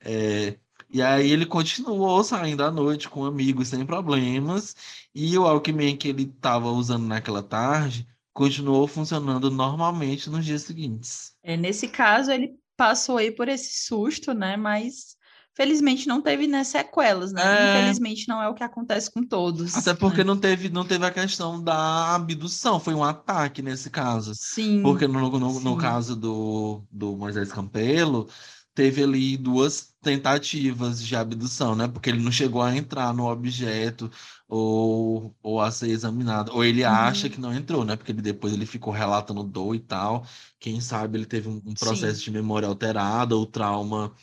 É, 0.02 0.58
e 0.90 1.02
aí 1.02 1.30
ele 1.30 1.46
continuou 1.46 2.24
saindo 2.24 2.64
à 2.64 2.72
noite 2.72 3.10
com 3.10 3.26
amigos 3.26 3.68
sem 3.68 3.86
problemas, 3.86 4.74
e 5.14 5.38
o 5.38 5.46
Alckmin 5.46 5.98
que 5.98 6.08
ele 6.08 6.24
estava 6.24 6.70
usando 6.70 7.06
naquela 7.06 7.44
tarde 7.44 8.08
continuou 8.32 8.88
funcionando 8.88 9.52
normalmente 9.52 10.30
nos 10.30 10.46
dias 10.46 10.62
seguintes. 10.62 11.36
É, 11.44 11.58
nesse 11.58 11.90
caso, 11.90 12.32
ele 12.32 12.58
passou 12.78 13.18
aí 13.18 13.32
por 13.32 13.50
esse 13.50 13.86
susto, 13.86 14.34
né? 14.34 14.56
Mas 14.56 15.17
felizmente 15.58 16.08
não 16.08 16.22
teve 16.22 16.46
né, 16.46 16.64
sequelas, 16.64 17.34
né? 17.34 17.42
É. 17.42 17.80
Infelizmente 17.80 18.28
não 18.28 18.40
é 18.40 18.48
o 18.48 18.54
que 18.54 18.64
acontece 18.64 19.10
com 19.10 19.24
todos. 19.24 19.76
Até 19.76 19.96
porque 19.96 20.20
né? 20.20 20.24
não 20.24 20.38
teve, 20.38 20.70
não 20.70 20.86
teve 20.86 21.04
a 21.04 21.10
questão 21.10 21.62
da 21.62 22.14
abdução, 22.14 22.80
foi 22.80 22.94
um 22.94 23.04
ataque 23.04 23.64
nesse 23.64 23.90
caso. 23.90 24.34
Sim. 24.36 24.84
Porque 24.84 25.08
no, 25.08 25.20
no, 25.32 25.60
no 25.60 25.72
sim. 25.72 25.78
caso 25.78 26.16
do, 26.16 26.84
do 26.92 27.18
Moisés 27.18 27.52
Campelo, 27.52 28.30
teve 28.76 29.02
ali 29.04 29.36
duas 29.36 29.96
tentativas 30.00 31.04
de 31.04 31.16
abdução, 31.16 31.76
né? 31.76 31.88
Porque 31.88 32.12
ele 32.12 32.22
não 32.22 32.32
chegou 32.32 32.62
a 32.62 32.78
entrar 32.78 33.12
no 33.12 33.28
objeto 33.28 34.12
ou, 34.48 35.36
ou 35.42 35.60
a 35.60 35.72
ser 35.72 35.90
examinado. 35.90 36.52
Ou 36.54 36.64
ele 36.64 36.84
Uhum. 36.84 36.92
acha 36.92 37.30
que 37.30 37.42
não 37.42 37.52
entrou, 37.52 37.84
né? 37.84 37.96
Porque 37.96 38.12
ele, 38.12 38.22
depois 38.22 38.54
ele 38.54 38.68
ficou 38.68 38.94
relatando 38.94 39.42
dor 39.44 39.74
e 39.74 39.80
tal. 39.80 40.24
Quem 40.60 40.80
sabe 40.80 41.18
ele 41.18 41.26
teve 41.26 41.50
um, 41.50 41.60
um 41.66 41.74
processo 41.74 42.22
de 42.24 42.30
memória 42.30 42.68
alterada, 42.68 43.36
ou 43.36 43.48
trauma 43.48 44.14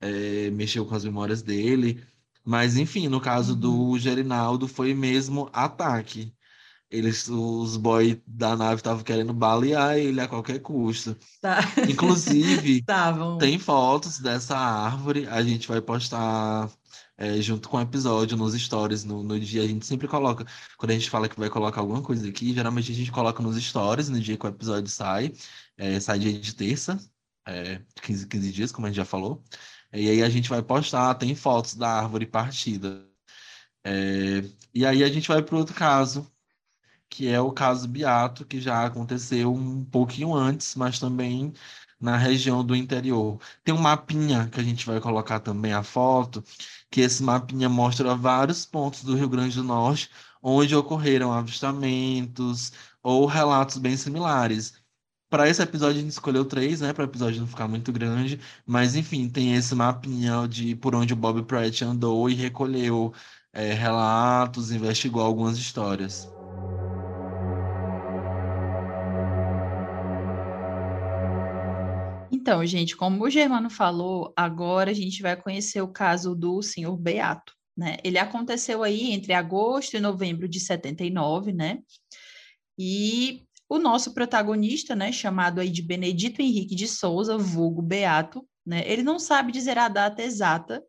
é, 0.00 0.50
mexeu 0.50 0.86
com 0.86 0.94
as 0.94 1.04
memórias 1.04 1.42
dele. 1.42 2.02
Mas, 2.44 2.76
enfim, 2.76 3.08
no 3.08 3.20
caso 3.20 3.54
do 3.54 3.98
Gerinaldo, 3.98 4.66
foi 4.66 4.94
mesmo 4.94 5.48
ataque. 5.52 6.34
Eles, 6.90 7.28
os 7.28 7.76
boys 7.76 8.18
da 8.26 8.56
nave 8.56 8.76
estavam 8.76 9.04
querendo 9.04 9.32
balear 9.32 9.96
ele 9.96 10.20
a 10.20 10.26
qualquer 10.26 10.58
custo. 10.60 11.16
Tá. 11.40 11.60
Inclusive, 11.88 12.84
tem 13.38 13.58
fotos 13.58 14.18
dessa 14.18 14.56
árvore, 14.56 15.26
a 15.28 15.40
gente 15.42 15.68
vai 15.68 15.80
postar 15.80 16.68
é, 17.16 17.40
junto 17.40 17.68
com 17.68 17.76
o 17.76 17.80
episódio 17.80 18.36
nos 18.36 18.54
stories 18.54 19.04
no, 19.04 19.22
no 19.22 19.38
dia. 19.38 19.62
A 19.62 19.66
gente 19.68 19.86
sempre 19.86 20.08
coloca, 20.08 20.44
quando 20.76 20.90
a 20.90 20.94
gente 20.94 21.10
fala 21.10 21.28
que 21.28 21.38
vai 21.38 21.50
colocar 21.50 21.80
alguma 21.80 22.02
coisa 22.02 22.28
aqui, 22.28 22.52
geralmente 22.52 22.90
a 22.90 22.94
gente 22.94 23.12
coloca 23.12 23.42
nos 23.42 23.62
stories 23.62 24.08
no 24.08 24.18
dia 24.18 24.36
que 24.36 24.46
o 24.46 24.48
episódio 24.48 24.90
sai. 24.90 25.32
É, 25.76 26.00
sai 26.00 26.18
dia 26.18 26.32
de 26.32 26.54
terça, 26.54 26.98
é, 27.50 27.82
15, 28.02 28.26
15 28.28 28.52
dias, 28.52 28.72
como 28.72 28.86
a 28.86 28.90
gente 28.90 28.96
já 28.96 29.04
falou. 29.04 29.42
E 29.92 30.08
aí 30.08 30.22
a 30.22 30.28
gente 30.30 30.48
vai 30.48 30.62
postar, 30.62 31.14
tem 31.16 31.34
fotos 31.34 31.74
da 31.74 31.88
árvore 32.00 32.26
partida. 32.26 33.06
É, 33.84 34.44
e 34.74 34.86
aí 34.86 35.02
a 35.04 35.08
gente 35.08 35.28
vai 35.28 35.42
para 35.42 35.56
outro 35.56 35.74
caso, 35.74 36.30
que 37.08 37.28
é 37.28 37.40
o 37.40 37.52
caso 37.52 37.88
Beato, 37.88 38.44
que 38.46 38.60
já 38.60 38.84
aconteceu 38.86 39.52
um 39.54 39.84
pouquinho 39.84 40.34
antes, 40.34 40.74
mas 40.76 40.98
também 40.98 41.52
na 42.00 42.16
região 42.16 42.64
do 42.64 42.74
interior. 42.76 43.40
Tem 43.64 43.74
um 43.74 43.78
mapinha 43.78 44.48
que 44.48 44.60
a 44.60 44.62
gente 44.62 44.86
vai 44.86 45.00
colocar 45.00 45.40
também 45.40 45.72
a 45.72 45.82
foto, 45.82 46.42
que 46.90 47.00
esse 47.02 47.22
mapinha 47.22 47.68
mostra 47.68 48.14
vários 48.14 48.64
pontos 48.66 49.04
do 49.04 49.14
Rio 49.16 49.28
Grande 49.28 49.56
do 49.56 49.64
Norte 49.64 50.10
onde 50.42 50.74
ocorreram 50.74 51.32
avistamentos 51.32 52.72
ou 53.02 53.26
relatos 53.26 53.78
bem 53.78 53.96
similares. 53.96 54.74
Para 55.30 55.48
esse 55.48 55.62
episódio 55.62 55.98
a 55.98 56.02
gente 56.02 56.10
escolheu 56.10 56.44
três, 56.44 56.80
né? 56.80 56.92
Para 56.92 57.02
o 57.02 57.06
episódio 57.06 57.40
não 57.40 57.46
ficar 57.46 57.68
muito 57.68 57.92
grande, 57.92 58.40
mas 58.66 58.96
enfim, 58.96 59.28
tem 59.28 59.54
esse 59.54 59.76
mapinha 59.76 60.48
de 60.48 60.74
por 60.74 60.92
onde 60.92 61.12
o 61.12 61.16
Bob 61.16 61.44
Pratt 61.44 61.82
andou 61.82 62.28
e 62.28 62.34
recolheu 62.34 63.14
é, 63.52 63.72
relatos, 63.72 64.72
investigou 64.72 65.22
algumas 65.22 65.56
histórias. 65.56 66.28
Então, 72.32 72.66
gente, 72.66 72.96
como 72.96 73.24
o 73.24 73.30
Germano 73.30 73.70
falou, 73.70 74.32
agora 74.36 74.90
a 74.90 74.94
gente 74.94 75.22
vai 75.22 75.36
conhecer 75.36 75.80
o 75.80 75.92
caso 75.92 76.34
do 76.34 76.60
senhor 76.60 76.96
Beato, 76.96 77.54
né? 77.76 77.98
Ele 78.02 78.18
aconteceu 78.18 78.82
aí 78.82 79.12
entre 79.12 79.32
agosto 79.32 79.94
e 79.96 80.00
novembro 80.00 80.48
de 80.48 80.58
79, 80.58 81.52
né? 81.52 81.78
E 82.76 83.44
o 83.70 83.78
nosso 83.78 84.12
protagonista, 84.12 84.96
né, 84.96 85.12
chamado 85.12 85.60
aí 85.60 85.70
de 85.70 85.80
Benedito 85.80 86.42
Henrique 86.42 86.74
de 86.74 86.88
Souza, 86.88 87.38
vulgo 87.38 87.80
Beato, 87.80 88.44
né? 88.66 88.82
Ele 88.84 89.04
não 89.04 89.18
sabe 89.18 89.52
dizer 89.52 89.78
a 89.78 89.88
data 89.88 90.20
exata 90.22 90.82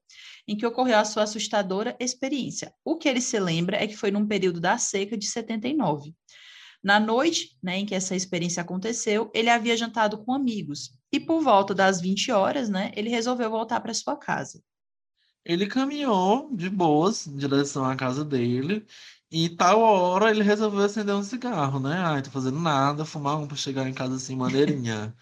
em 0.48 0.58
que 0.58 0.66
ocorreu 0.66 0.98
a 0.98 1.06
sua 1.06 1.24
assustadora 1.24 1.96
experiência. 2.00 2.74
O 2.84 2.98
que 2.98 3.08
ele 3.08 3.22
se 3.22 3.40
lembra 3.40 3.78
é 3.78 3.88
que 3.88 3.96
foi 3.96 4.10
num 4.10 4.28
período 4.28 4.60
da 4.60 4.80
seca 4.80 5.16
de 5.16 5.28
79. 5.28 6.14
Na 6.84 7.00
noite 7.00 7.56
né, 7.62 7.78
em 7.78 7.86
que 7.86 7.94
essa 7.94 8.16
experiência 8.16 8.62
aconteceu, 8.62 9.30
ele 9.36 9.52
havia 9.52 9.78
jantado 9.78 10.18
com 10.18 10.34
amigos 10.34 10.98
e 11.12 11.20
por 11.20 11.40
volta 11.42 11.76
das 11.76 12.02
20 12.02 12.32
horas, 12.32 12.68
né, 12.68 12.92
ele 12.96 13.12
resolveu 13.12 13.52
voltar 13.52 13.80
para 13.80 13.94
sua 13.94 14.18
casa. 14.18 14.60
Ele 15.46 15.68
caminhou 15.68 16.56
de 16.56 16.70
boas 16.70 17.28
em 17.28 17.38
direção 17.38 17.86
à 17.86 17.96
casa 17.96 18.26
dele 18.26 18.86
e 19.32 19.50
tal 19.50 19.80
hora 19.82 20.30
ele 20.32 20.44
resolveu 20.44 20.82
acender 20.82 21.16
um 21.16 21.24
cigarro, 21.24 21.80
né? 21.80 21.98
Ai, 22.00 22.22
tô 22.22 22.30
fazendo 22.32 22.60
nada, 22.60 23.06
fumar 23.06 23.38
um 23.40 23.48
para 23.48 23.58
chegar 23.58 23.88
em 23.88 23.94
casa 23.94 24.16
assim, 24.16 24.36
maneirinha. 24.36 25.16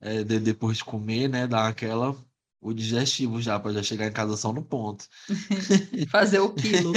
É, 0.00 0.24
de- 0.24 0.40
depois 0.40 0.78
de 0.78 0.84
comer, 0.84 1.28
né? 1.28 1.46
Dar 1.46 1.68
aquela 1.68 2.16
o 2.60 2.72
digestivo 2.74 3.40
já 3.42 3.60
para 3.60 3.72
já 3.74 3.82
chegar 3.82 4.06
em 4.08 4.12
casa 4.12 4.36
só 4.36 4.52
no 4.52 4.64
ponto. 4.64 5.08
Fazer 6.10 6.40
o 6.40 6.54
quilo. 6.54 6.94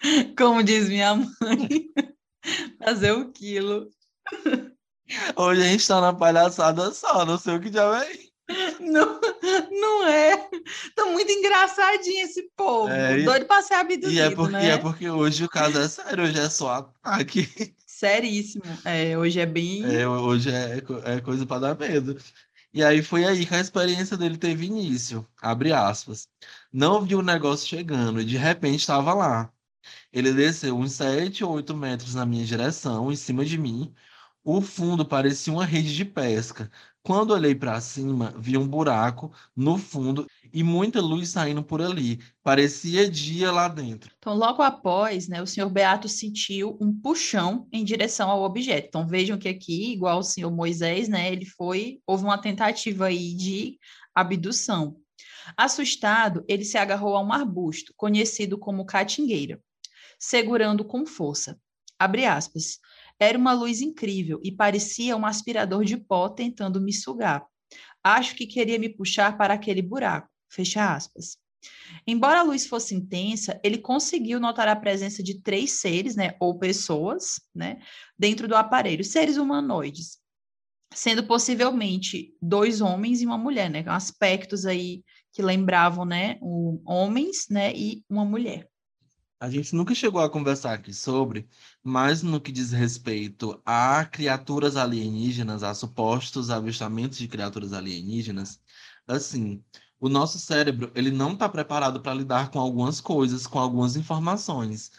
Como 0.36 0.62
diz 0.62 0.88
minha 0.88 1.14
mãe, 1.14 1.90
fazer 2.78 3.12
o 3.12 3.30
quilo. 3.32 3.88
Hoje 5.36 5.62
a 5.62 5.66
gente 5.68 5.86
tá 5.86 6.00
na 6.00 6.12
palhaçada 6.14 6.90
só, 6.92 7.24
não 7.26 7.38
sei 7.38 7.56
o 7.56 7.60
que 7.60 7.70
já 7.72 8.00
vem. 8.00 8.31
Não, 8.80 9.20
não 9.70 10.06
é. 10.06 10.36
Tá 10.94 11.04
muito 11.06 11.30
engraçadinho 11.30 12.24
esse 12.24 12.50
povo. 12.56 12.88
É, 12.92 13.18
e- 13.20 13.24
Doido 13.24 13.46
para 13.46 13.62
ser 13.62 13.74
abduzido, 13.74 14.10
E 14.10 14.20
é 14.20 14.30
porque, 14.30 14.52
né? 14.52 14.68
é 14.70 14.78
porque 14.78 15.08
hoje 15.08 15.44
o 15.44 15.48
caso 15.48 15.78
é 15.78 15.88
sério, 15.88 16.24
hoje 16.24 16.38
é 16.38 16.48
só 16.50 16.70
ataque. 16.74 17.48
Seríssimo. 17.86 18.64
É, 18.84 19.16
hoje 19.16 19.40
é 19.40 19.46
bem. 19.46 19.84
É, 19.84 20.06
hoje 20.06 20.50
é, 20.50 20.82
é 21.04 21.20
coisa 21.20 21.46
para 21.46 21.60
dar 21.74 21.78
medo. 21.78 22.18
E 22.74 22.82
aí 22.82 23.02
foi 23.02 23.24
aí 23.24 23.44
que 23.46 23.54
a 23.54 23.60
experiência 23.60 24.16
dele 24.16 24.36
teve 24.38 24.66
início, 24.66 25.26
abre 25.40 25.72
aspas. 25.72 26.28
Não 26.72 27.02
viu 27.02 27.18
o 27.18 27.22
negócio 27.22 27.68
chegando 27.68 28.20
e 28.20 28.24
de 28.24 28.36
repente 28.36 28.80
estava 28.80 29.12
lá. 29.14 29.52
Ele 30.12 30.32
desceu 30.32 30.76
uns 30.78 30.92
7 30.92 31.44
ou 31.44 31.52
8 31.52 31.76
metros 31.76 32.14
na 32.14 32.24
minha 32.26 32.44
direção, 32.44 33.10
em 33.12 33.16
cima 33.16 33.44
de 33.44 33.58
mim. 33.58 33.94
O 34.44 34.60
fundo 34.60 35.04
parecia 35.06 35.52
uma 35.52 35.64
rede 35.66 35.94
de 35.94 36.04
pesca. 36.04 36.70
Quando 37.04 37.32
olhei 37.32 37.52
para 37.52 37.80
cima, 37.80 38.32
vi 38.38 38.56
um 38.56 38.66
buraco 38.66 39.32
no 39.56 39.76
fundo 39.76 40.24
e 40.52 40.62
muita 40.62 41.00
luz 41.00 41.30
saindo 41.30 41.60
por 41.60 41.82
ali. 41.82 42.20
Parecia 42.44 43.10
dia 43.10 43.50
lá 43.50 43.66
dentro. 43.66 44.12
Então, 44.18 44.34
logo 44.34 44.62
após, 44.62 45.26
né, 45.26 45.42
o 45.42 45.46
senhor 45.46 45.68
Beato 45.68 46.08
sentiu 46.08 46.78
um 46.80 46.92
puxão 46.92 47.66
em 47.72 47.82
direção 47.82 48.30
ao 48.30 48.44
objeto. 48.44 48.86
Então, 48.86 49.04
vejam 49.04 49.36
que 49.36 49.48
aqui, 49.48 49.92
igual 49.92 50.20
o 50.20 50.22
senhor 50.22 50.52
Moisés, 50.52 51.08
né, 51.08 51.32
ele 51.32 51.44
foi, 51.44 51.98
houve 52.06 52.22
uma 52.22 52.38
tentativa 52.38 53.06
aí 53.06 53.34
de 53.34 53.78
abdução. 54.14 54.96
Assustado, 55.56 56.44
ele 56.46 56.64
se 56.64 56.78
agarrou 56.78 57.16
a 57.16 57.20
um 57.20 57.32
arbusto, 57.32 57.92
conhecido 57.96 58.56
como 58.56 58.86
catingueira, 58.86 59.60
segurando 60.20 60.84
com 60.84 61.04
força. 61.04 61.58
Abre 61.98 62.26
aspas. 62.26 62.78
Era 63.22 63.38
uma 63.38 63.52
luz 63.52 63.80
incrível 63.80 64.40
e 64.42 64.50
parecia 64.50 65.16
um 65.16 65.24
aspirador 65.24 65.84
de 65.84 65.96
pó 65.96 66.28
tentando 66.28 66.80
me 66.80 66.92
sugar. 66.92 67.46
Acho 68.02 68.34
que 68.34 68.48
queria 68.48 68.80
me 68.80 68.88
puxar 68.88 69.38
para 69.38 69.54
aquele 69.54 69.80
buraco. 69.80 70.28
Fecha 70.50 70.92
aspas. 70.92 71.36
Embora 72.04 72.40
a 72.40 72.42
luz 72.42 72.66
fosse 72.66 72.96
intensa, 72.96 73.60
ele 73.62 73.78
conseguiu 73.78 74.40
notar 74.40 74.66
a 74.66 74.74
presença 74.74 75.22
de 75.22 75.40
três 75.40 75.74
seres, 75.74 76.16
né, 76.16 76.34
ou 76.40 76.58
pessoas, 76.58 77.40
né, 77.54 77.78
dentro 78.18 78.48
do 78.48 78.56
aparelho, 78.56 79.04
seres 79.04 79.36
humanoides, 79.36 80.18
sendo 80.92 81.24
possivelmente 81.24 82.34
dois 82.42 82.80
homens 82.80 83.22
e 83.22 83.26
uma 83.26 83.38
mulher, 83.38 83.70
né, 83.70 83.84
aspectos 83.86 84.66
aí 84.66 85.04
que 85.32 85.42
lembravam, 85.42 86.04
né, 86.04 86.38
o, 86.42 86.82
homens, 86.84 87.46
né, 87.48 87.72
e 87.72 88.02
uma 88.10 88.24
mulher. 88.24 88.68
A 89.42 89.50
gente 89.50 89.74
nunca 89.74 89.92
chegou 89.92 90.20
a 90.20 90.30
conversar 90.30 90.72
aqui 90.72 90.94
sobre, 90.94 91.48
mas 91.82 92.22
no 92.22 92.40
que 92.40 92.52
diz 92.52 92.70
respeito 92.70 93.60
a 93.66 94.04
criaturas 94.04 94.76
alienígenas, 94.76 95.64
a 95.64 95.74
supostos 95.74 96.48
avistamentos 96.48 97.18
de 97.18 97.26
criaturas 97.26 97.72
alienígenas, 97.72 98.60
assim, 99.04 99.60
o 99.98 100.08
nosso 100.08 100.38
cérebro 100.38 100.92
ele 100.94 101.10
não 101.10 101.32
está 101.32 101.48
preparado 101.48 102.00
para 102.00 102.14
lidar 102.14 102.52
com 102.52 102.60
algumas 102.60 103.00
coisas, 103.00 103.44
com 103.44 103.58
algumas 103.58 103.96
informações. 103.96 104.92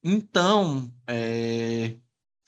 Então, 0.00 0.94
é, 1.04 1.96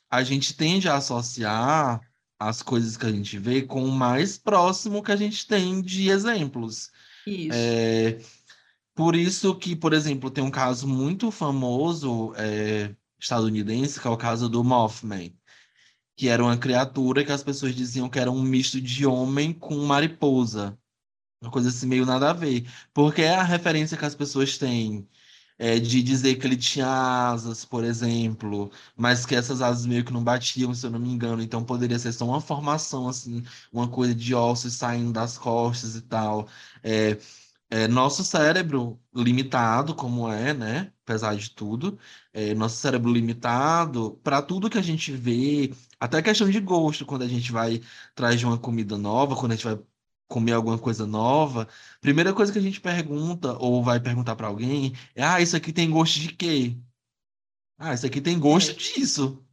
a 0.08 0.22
gente 0.22 0.54
tende 0.54 0.88
a 0.88 0.98
associar 0.98 2.00
as 2.38 2.62
coisas 2.62 2.96
que 2.96 3.06
a 3.06 3.10
gente 3.10 3.36
vê 3.40 3.62
com 3.62 3.84
o 3.84 3.90
mais 3.90 4.38
próximo 4.38 5.02
que 5.02 5.10
a 5.10 5.16
gente 5.16 5.44
tem 5.48 5.82
de 5.82 6.10
exemplos. 6.10 6.92
Isso. 7.26 7.50
É, 7.52 8.20
por 9.00 9.16
isso 9.16 9.54
que, 9.56 9.74
por 9.74 9.94
exemplo, 9.94 10.30
tem 10.30 10.44
um 10.44 10.50
caso 10.50 10.86
muito 10.86 11.30
famoso 11.30 12.34
é, 12.36 12.94
estadunidense, 13.18 13.98
que 13.98 14.06
é 14.06 14.10
o 14.10 14.16
caso 14.16 14.46
do 14.46 14.62
Mothman, 14.62 15.34
que 16.16 16.28
era 16.28 16.42
uma 16.44 16.58
criatura 16.58 17.24
que 17.24 17.32
as 17.32 17.42
pessoas 17.42 17.74
diziam 17.74 18.08
que 18.10 18.18
era 18.18 18.30
um 18.30 18.42
misto 18.42 18.80
de 18.80 19.06
homem 19.06 19.52
com 19.54 19.76
mariposa. 19.86 20.78
Uma 21.42 21.50
coisa 21.52 21.70
assim, 21.70 21.86
meio 21.88 22.06
nada 22.06 22.30
a 22.30 22.34
ver. 22.34 22.66
Porque 22.94 23.22
é 23.22 23.34
a 23.36 23.42
referência 23.44 23.96
que 23.98 24.04
as 24.06 24.14
pessoas 24.14 24.58
têm 24.58 25.08
é, 25.58 25.78
de 25.80 26.02
dizer 26.02 26.36
que 26.36 26.46
ele 26.46 26.56
tinha 26.56 26.86
asas, 27.30 27.64
por 27.64 27.84
exemplo, 27.84 28.70
mas 28.96 29.26
que 29.26 29.34
essas 29.34 29.62
asas 29.62 29.86
meio 29.86 30.04
que 30.04 30.12
não 30.12 30.24
batiam, 30.24 30.74
se 30.74 30.86
eu 30.86 30.90
não 30.90 31.00
me 31.00 31.10
engano. 31.10 31.42
Então 31.42 31.64
poderia 31.64 31.98
ser 31.98 32.12
só 32.12 32.26
uma 32.26 32.40
formação, 32.40 33.08
assim, 33.08 33.42
uma 33.72 33.88
coisa 33.88 34.14
de 34.14 34.34
ossos 34.34 34.74
saindo 34.74 35.12
das 35.12 35.38
costas 35.38 35.96
e 35.96 36.02
tal. 36.02 36.48
É, 36.82 37.18
é, 37.70 37.88
nosso 37.88 38.24
cérebro 38.24 39.00
limitado, 39.14 39.94
como 39.94 40.30
é, 40.30 40.52
né? 40.54 40.92
Apesar 41.04 41.36
de 41.36 41.50
tudo, 41.50 41.98
é, 42.32 42.54
nosso 42.54 42.76
cérebro 42.76 43.12
limitado, 43.12 44.20
para 44.22 44.42
tudo 44.42 44.70
que 44.70 44.78
a 44.78 44.82
gente 44.82 45.12
vê, 45.12 45.72
até 45.98 46.22
questão 46.22 46.48
de 46.50 46.60
gosto, 46.60 47.06
quando 47.06 47.22
a 47.22 47.28
gente 47.28 47.52
vai 47.52 47.80
atrás 48.12 48.38
de 48.38 48.46
uma 48.46 48.58
comida 48.58 48.98
nova, 48.98 49.36
quando 49.36 49.52
a 49.52 49.54
gente 49.56 49.64
vai 49.64 49.78
comer 50.28 50.52
alguma 50.52 50.78
coisa 50.78 51.06
nova, 51.06 51.68
primeira 52.00 52.32
coisa 52.32 52.52
que 52.52 52.58
a 52.58 52.62
gente 52.62 52.80
pergunta 52.80 53.56
ou 53.58 53.82
vai 53.82 54.00
perguntar 54.00 54.36
para 54.36 54.46
alguém 54.48 54.94
é: 55.14 55.22
ah, 55.24 55.40
isso 55.40 55.56
aqui 55.56 55.72
tem 55.72 55.90
gosto 55.90 56.20
de 56.20 56.32
quê? 56.32 56.76
Ah, 57.78 57.94
isso 57.94 58.06
aqui 58.06 58.20
tem 58.20 58.38
gosto 58.38 58.70
é. 58.72 58.74
disso. 58.74 59.44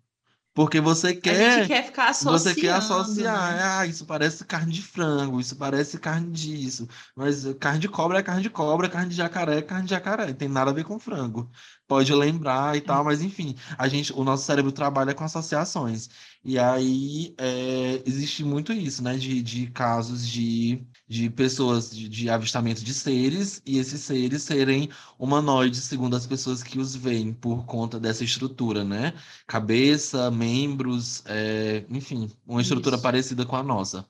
Porque 0.57 0.81
você 0.81 1.13
quer. 1.13 1.51
A 1.51 1.57
gente 1.59 1.67
quer 1.67 1.85
ficar 1.85 2.09
associando. 2.09 2.39
Você 2.39 2.55
quer 2.55 2.73
associar. 2.73 3.55
Né? 3.55 3.63
Ah, 3.63 3.85
isso 3.85 4.07
parece 4.07 4.43
carne 4.43 4.73
de 4.73 4.81
frango, 4.81 5.39
isso 5.39 5.55
parece 5.55 5.99
carne 5.99 6.31
disso. 6.31 6.87
Mas 7.15 7.45
carne 7.59 7.77
de 7.77 7.87
cobra 7.87 8.17
é 8.17 8.23
carne 8.23 8.41
de 8.41 8.49
cobra, 8.49 8.89
carne 8.89 9.09
de 9.09 9.15
jacaré 9.15 9.59
é 9.59 9.61
carne 9.61 9.83
de 9.83 9.91
jacaré. 9.91 10.33
Tem 10.33 10.47
nada 10.47 10.71
a 10.71 10.73
ver 10.73 10.83
com 10.83 10.97
frango. 10.97 11.47
Pode 11.87 12.11
lembrar 12.11 12.75
e 12.75 12.81
tal, 12.81 13.03
mas 13.03 13.21
enfim, 13.21 13.55
a 13.77 13.87
gente, 13.87 14.11
o 14.13 14.23
nosso 14.23 14.45
cérebro 14.45 14.71
trabalha 14.71 15.13
com 15.13 15.23
associações. 15.23 16.09
E 16.43 16.57
aí 16.57 17.35
é, 17.37 18.01
existe 18.03 18.43
muito 18.43 18.73
isso, 18.73 19.03
né? 19.03 19.15
De, 19.15 19.43
de 19.43 19.67
casos 19.67 20.27
de, 20.27 20.83
de 21.07 21.29
pessoas 21.29 21.89
de, 21.89 22.09
de 22.09 22.29
avistamento 22.29 22.83
de 22.83 22.93
seres, 22.93 23.61
e 23.65 23.77
esses 23.77 24.01
seres 24.01 24.43
serem 24.43 24.89
humanoides, 25.17 25.83
segundo 25.83 26.15
as 26.15 26.27
pessoas 26.27 26.61
que 26.61 26.79
os 26.79 26.95
veem, 26.95 27.33
por 27.33 27.65
conta 27.65 27.99
dessa 27.99 28.23
estrutura, 28.23 28.83
né? 28.83 29.13
Cabeça, 29.47 30.29
membros, 30.29 31.23
é, 31.25 31.85
enfim, 31.89 32.29
uma 32.45 32.61
estrutura 32.61 32.95
isso. 32.95 33.03
parecida 33.03 33.45
com 33.45 33.55
a 33.55 33.63
nossa. 33.63 34.05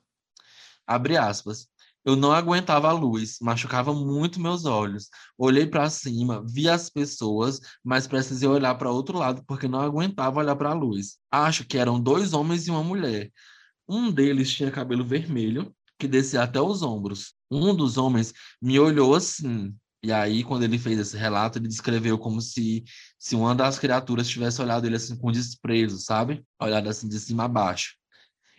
Abre 0.86 1.16
aspas. 1.16 1.68
Eu 2.04 2.16
não 2.16 2.32
aguentava 2.32 2.88
a 2.88 2.92
luz, 2.92 3.38
machucava 3.40 3.92
muito 3.92 4.40
meus 4.40 4.64
olhos. 4.64 5.10
Olhei 5.36 5.66
para 5.66 5.90
cima, 5.90 6.42
vi 6.46 6.68
as 6.68 6.88
pessoas, 6.88 7.60
mas 7.84 8.06
precisei 8.06 8.48
olhar 8.48 8.74
para 8.76 8.90
outro 8.90 9.18
lado 9.18 9.44
porque 9.46 9.68
não 9.68 9.80
aguentava 9.80 10.38
olhar 10.40 10.56
para 10.56 10.70
a 10.70 10.74
luz. 10.74 11.18
Acho 11.30 11.66
que 11.66 11.76
eram 11.76 12.00
dois 12.00 12.32
homens 12.32 12.66
e 12.66 12.70
uma 12.70 12.82
mulher. 12.82 13.30
Um 13.86 14.10
deles 14.10 14.50
tinha 14.50 14.70
cabelo 14.70 15.04
vermelho, 15.04 15.74
que 15.98 16.06
descia 16.06 16.42
até 16.42 16.60
os 16.60 16.82
ombros. 16.82 17.34
Um 17.50 17.74
dos 17.74 17.98
homens 17.98 18.32
me 18.60 18.78
olhou 18.78 19.14
assim. 19.14 19.74
E 20.02 20.12
aí, 20.12 20.44
quando 20.44 20.62
ele 20.62 20.78
fez 20.78 20.98
esse 20.98 21.16
relato, 21.16 21.58
ele 21.58 21.66
descreveu 21.66 22.16
como 22.18 22.40
se, 22.40 22.84
se 23.18 23.34
uma 23.34 23.54
das 23.54 23.78
criaturas 23.78 24.28
tivesse 24.28 24.62
olhado 24.62 24.86
ele 24.86 24.96
assim 24.96 25.16
com 25.16 25.32
desprezo, 25.32 25.98
sabe? 25.98 26.44
Olhado 26.60 26.88
assim 26.88 27.08
de 27.08 27.18
cima 27.18 27.44
a 27.44 27.48
baixo. 27.48 27.96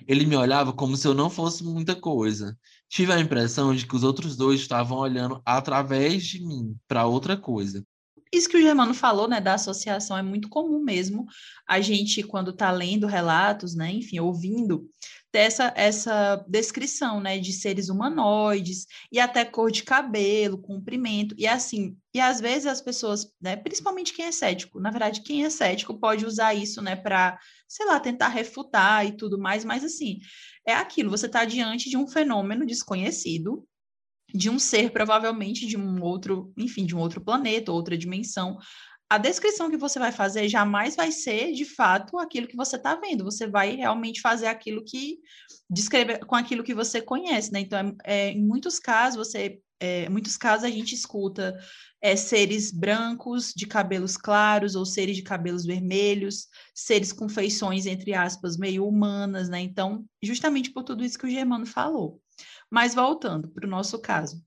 Ele 0.07 0.25
me 0.25 0.35
olhava 0.35 0.73
como 0.73 0.97
se 0.97 1.07
eu 1.07 1.13
não 1.13 1.29
fosse 1.29 1.63
muita 1.63 1.95
coisa. 1.95 2.57
Tive 2.89 3.13
a 3.13 3.19
impressão 3.19 3.73
de 3.73 3.85
que 3.85 3.95
os 3.95 4.03
outros 4.03 4.35
dois 4.35 4.59
estavam 4.59 4.97
olhando 4.97 5.41
através 5.45 6.23
de 6.25 6.45
mim 6.45 6.75
para 6.87 7.05
outra 7.05 7.37
coisa. 7.37 7.83
Isso 8.31 8.47
que 8.47 8.57
o 8.57 8.61
Germano 8.61 8.93
falou, 8.93 9.27
né, 9.27 9.41
da 9.41 9.55
associação 9.55 10.15
é 10.15 10.21
muito 10.21 10.49
comum 10.49 10.83
mesmo. 10.83 11.25
A 11.67 11.81
gente, 11.81 12.21
quando 12.21 12.51
está 12.51 12.69
lendo 12.69 13.07
relatos, 13.07 13.73
né, 13.73 13.91
enfim, 13.91 14.19
ouvindo, 14.19 14.87
ter 15.31 15.39
essa, 15.39 15.73
essa 15.75 16.45
descrição, 16.47 17.19
né, 17.19 17.37
de 17.37 17.53
seres 17.53 17.89
humanoides 17.89 18.85
e 19.11 19.19
até 19.19 19.45
cor 19.45 19.71
de 19.71 19.83
cabelo, 19.83 20.57
comprimento 20.57 21.35
e 21.37 21.47
assim. 21.47 21.97
E 22.13 22.19
às 22.19 22.41
vezes 22.41 22.65
as 22.65 22.81
pessoas, 22.81 23.31
né, 23.39 23.55
principalmente 23.55 24.13
quem 24.13 24.25
é 24.25 24.31
cético, 24.31 24.79
na 24.79 24.89
verdade, 24.89 25.21
quem 25.21 25.45
é 25.45 25.49
cético 25.49 25.99
pode 25.99 26.25
usar 26.25 26.53
isso, 26.53 26.81
né, 26.81 26.95
para, 26.95 27.37
sei 27.67 27.85
lá, 27.85 27.99
tentar 27.99 28.29
refutar 28.29 29.05
e 29.05 29.15
tudo 29.15 29.37
mais, 29.37 29.63
mas 29.63 29.83
assim, 29.83 30.19
é 30.65 30.73
aquilo, 30.73 31.11
você 31.11 31.27
está 31.27 31.45
diante 31.45 31.89
de 31.89 31.97
um 31.97 32.07
fenômeno 32.07 32.65
desconhecido, 32.65 33.65
de 34.33 34.49
um 34.49 34.59
ser 34.59 34.91
provavelmente 34.91 35.65
de 35.65 35.77
um 35.77 36.01
outro, 36.01 36.53
enfim, 36.57 36.85
de 36.85 36.95
um 36.95 36.99
outro 36.99 37.21
planeta, 37.21 37.71
outra 37.71 37.97
dimensão, 37.97 38.57
a 39.09 39.17
descrição 39.17 39.71
que 39.71 39.77
você 39.77 39.97
vai 39.97 40.11
fazer 40.11 40.47
jamais 40.47 40.95
vai 40.95 41.11
ser, 41.11 41.51
de 41.51 41.65
fato, 41.65 42.19
aquilo 42.19 42.47
que 42.47 42.55
você 42.55 42.75
está 42.75 42.93
vendo. 42.95 43.23
Você 43.23 43.47
vai 43.47 43.75
realmente 43.75 44.21
fazer 44.21 44.45
aquilo 44.45 44.83
que 44.85 45.17
descrever 45.67 46.19
com 46.19 46.35
aquilo 46.35 46.63
que 46.63 46.75
você 46.75 47.01
conhece, 47.01 47.51
né? 47.51 47.61
Então, 47.61 47.95
é, 48.05 48.27
é, 48.27 48.31
em 48.31 48.45
muitos 48.45 48.77
casos, 48.77 49.27
você, 49.27 49.59
é, 49.79 50.07
muitos 50.09 50.37
casos 50.37 50.63
a 50.63 50.69
gente 50.69 50.93
escuta 50.93 51.57
é, 51.99 52.15
seres 52.15 52.71
brancos 52.71 53.51
de 53.55 53.65
cabelos 53.65 54.15
claros 54.15 54.75
ou 54.75 54.85
seres 54.85 55.15
de 55.15 55.23
cabelos 55.23 55.65
vermelhos, 55.65 56.47
seres 56.75 57.11
com 57.11 57.27
feições 57.27 57.87
entre 57.87 58.13
aspas 58.13 58.57
meio 58.57 58.87
humanas, 58.87 59.49
né? 59.49 59.59
Então, 59.59 60.05
justamente 60.21 60.71
por 60.71 60.83
tudo 60.83 61.03
isso 61.03 61.17
que 61.17 61.25
o 61.25 61.31
Germano 61.31 61.65
falou. 61.65 62.21
Mas 62.69 62.93
voltando 62.93 63.49
para 63.49 63.65
o 63.65 63.69
nosso 63.69 63.97
caso. 63.99 64.39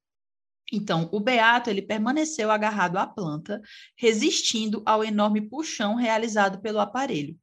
Então, 0.75 1.07
o 1.13 1.21
beato 1.21 1.69
ele 1.69 1.83
permaneceu 1.83 2.51
agarrado 2.51 2.97
à 2.97 3.07
planta, 3.07 3.61
resistindo 3.95 4.83
ao 4.87 5.05
enorme 5.05 5.43
puxão 5.43 5.95
realizado 5.95 6.63
pelo 6.63 6.81
aparelho. 6.81 7.39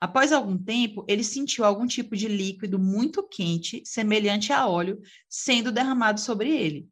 Após 0.00 0.32
algum 0.32 0.56
tempo, 0.56 1.04
ele 1.06 1.22
sentiu 1.22 1.66
algum 1.66 1.86
tipo 1.86 2.16
de 2.16 2.26
líquido 2.26 2.78
muito 2.78 3.22
quente, 3.22 3.82
semelhante 3.84 4.54
a 4.54 4.66
óleo, 4.66 5.00
sendo 5.28 5.70
derramado 5.70 6.18
sobre 6.18 6.50
ele. 6.50 6.88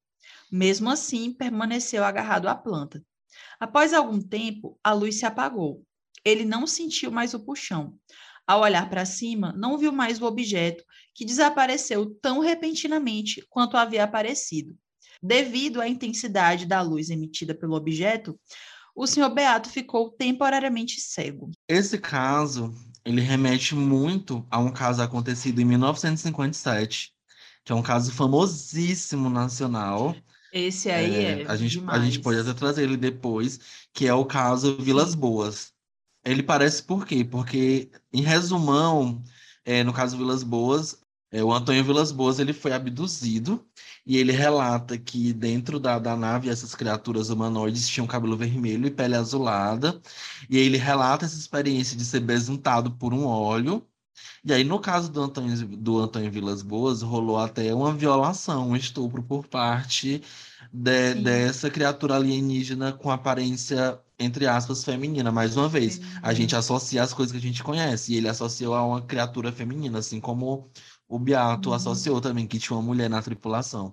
Mesmo 0.53 0.91
assim, 0.91 1.33
permaneceu 1.33 2.05
agarrado 2.05 2.47
à 2.47 2.55
planta. 2.55 3.03
Após 3.59 3.95
algum 3.95 4.21
tempo, 4.21 4.79
a 4.85 4.93
luz 4.93 5.17
se 5.17 5.25
apagou. 5.25 5.83
Ele 6.23 6.45
não 6.45 6.67
sentiu 6.67 7.11
mais 7.11 7.33
o 7.33 7.41
puxão. 7.41 7.99
Ao 8.47 8.61
olhar 8.61 8.89
para 8.91 9.07
cima, 9.07 9.53
não 9.57 9.79
viu 9.79 9.93
mais 9.93 10.21
o 10.21 10.27
objeto, 10.27 10.85
que 11.15 11.25
desapareceu 11.25 12.15
tão 12.21 12.41
repentinamente 12.41 13.45
quanto 13.49 13.79
havia 13.79 14.05
aparecido. 14.05 14.77
Devido 15.23 15.81
à 15.81 15.89
intensidade 15.89 16.65
da 16.67 16.81
luz 16.81 17.11
emitida 17.11 17.55
pelo 17.55 17.75
objeto, 17.75 18.39
o 18.95 19.07
senhor 19.07 19.31
Beato 19.31 19.69
ficou 19.69 20.11
temporariamente 20.11 21.01
cego. 21.01 21.51
Esse 21.69 21.99
caso, 21.99 22.75
ele 23.05 23.21
remete 23.21 23.75
muito 23.75 24.47
a 24.51 24.59
um 24.59 24.71
caso 24.71 25.03
acontecido 25.03 25.61
em 25.61 25.65
1957, 25.65 27.13
que 27.65 27.73
é 27.73 27.75
um 27.75 27.83
caso 27.83 28.13
famosíssimo 28.13 29.31
nacional. 29.31 30.15
Esse 30.53 30.91
aí 30.91 31.15
é, 31.15 31.43
é 31.43 31.47
a 31.47 31.57
gente 31.57 31.79
demais. 31.79 32.01
a 32.01 32.05
gente 32.05 32.21
pode 32.21 32.41
até 32.41 32.53
trazer 32.53 32.83
ele 32.83 32.97
depois, 32.97 33.61
que 33.93 34.07
é 34.07 34.15
o 34.15 34.25
caso 34.25 34.77
Vilas 34.79 35.15
Boas. 35.15 35.73
Ele 36.25 36.43
parece 36.43 36.83
por 36.83 37.07
quê? 37.07 37.25
Porque 37.25 37.91
em 38.13 38.23
resumão, 38.23 39.23
é, 39.65 39.83
no 39.85 39.93
caso 39.93 40.17
Vilas 40.17 40.43
Boas, 40.43 41.00
é, 41.00 41.00
o 41.33 41.53
Antônio 41.53 41.85
Vilas 41.85 42.11
Boas 42.11 42.39
ele 42.41 42.53
foi 42.53 42.73
abduzido 42.73 43.65
e 44.05 44.17
ele 44.17 44.33
relata 44.33 44.99
que 44.99 45.33
dentro 45.33 45.79
da, 45.79 45.99
da 45.99 46.17
nave 46.17 46.49
essas 46.49 46.75
criaturas 46.75 47.31
humanoides 47.31 47.89
tinham 47.89 48.07
cabelo 48.07 48.37
vermelho 48.37 48.87
e 48.87 48.91
pele 48.91 49.15
azulada. 49.15 50.01
E 50.49 50.59
ele 50.59 50.77
relata 50.77 51.25
essa 51.27 51.39
experiência 51.39 51.97
de 51.97 52.05
ser 52.05 52.21
besuntado 52.21 52.91
por 52.93 53.15
um 53.15 53.27
óleo. 53.27 53.87
E 54.45 54.53
aí, 54.53 54.65
no 54.65 54.81
caso 54.81 55.11
do 55.11 55.21
Antônio, 55.23 55.57
do 55.77 55.99
Antônio 55.99 56.31
Vilas 56.31 56.63
Boas, 56.63 57.03
rolou 57.03 57.39
até 57.39 57.75
uma 57.75 57.93
violação, 57.93 58.71
um 58.71 58.77
estupro 58.77 59.23
por 59.23 59.47
parte 59.47 60.23
de, 60.73 61.15
dessa 61.15 61.71
criatura 61.71 62.17
alienígena 62.17 62.93
com 62.93 63.11
aparência, 63.11 64.01
entre 64.19 64.47
aspas, 64.47 64.85
feminina. 64.85 65.31
Mais 65.31 65.57
uma 65.57 65.69
vez, 65.69 66.01
a 66.23 66.33
gente 66.33 66.57
associa 66.57 67.03
as 67.03 67.13
coisas 67.13 67.33
que 67.33 67.39
a 67.39 67.41
gente 67.41 67.63
conhece. 67.63 68.13
E 68.13 68.17
ele 68.17 68.29
associou 68.29 68.75
a 68.75 68.85
uma 68.85 69.03
criatura 69.03 69.53
feminina, 69.53 69.99
assim 69.99 70.21
como 70.21 70.71
o 71.11 71.19
Beato 71.19 71.71
uhum. 71.71 71.75
associou 71.75 72.21
também 72.21 72.47
que 72.47 72.59
tinha 72.59 72.77
uma 72.77 72.83
mulher 72.83 73.11
na 73.11 73.21
tripulação. 73.21 73.93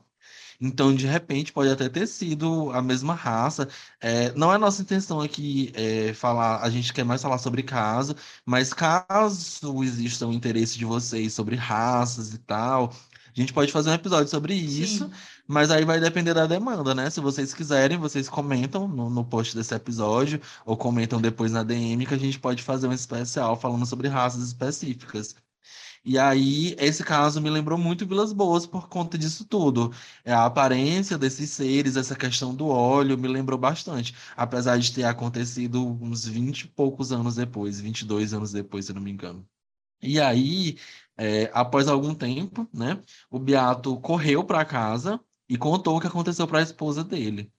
Então, 0.59 0.93
de 0.95 1.05
repente, 1.05 1.53
pode 1.53 1.69
até 1.69 1.87
ter 1.89 2.07
sido 2.07 2.71
a 2.71 2.81
mesma 2.81 3.13
raça. 3.13 3.67
É, 4.01 4.31
não 4.33 4.53
é 4.53 4.57
nossa 4.57 4.81
intenção 4.81 5.21
aqui 5.21 5.71
é, 5.75 6.13
falar, 6.13 6.61
a 6.63 6.69
gente 6.69 6.93
quer 6.93 7.03
mais 7.05 7.21
falar 7.21 7.37
sobre 7.37 7.61
caso, 7.63 8.15
mas 8.45 8.73
caso 8.73 9.83
exista 9.83 10.25
um 10.25 10.33
interesse 10.33 10.77
de 10.77 10.85
vocês 10.85 11.33
sobre 11.33 11.55
raças 11.55 12.33
e 12.33 12.37
tal, 12.39 12.93
A 13.35 13.39
gente 13.39 13.53
pode 13.53 13.71
fazer 13.71 13.89
um 13.91 13.93
episódio 13.93 14.29
sobre 14.29 14.53
isso, 14.55 15.05
Sim. 15.05 15.11
mas 15.47 15.69
aí 15.71 15.85
vai 15.85 15.99
depender 15.99 16.33
da 16.33 16.47
demanda, 16.47 16.95
né? 16.95 17.09
Se 17.09 17.19
vocês 17.21 17.53
quiserem, 17.53 17.97
vocês 17.97 18.27
comentam 18.29 18.87
no, 18.87 19.09
no 19.09 19.23
post 19.25 19.55
desse 19.55 19.75
episódio, 19.75 20.41
ou 20.65 20.75
comentam 20.77 21.21
depois 21.21 21.51
na 21.51 21.63
DM, 21.63 22.05
que 22.05 22.13
a 22.15 22.17
gente 22.17 22.39
pode 22.39 22.63
fazer 22.63 22.87
um 22.87 22.93
especial 22.93 23.55
falando 23.59 23.85
sobre 23.85 24.07
raças 24.07 24.43
específicas. 24.43 25.35
E 26.09 26.17
aí, 26.17 26.73
esse 26.79 27.03
caso 27.03 27.41
me 27.41 27.49
lembrou 27.49 27.77
muito 27.77 28.07
Vilas 28.07 28.31
Boas 28.31 28.65
por 28.65 28.87
conta 28.87 29.17
disso 29.17 29.43
tudo. 29.43 29.91
É 30.23 30.31
a 30.31 30.45
aparência 30.45 31.17
desses 31.17 31.49
seres, 31.49 31.97
essa 31.97 32.15
questão 32.15 32.55
do 32.55 32.67
óleo, 32.69 33.17
me 33.17 33.27
lembrou 33.27 33.59
bastante. 33.59 34.15
Apesar 34.35 34.77
de 34.77 34.93
ter 34.93 35.03
acontecido 35.03 35.85
uns 36.01 36.25
20 36.25 36.61
e 36.61 36.67
poucos 36.69 37.11
anos 37.11 37.35
depois, 37.35 37.81
22 37.81 38.33
anos 38.33 38.53
depois, 38.53 38.85
se 38.85 38.93
não 38.93 39.01
me 39.01 39.11
engano. 39.11 39.45
E 40.01 40.17
aí, 40.21 40.77
é, 41.17 41.51
após 41.53 41.89
algum 41.89 42.15
tempo, 42.15 42.69
né, 42.73 43.01
o 43.29 43.37
Beato 43.39 43.99
correu 43.99 44.45
para 44.45 44.63
casa 44.65 45.19
e 45.49 45.57
contou 45.57 45.97
o 45.97 45.99
que 46.01 46.07
aconteceu 46.07 46.47
para 46.47 46.59
a 46.59 46.63
esposa 46.63 47.03
dele. 47.03 47.51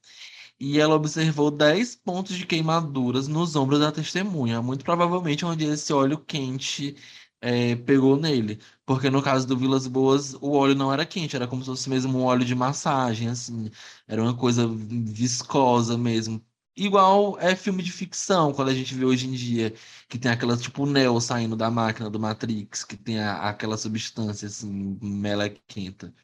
E 0.61 0.81
ela 0.81 0.95
observou 0.97 1.51
10 1.51 1.97
pontos 1.97 2.37
de 2.37 2.47
queimaduras 2.47 3.29
nos 3.29 3.55
ombros 3.57 3.81
da 3.81 3.93
testemunha, 3.93 4.63
muito 4.63 4.85
provavelmente 4.85 5.45
onde 5.45 5.65
esse 5.67 5.93
óleo 5.93 6.19
quente 6.19 6.97
é, 7.41 7.77
pegou 7.77 8.17
nele. 8.17 8.61
Porque 8.85 9.11
no 9.11 9.23
caso 9.23 9.47
do 9.47 9.57
Vilas 9.57 9.87
Boas, 9.87 10.35
o 10.35 10.53
óleo 10.53 10.75
não 10.75 10.93
era 10.93 11.07
quente, 11.07 11.37
era 11.37 11.47
como 11.49 11.63
se 11.63 11.69
fosse 11.69 11.89
mesmo 11.91 12.19
um 12.19 12.25
óleo 12.25 12.45
de 12.45 12.55
massagem, 12.55 13.29
assim. 13.29 13.71
Era 14.07 14.23
uma 14.23 14.37
coisa 14.37 14.67
viscosa 14.69 15.97
mesmo. 15.99 16.45
Igual 16.77 17.39
é 17.41 17.57
filme 17.57 17.83
de 17.83 17.91
ficção, 17.91 18.53
quando 18.53 18.69
a 18.69 18.75
gente 18.75 18.95
vê 18.95 19.05
hoje 19.05 19.27
em 19.27 19.33
dia, 19.33 19.75
que 20.09 20.17
tem 20.19 20.31
aquela 20.31 20.57
tipo 20.57 20.87
Neo 20.87 21.21
saindo 21.21 21.57
da 21.57 21.71
máquina 21.71 22.09
do 22.09 22.21
Matrix, 22.21 22.85
que 22.85 22.97
tem 22.97 23.19
a, 23.21 23.49
aquela 23.49 23.77
substância 23.77 24.47
assim, 24.47 24.97
melequenta. 25.03 26.15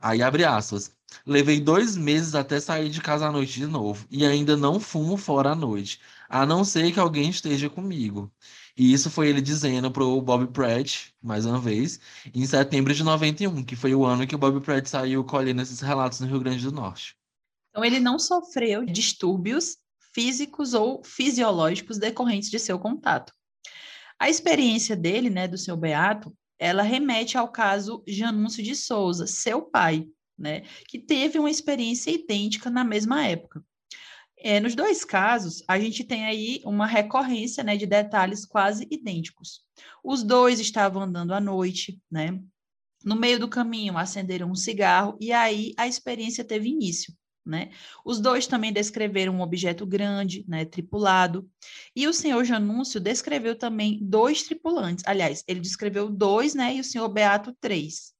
Aí 0.00 0.22
abre 0.22 0.44
aspas. 0.44 0.96
Levei 1.26 1.60
dois 1.60 1.96
meses 1.96 2.34
até 2.34 2.60
sair 2.60 2.90
de 2.90 3.00
casa 3.00 3.26
à 3.28 3.32
noite 3.32 3.54
de 3.54 3.66
novo, 3.66 4.06
e 4.10 4.24
ainda 4.26 4.56
não 4.56 4.78
fumo 4.80 5.16
fora 5.16 5.52
à 5.52 5.54
noite, 5.54 6.00
a 6.28 6.44
não 6.46 6.64
ser 6.64 6.92
que 6.92 7.00
alguém 7.00 7.30
esteja 7.30 7.70
comigo. 7.70 8.30
E 8.78 8.92
isso 8.92 9.10
foi 9.10 9.28
ele 9.28 9.40
dizendo 9.40 9.90
pro 9.90 10.22
Bob 10.22 10.46
Pratt, 10.52 11.08
mais 11.20 11.44
uma 11.44 11.58
vez, 11.58 11.98
em 12.32 12.46
setembro 12.46 12.94
de 12.94 13.02
91, 13.02 13.64
que 13.64 13.74
foi 13.74 13.92
o 13.92 14.04
ano 14.04 14.24
que 14.24 14.36
o 14.36 14.38
Bob 14.38 14.60
Pratt 14.60 14.86
saiu 14.86 15.24
colhendo 15.24 15.60
esses 15.60 15.80
relatos 15.80 16.20
no 16.20 16.28
Rio 16.28 16.38
Grande 16.38 16.62
do 16.62 16.70
Norte. 16.70 17.16
Então 17.70 17.84
ele 17.84 17.98
não 17.98 18.20
sofreu 18.20 18.84
distúrbios 18.84 19.78
físicos 20.14 20.74
ou 20.74 21.02
fisiológicos 21.02 21.98
decorrentes 21.98 22.50
de 22.50 22.58
seu 22.60 22.78
contato. 22.78 23.32
A 24.16 24.30
experiência 24.30 24.94
dele, 24.94 25.28
né, 25.28 25.48
do 25.48 25.58
seu 25.58 25.76
Beato, 25.76 26.32
ela 26.56 26.82
remete 26.84 27.36
ao 27.36 27.48
caso 27.48 28.04
Janúncio 28.06 28.62
de 28.62 28.76
Souza, 28.76 29.26
seu 29.26 29.62
pai, 29.62 30.06
né, 30.38 30.62
que 30.86 31.00
teve 31.00 31.36
uma 31.36 31.50
experiência 31.50 32.12
idêntica 32.12 32.70
na 32.70 32.84
mesma 32.84 33.26
época. 33.26 33.60
É, 34.40 34.60
nos 34.60 34.74
dois 34.74 35.04
casos, 35.04 35.64
a 35.66 35.78
gente 35.78 36.04
tem 36.04 36.24
aí 36.24 36.60
uma 36.64 36.86
recorrência 36.86 37.64
né, 37.64 37.76
de 37.76 37.86
detalhes 37.86 38.46
quase 38.46 38.86
idênticos. 38.90 39.62
Os 40.02 40.22
dois 40.22 40.60
estavam 40.60 41.02
andando 41.02 41.34
à 41.34 41.40
noite, 41.40 42.00
né? 42.10 42.40
No 43.04 43.16
meio 43.16 43.38
do 43.38 43.48
caminho, 43.48 43.96
acenderam 43.96 44.50
um 44.50 44.54
cigarro 44.54 45.16
e 45.20 45.32
aí 45.32 45.72
a 45.76 45.86
experiência 45.86 46.44
teve 46.44 46.68
início. 46.68 47.12
Né? 47.44 47.70
Os 48.04 48.20
dois 48.20 48.46
também 48.46 48.72
descreveram 48.72 49.34
um 49.36 49.40
objeto 49.40 49.86
grande, 49.86 50.44
né, 50.46 50.66
tripulado, 50.66 51.48
e 51.96 52.06
o 52.06 52.12
senhor 52.12 52.44
Janúncio 52.44 53.00
descreveu 53.00 53.56
também 53.56 53.98
dois 54.02 54.42
tripulantes. 54.42 55.02
Aliás, 55.06 55.42
ele 55.48 55.60
descreveu 55.60 56.10
dois, 56.10 56.54
né, 56.54 56.76
e 56.76 56.80
o 56.80 56.84
senhor 56.84 57.08
Beato 57.08 57.56
três. 57.58 58.12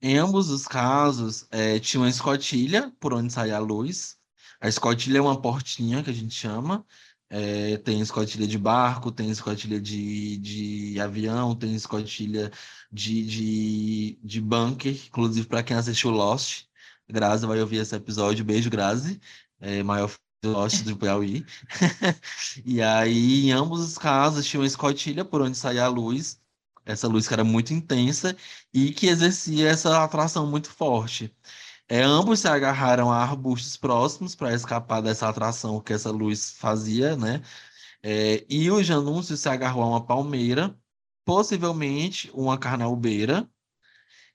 Em 0.00 0.16
ambos 0.16 0.48
os 0.48 0.66
casos, 0.66 1.46
é, 1.50 1.78
tinha 1.78 2.00
uma 2.00 2.08
escotilha 2.08 2.90
por 2.98 3.12
onde 3.12 3.30
saía 3.30 3.56
a 3.56 3.60
luz, 3.60 4.16
a 4.62 4.68
escotilha 4.68 5.18
é 5.18 5.20
uma 5.20 5.40
portinha 5.40 6.04
que 6.04 6.10
a 6.10 6.12
gente 6.12 6.34
chama. 6.34 6.86
É, 7.28 7.78
tem 7.78 8.00
escotilha 8.00 8.46
de 8.46 8.56
barco, 8.56 9.10
tem 9.10 9.28
escotilha 9.30 9.80
de, 9.80 10.36
de 10.38 11.00
avião, 11.00 11.54
tem 11.56 11.74
escotilha 11.74 12.52
de, 12.92 13.26
de, 13.26 14.18
de 14.22 14.40
bunker. 14.40 14.94
Inclusive, 15.08 15.48
para 15.48 15.64
quem 15.64 15.76
assistiu 15.76 16.10
Lost, 16.10 16.66
Grazi 17.08 17.44
vai 17.44 17.60
ouvir 17.60 17.78
esse 17.78 17.96
episódio. 17.96 18.44
Beijo, 18.44 18.70
Grazi. 18.70 19.20
É, 19.60 19.82
maior 19.82 20.14
Lost 20.44 20.84
do 20.84 20.96
Piauí. 20.96 21.44
e 22.64 22.80
aí, 22.80 23.46
em 23.46 23.52
ambos 23.52 23.80
os 23.80 23.98
casos, 23.98 24.46
tinha 24.46 24.60
uma 24.60 24.66
escotilha 24.66 25.24
por 25.24 25.42
onde 25.42 25.58
saía 25.58 25.84
a 25.84 25.88
luz. 25.88 26.40
Essa 26.84 27.08
luz 27.08 27.26
que 27.26 27.34
era 27.34 27.44
muito 27.44 27.72
intensa 27.74 28.36
e 28.72 28.92
que 28.92 29.06
exercia 29.08 29.68
essa 29.70 30.04
atração 30.04 30.46
muito 30.46 30.70
forte. 30.70 31.34
É, 31.92 32.00
ambos 32.02 32.40
se 32.40 32.48
agarraram 32.48 33.10
a 33.12 33.22
arbustos 33.22 33.76
próximos 33.76 34.34
para 34.34 34.54
escapar 34.54 35.02
dessa 35.02 35.28
atração 35.28 35.78
que 35.78 35.92
essa 35.92 36.10
luz 36.10 36.50
fazia, 36.52 37.14
né? 37.16 37.42
É, 38.02 38.46
e 38.50 38.70
o 38.70 38.82
Janúncio 38.82 39.36
se 39.36 39.48
agarrou 39.48 39.84
a 39.84 39.88
uma 39.88 40.06
palmeira, 40.06 40.78
possivelmente 41.24 42.30
uma 42.34 42.58
carnaubeira. 42.58 43.50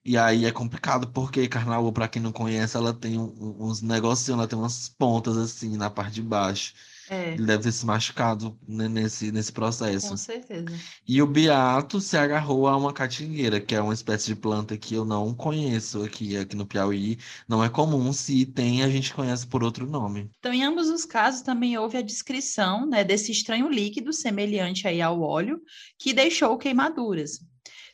E 0.06 0.18
aí 0.18 0.46
é 0.46 0.52
complicado, 0.52 1.12
porque 1.12 1.48
carnaúba, 1.48 1.92
para 1.94 2.08
quem 2.08 2.22
não 2.22 2.32
conhece, 2.32 2.78
ela 2.78 2.94
tem 2.94 3.20
uns 3.20 3.82
negocinhos, 3.82 4.40
ela 4.40 4.48
tem 4.48 4.58
umas 4.60 4.90
pontas 4.90 5.38
assim 5.38 5.78
na 5.78 5.90
parte 5.90 6.16
de 6.16 6.22
baixo. 6.24 6.74
É. 7.10 7.34
Ele 7.34 7.46
deve 7.46 7.64
ter 7.64 7.72
se 7.72 7.86
machucado 7.86 8.58
né, 8.68 8.88
nesse, 8.88 9.32
nesse 9.32 9.52
processo. 9.52 10.10
Com 10.10 10.18
certeza. 10.18 10.66
E 11.08 11.22
o 11.22 11.28
Beato 11.28 12.02
se 12.02 12.18
agarrou 12.18 12.68
a 12.68 12.76
uma 12.76 12.92
catingueira, 12.92 13.60
que 13.62 13.76
é 13.76 13.82
uma 13.82 13.94
espécie 13.94 14.28
de 14.28 14.36
planta 14.36 14.78
que 14.78 14.96
eu 14.96 15.06
não 15.06 15.34
conheço 15.34 16.04
aqui, 16.04 16.36
aqui 16.36 16.56
no 16.56 16.66
Piauí. 16.66 17.18
Não 17.48 17.64
é 17.64 17.70
comum, 17.70 18.12
se 18.12 18.46
tem, 18.46 18.84
a 18.84 18.90
gente 18.90 19.14
conhece 19.14 19.48
por 19.48 19.64
outro 19.64 19.88
nome. 19.88 20.30
Então, 20.40 20.54
em 20.54 20.64
ambos 20.64 20.90
os 20.90 21.06
casos, 21.06 21.42
também 21.42 21.78
houve 21.78 21.98
a 21.98 22.02
descrição 22.02 22.86
né, 22.86 23.04
desse 23.04 23.32
estranho 23.32 23.70
líquido 23.70 24.12
semelhante 24.12 24.88
aí 24.88 25.02
ao 25.02 25.22
óleo, 25.22 25.62
que 25.98 26.14
deixou 26.14 26.58
queimaduras. 26.58 27.40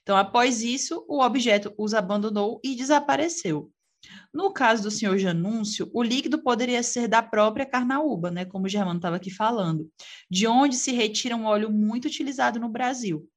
Então, 0.02 0.18
após 0.18 0.62
isso, 0.62 1.06
o 1.08 1.22
objeto 1.22 1.74
os 1.78 1.94
abandonou 1.94 2.60
e 2.64 2.76
desapareceu. 2.76 3.72
No 4.34 4.52
caso 4.52 4.84
do 4.84 4.92
senhor 4.92 5.18
Janúncio, 5.18 5.90
o 5.94 6.02
líquido 6.04 6.42
poderia 6.42 6.82
ser 6.84 7.08
da 7.08 7.22
própria 7.22 7.66
carnaúba, 7.66 8.32
né, 8.32 8.46
como 8.46 8.66
o 8.66 8.70
Germano 8.70 8.98
estava 8.98 9.16
aqui 9.16 9.32
falando, 9.32 9.90
de 10.30 10.48
onde 10.48 10.76
se 10.76 10.92
retira 10.92 11.36
um 11.36 11.46
óleo 11.46 11.70
muito 11.70 12.06
utilizado 12.06 12.60
no 12.60 12.70
Brasil. 12.70 13.28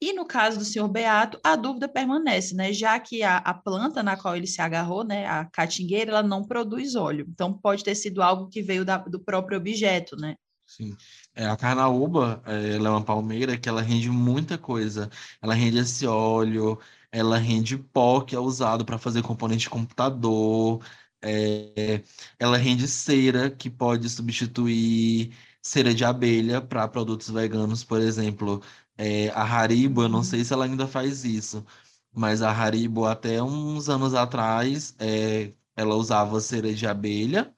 E 0.00 0.12
no 0.12 0.26
caso 0.26 0.58
do 0.58 0.64
senhor 0.64 0.88
Beato, 0.88 1.38
a 1.42 1.56
dúvida 1.56 1.88
permanece, 1.88 2.54
né? 2.54 2.72
Já 2.72 2.98
que 2.98 3.22
a, 3.22 3.38
a, 3.38 3.54
planta 3.54 4.02
na 4.02 4.16
qual 4.16 4.36
ele 4.36 4.46
se 4.46 4.60
agarrou, 4.60 5.04
né, 5.04 5.26
a 5.26 5.44
catingueira, 5.46 6.10
ela 6.10 6.22
não 6.22 6.44
produz 6.44 6.94
óleo. 6.94 7.26
Então 7.30 7.52
pode 7.52 7.82
ter 7.82 7.94
sido 7.94 8.22
algo 8.22 8.48
que 8.48 8.60
veio 8.60 8.84
da, 8.84 8.98
do 8.98 9.20
próprio 9.20 9.56
objeto, 9.56 10.16
né? 10.16 10.34
Sim. 10.66 10.96
É, 11.34 11.46
a 11.46 11.56
carnaúba, 11.56 12.42
é, 12.46 12.74
ela 12.74 12.88
é 12.88 12.90
uma 12.90 13.04
palmeira 13.04 13.56
que 13.56 13.68
ela 13.68 13.82
rende 13.82 14.10
muita 14.10 14.58
coisa. 14.58 15.10
Ela 15.40 15.54
rende 15.54 15.78
esse 15.78 16.06
óleo, 16.06 16.78
ela 17.14 17.38
rende 17.38 17.78
pó 17.78 18.20
que 18.20 18.34
é 18.34 18.38
usado 18.40 18.84
para 18.84 18.98
fazer 18.98 19.22
componente 19.22 19.62
de 19.62 19.70
computador, 19.70 20.84
é, 21.22 22.02
ela 22.38 22.56
rende 22.58 22.88
cera 22.88 23.50
que 23.50 23.70
pode 23.70 24.08
substituir 24.10 25.32
cera 25.62 25.94
de 25.94 26.04
abelha 26.04 26.60
para 26.60 26.88
produtos 26.88 27.30
veganos, 27.30 27.84
por 27.84 28.00
exemplo. 28.00 28.62
É, 28.96 29.28
a 29.30 29.42
Haribo, 29.42 30.02
eu 30.02 30.08
não 30.08 30.18
uhum. 30.18 30.24
sei 30.24 30.44
se 30.44 30.52
ela 30.52 30.64
ainda 30.66 30.86
faz 30.86 31.24
isso, 31.24 31.64
mas 32.12 32.42
a 32.42 32.50
Haribo 32.50 33.06
até 33.06 33.42
uns 33.42 33.88
anos 33.88 34.14
atrás, 34.14 34.94
é, 34.98 35.52
ela 35.76 35.94
usava 35.96 36.40
cera 36.40 36.72
de 36.74 36.86
abelha 36.86 37.54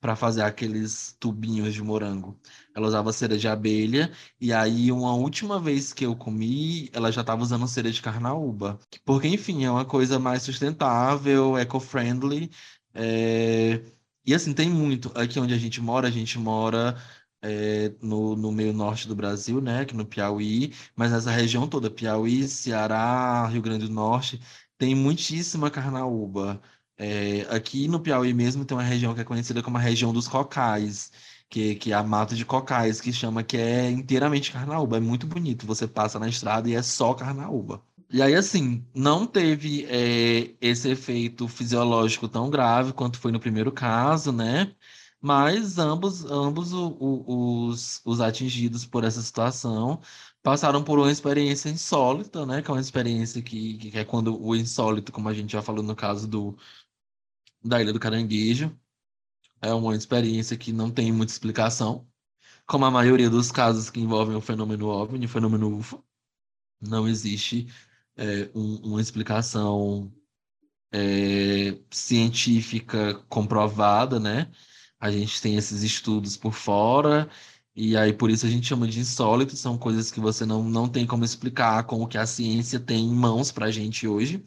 para 0.00 0.16
fazer 0.16 0.42
aqueles 0.42 1.16
tubinhos 1.20 1.74
de 1.74 1.82
morango. 1.82 2.38
Ela 2.78 2.86
usava 2.88 3.12
cera 3.12 3.36
de 3.36 3.48
abelha, 3.48 4.12
e 4.40 4.52
aí 4.52 4.92
uma 4.92 5.12
última 5.14 5.58
vez 5.60 5.92
que 5.92 6.06
eu 6.06 6.14
comi, 6.16 6.88
ela 6.92 7.10
já 7.10 7.22
estava 7.22 7.42
usando 7.42 7.66
cera 7.66 7.90
de 7.90 8.00
carnaúba. 8.00 8.78
Porque, 9.04 9.26
enfim, 9.28 9.64
é 9.64 9.70
uma 9.70 9.84
coisa 9.84 10.18
mais 10.18 10.42
sustentável, 10.42 11.58
eco-friendly. 11.58 12.50
É... 12.94 13.82
E 14.24 14.34
assim, 14.34 14.52
tem 14.54 14.70
muito. 14.70 15.10
Aqui 15.16 15.40
onde 15.40 15.54
a 15.54 15.58
gente 15.58 15.80
mora, 15.80 16.06
a 16.08 16.10
gente 16.10 16.38
mora 16.38 16.96
é, 17.42 17.92
no, 18.02 18.36
no 18.36 18.52
meio 18.52 18.72
norte 18.72 19.08
do 19.08 19.14
Brasil, 19.16 19.60
né? 19.60 19.80
Aqui 19.80 19.94
no 19.96 20.06
Piauí, 20.06 20.72
mas 20.94 21.12
nessa 21.12 21.30
região 21.30 21.68
toda, 21.68 21.90
Piauí, 21.90 22.46
Ceará, 22.48 23.46
Rio 23.48 23.62
Grande 23.62 23.86
do 23.86 23.92
Norte, 23.92 24.40
tem 24.76 24.94
muitíssima 24.94 25.70
carnaúba. 25.70 26.60
É, 26.96 27.42
aqui 27.50 27.88
no 27.88 28.00
Piauí 28.00 28.34
mesmo 28.34 28.64
tem 28.64 28.76
uma 28.76 28.82
região 28.82 29.14
que 29.14 29.20
é 29.20 29.24
conhecida 29.24 29.62
como 29.62 29.76
a 29.78 29.80
região 29.80 30.12
dos 30.12 30.26
cocais, 30.28 31.12
que, 31.48 31.74
que 31.76 31.92
é 31.92 31.94
a 31.94 32.02
mata 32.02 32.34
de 32.34 32.44
cocais, 32.44 33.00
que 33.00 33.12
chama 33.12 33.42
que 33.42 33.56
é 33.56 33.90
inteiramente 33.90 34.52
carnaúba. 34.52 34.98
É 34.98 35.00
muito 35.00 35.26
bonito. 35.26 35.66
Você 35.66 35.86
passa 35.86 36.18
na 36.18 36.28
estrada 36.28 36.68
e 36.68 36.74
é 36.74 36.82
só 36.82 37.14
carnaúba. 37.14 37.82
E 38.10 38.22
aí, 38.22 38.34
assim, 38.34 38.86
não 38.94 39.26
teve 39.26 39.84
é, 39.86 40.54
esse 40.60 40.88
efeito 40.90 41.46
fisiológico 41.46 42.26
tão 42.28 42.48
grave 42.48 42.92
quanto 42.92 43.18
foi 43.18 43.30
no 43.30 43.40
primeiro 43.40 43.70
caso, 43.70 44.32
né? 44.32 44.74
Mas 45.20 45.78
ambos, 45.78 46.24
ambos 46.24 46.72
o, 46.72 46.88
o, 47.00 47.66
os, 47.68 48.00
os 48.04 48.20
atingidos 48.20 48.86
por 48.86 49.04
essa 49.04 49.20
situação 49.20 50.00
passaram 50.42 50.82
por 50.82 50.98
uma 50.98 51.10
experiência 51.10 51.68
insólita, 51.68 52.46
né? 52.46 52.62
Que 52.62 52.70
é 52.70 52.74
uma 52.74 52.80
experiência 52.80 53.42
que, 53.42 53.78
que 53.78 53.98
é 53.98 54.04
quando 54.04 54.40
o 54.42 54.54
insólito, 54.56 55.12
como 55.12 55.28
a 55.28 55.34
gente 55.34 55.52
já 55.52 55.60
falou 55.62 55.82
no 55.82 55.96
caso 55.96 56.26
do, 56.28 56.56
da 57.62 57.80
Ilha 57.80 57.92
do 57.92 58.00
Caranguejo, 58.00 58.76
é 59.62 59.72
uma 59.74 59.96
experiência 59.96 60.56
que 60.56 60.72
não 60.72 60.90
tem 60.90 61.12
muita 61.12 61.32
explicação, 61.32 62.06
como 62.66 62.84
a 62.84 62.90
maioria 62.90 63.30
dos 63.30 63.50
casos 63.52 63.90
que 63.90 64.00
envolvem 64.00 64.36
o 64.36 64.40
fenômeno 64.40 64.88
OVNI, 64.88 65.26
o 65.26 65.28
fenômeno 65.28 65.76
UFO. 65.78 66.04
Não 66.80 67.08
existe 67.08 67.68
é, 68.16 68.50
um, 68.54 68.76
uma 68.92 69.00
explicação 69.00 70.12
é, 70.92 71.78
científica 71.90 73.14
comprovada, 73.28 74.20
né? 74.20 74.50
A 75.00 75.10
gente 75.10 75.40
tem 75.40 75.56
esses 75.56 75.82
estudos 75.82 76.36
por 76.36 76.52
fora, 76.52 77.28
e 77.74 77.96
aí 77.96 78.12
por 78.12 78.30
isso 78.30 78.46
a 78.46 78.50
gente 78.50 78.66
chama 78.66 78.88
de 78.88 79.00
insólito, 79.00 79.56
são 79.56 79.78
coisas 79.78 80.10
que 80.10 80.20
você 80.20 80.44
não, 80.44 80.64
não 80.64 80.88
tem 80.88 81.06
como 81.06 81.24
explicar 81.24 81.84
com 81.84 82.02
o 82.02 82.08
que 82.08 82.18
a 82.18 82.26
ciência 82.26 82.80
tem 82.80 83.04
em 83.06 83.14
mãos 83.14 83.52
para 83.52 83.66
a 83.66 83.70
gente 83.70 84.06
hoje. 84.08 84.44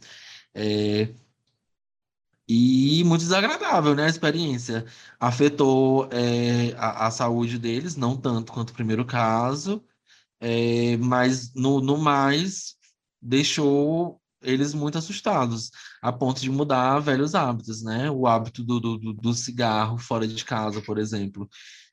É, 0.54 1.14
e 2.48 3.04
muito 3.06 3.22
desagradável, 3.22 3.96
né? 3.96 4.06
A 4.06 4.10
experiência 4.10 4.86
afetou 5.20 6.10
é, 6.12 6.74
a, 6.78 7.08
a, 7.08 7.12
saúde 7.12 7.58
deles, 7.58 7.96
não 7.96 8.18
tanto 8.18 8.52
quanto 8.52 8.72
o 8.72 8.74
primeiro 8.74 9.06
caso, 9.06 9.84
é, 10.40 10.98
mas 10.98 11.54
no, 11.54 11.80
no 11.82 11.98
mais 11.98 12.76
deixou 13.22 14.22
eles 14.42 14.74
muito 14.74 14.98
assustados, 14.98 15.72
a 16.02 16.12
ponto 16.12 16.42
de 16.42 16.50
mudar 16.50 17.00
velhos 17.00 17.36
hábitos, 17.36 17.84
né? 17.84 18.10
O 18.10 18.28
hábito 18.28 18.64
do, 18.64 18.80
do, 18.80 19.14
do 19.14 19.34
cigarro 19.34 19.98
fora 19.98 20.28
de 20.28 20.44
casa, 20.44 20.82
por 20.82 20.98
exemplo, 20.98 21.48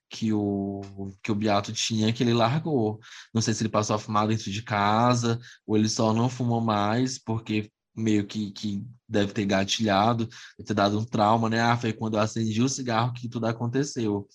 que 0.08 0.32
o, 0.32 0.80
que 1.22 1.30
o 1.30 1.34
Beato 1.34 1.72
tinha, 1.72 2.12
que 2.12 2.22
ele 2.22 2.32
largou. 2.32 2.98
Não 3.34 3.42
sei 3.42 3.54
se 3.54 3.62
ele 3.62 3.68
passou 3.70 3.96
a 3.96 3.98
fumar 3.98 4.26
dentro 4.28 4.50
de 4.50 4.62
casa, 4.62 5.38
ou 5.66 5.76
ele 5.76 5.88
só 5.88 6.12
não 6.12 6.28
fumou 6.28 6.60
mais, 6.60 7.18
porque 7.18 7.70
meio 7.98 8.26
que, 8.26 8.50
que 8.52 8.84
deve 9.08 9.32
ter 9.32 9.44
gatilhado, 9.46 10.26
deve 10.26 10.66
ter 10.66 10.74
dado 10.74 10.98
um 10.98 11.04
trauma, 11.04 11.48
né? 11.50 11.60
Ah, 11.60 11.76
foi 11.76 11.92
quando 11.92 12.16
eu 12.16 12.20
acendi 12.20 12.62
o 12.62 12.68
cigarro 12.68 13.12
que 13.12 13.28
tudo 13.28 13.46
aconteceu. 13.46 14.28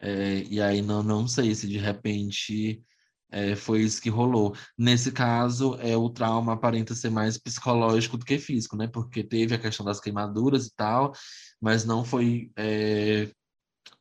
É, 0.00 0.42
e 0.44 0.60
aí 0.60 0.82
não, 0.82 1.02
não 1.02 1.28
sei 1.28 1.54
se 1.54 1.68
de 1.68 1.78
repente 1.78 2.82
é, 3.30 3.54
foi 3.56 3.82
isso 3.82 4.00
que 4.00 4.10
rolou. 4.10 4.54
Nesse 4.76 5.12
caso, 5.12 5.76
é, 5.80 5.96
o 5.96 6.10
trauma 6.10 6.54
aparenta 6.54 6.94
ser 6.94 7.10
mais 7.10 7.38
psicológico 7.38 8.16
do 8.16 8.24
que 8.24 8.38
físico, 8.38 8.76
né? 8.76 8.88
Porque 8.88 9.22
teve 9.22 9.54
a 9.54 9.58
questão 9.58 9.84
das 9.86 10.00
queimaduras 10.00 10.66
e 10.66 10.74
tal, 10.74 11.12
mas 11.60 11.84
não 11.84 12.04
foi 12.04 12.50
é, 12.56 13.30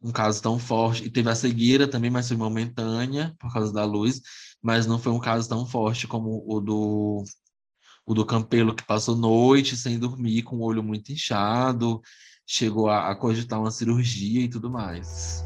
um 0.01 0.11
caso 0.11 0.41
tão 0.41 0.57
forte. 0.59 1.05
E 1.05 1.09
teve 1.11 1.29
a 1.29 1.35
cegueira 1.35 1.87
também, 1.87 2.09
mas 2.09 2.27
foi 2.27 2.37
momentânea 2.37 3.35
por 3.39 3.51
causa 3.53 3.71
da 3.73 3.85
luz, 3.85 4.21
mas 4.61 4.85
não 4.87 4.99
foi 4.99 5.11
um 5.11 5.19
caso 5.19 5.47
tão 5.49 5.65
forte 5.65 6.07
como 6.07 6.43
o 6.47 6.59
do 6.59 7.23
o 8.09 8.13
do 8.15 8.25
Campelo, 8.25 8.73
que 8.73 8.83
passou 8.83 9.15
noite 9.15 9.77
sem 9.77 9.99
dormir, 9.99 10.41
com 10.41 10.55
o 10.55 10.63
olho 10.63 10.81
muito 10.81 11.11
inchado, 11.11 12.01
chegou 12.43 12.89
a, 12.89 13.11
a 13.11 13.15
cogitar 13.15 13.59
uma 13.59 13.69
cirurgia 13.69 14.41
e 14.41 14.49
tudo 14.49 14.67
mais. 14.67 15.45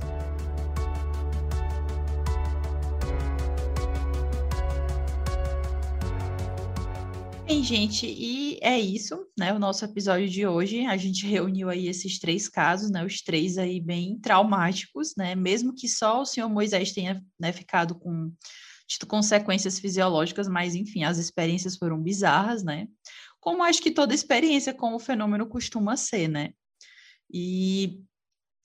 Bem, 7.46 7.62
gente, 7.62 8.08
e 8.08 8.58
é 8.62 8.80
isso, 8.80 9.28
né? 9.38 9.54
O 9.54 9.60
nosso 9.60 9.84
episódio 9.84 10.30
de 10.30 10.48
hoje. 10.48 10.86
A 10.86 10.96
gente 10.96 11.28
reuniu 11.28 11.70
aí 11.70 11.90
esses 11.90 12.18
três 12.18 12.48
casos, 12.48 12.90
né? 12.90 13.04
Os 13.04 13.22
três 13.22 13.58
aí 13.58 13.82
bem 13.82 14.18
traumáticos, 14.22 15.16
né? 15.18 15.36
Mesmo 15.36 15.76
que 15.76 15.90
só 15.90 16.22
o 16.22 16.26
senhor 16.26 16.48
Moisés 16.48 16.94
tenha 16.94 17.22
né, 17.38 17.52
ficado 17.52 17.94
com 17.96 18.32
tido 18.94 19.08
consequências 19.08 19.80
fisiológicas, 19.80 20.48
mas 20.48 20.76
enfim, 20.76 21.04
as 21.04 21.18
experiências 21.18 21.78
foram 21.78 22.02
bizarras, 22.02 22.64
né? 22.64 22.88
Como 23.40 23.64
acho 23.64 23.82
que 23.82 23.92
toda 23.92 24.14
experiência 24.14 24.74
com 24.74 24.96
o 24.96 25.00
fenômeno 25.00 25.48
costuma 25.48 25.98
ser, 25.98 26.28
né? 26.28 26.52
E 27.32 28.00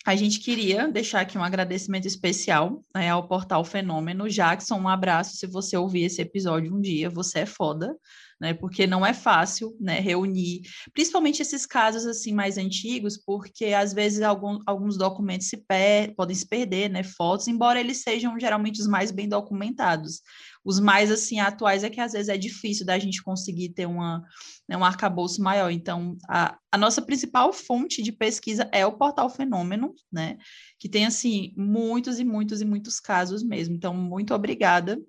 a 0.07 0.15
gente 0.15 0.41
queria 0.41 0.89
deixar 0.89 1.21
aqui 1.21 1.37
um 1.37 1.43
agradecimento 1.43 2.07
especial 2.07 2.85
né, 2.95 3.11
ao 3.11 3.27
Portal 3.27 3.65
Fenômeno. 3.65 4.29
Jackson, 4.29 4.77
um 4.77 4.89
abraço 4.89 5.37
se 5.37 5.47
você 5.47 5.77
ouvir 5.77 6.05
esse 6.05 6.23
episódio 6.23 6.75
um 6.75 6.81
dia, 6.81 7.11
você 7.11 7.41
é 7.41 7.47
foda 7.47 7.95
né? 8.41 8.55
Porque 8.55 8.87
não 8.87 9.05
é 9.05 9.13
fácil, 9.13 9.77
né, 9.81 9.99
reunir, 10.01 10.63
principalmente 10.93 11.43
esses 11.43 11.67
casos 11.67 12.07
assim 12.07 12.33
mais 12.33 12.57
antigos, 12.57 13.17
porque 13.17 13.67
às 13.67 13.93
vezes 13.93 14.23
algum, 14.23 14.59
alguns 14.67 14.97
documentos 14.97 15.49
se 15.49 15.57
per 15.57 16.15
podem 16.15 16.37
se 16.37 16.47
perder, 16.47 16.89
né, 16.89 17.03
fotos, 17.03 17.49
embora 17.49 17.81
eles 17.81 18.03
sejam 18.03 18.39
geralmente 18.39 18.81
os 18.81 18.87
mais 18.87 19.11
bem 19.11 19.29
documentados. 19.29 20.23
Os 20.65 20.79
mais 20.79 21.11
assim 21.11 21.41
atuais 21.41 21.83
é 21.83 21.91
que 21.91 22.01
às 22.01 22.13
vezes 22.13 22.29
é 22.29 22.37
difícil 22.37 22.85
da 22.85 22.99
gente 22.99 23.23
conseguir 23.23 23.71
ter 23.71 23.87
uma, 23.87 24.23
né, 24.69 24.77
um 24.77 24.85
arcabouço 24.85 25.43
maior. 25.43 25.71
Então, 25.71 26.17
a, 26.29 26.59
a 26.71 26.77
nossa 26.79 27.01
principal 27.01 27.53
fonte 27.53 28.03
de 28.03 28.13
pesquisa 28.13 28.69
é 28.73 28.85
o 28.85 28.93
portal 28.93 29.31
Fenômeno, 29.31 29.95
né? 30.13 30.37
Que 30.79 30.89
tem 30.89 31.07
assim 31.07 31.55
muitos 31.57 32.19
e 32.19 32.25
muitos 32.25 32.61
e 32.61 32.65
muitos 32.65 33.01
casos 33.01 33.43
mesmo. 33.43 33.75
Então, 33.75 33.95
muito 33.95 34.35
obrigada 34.35 35.01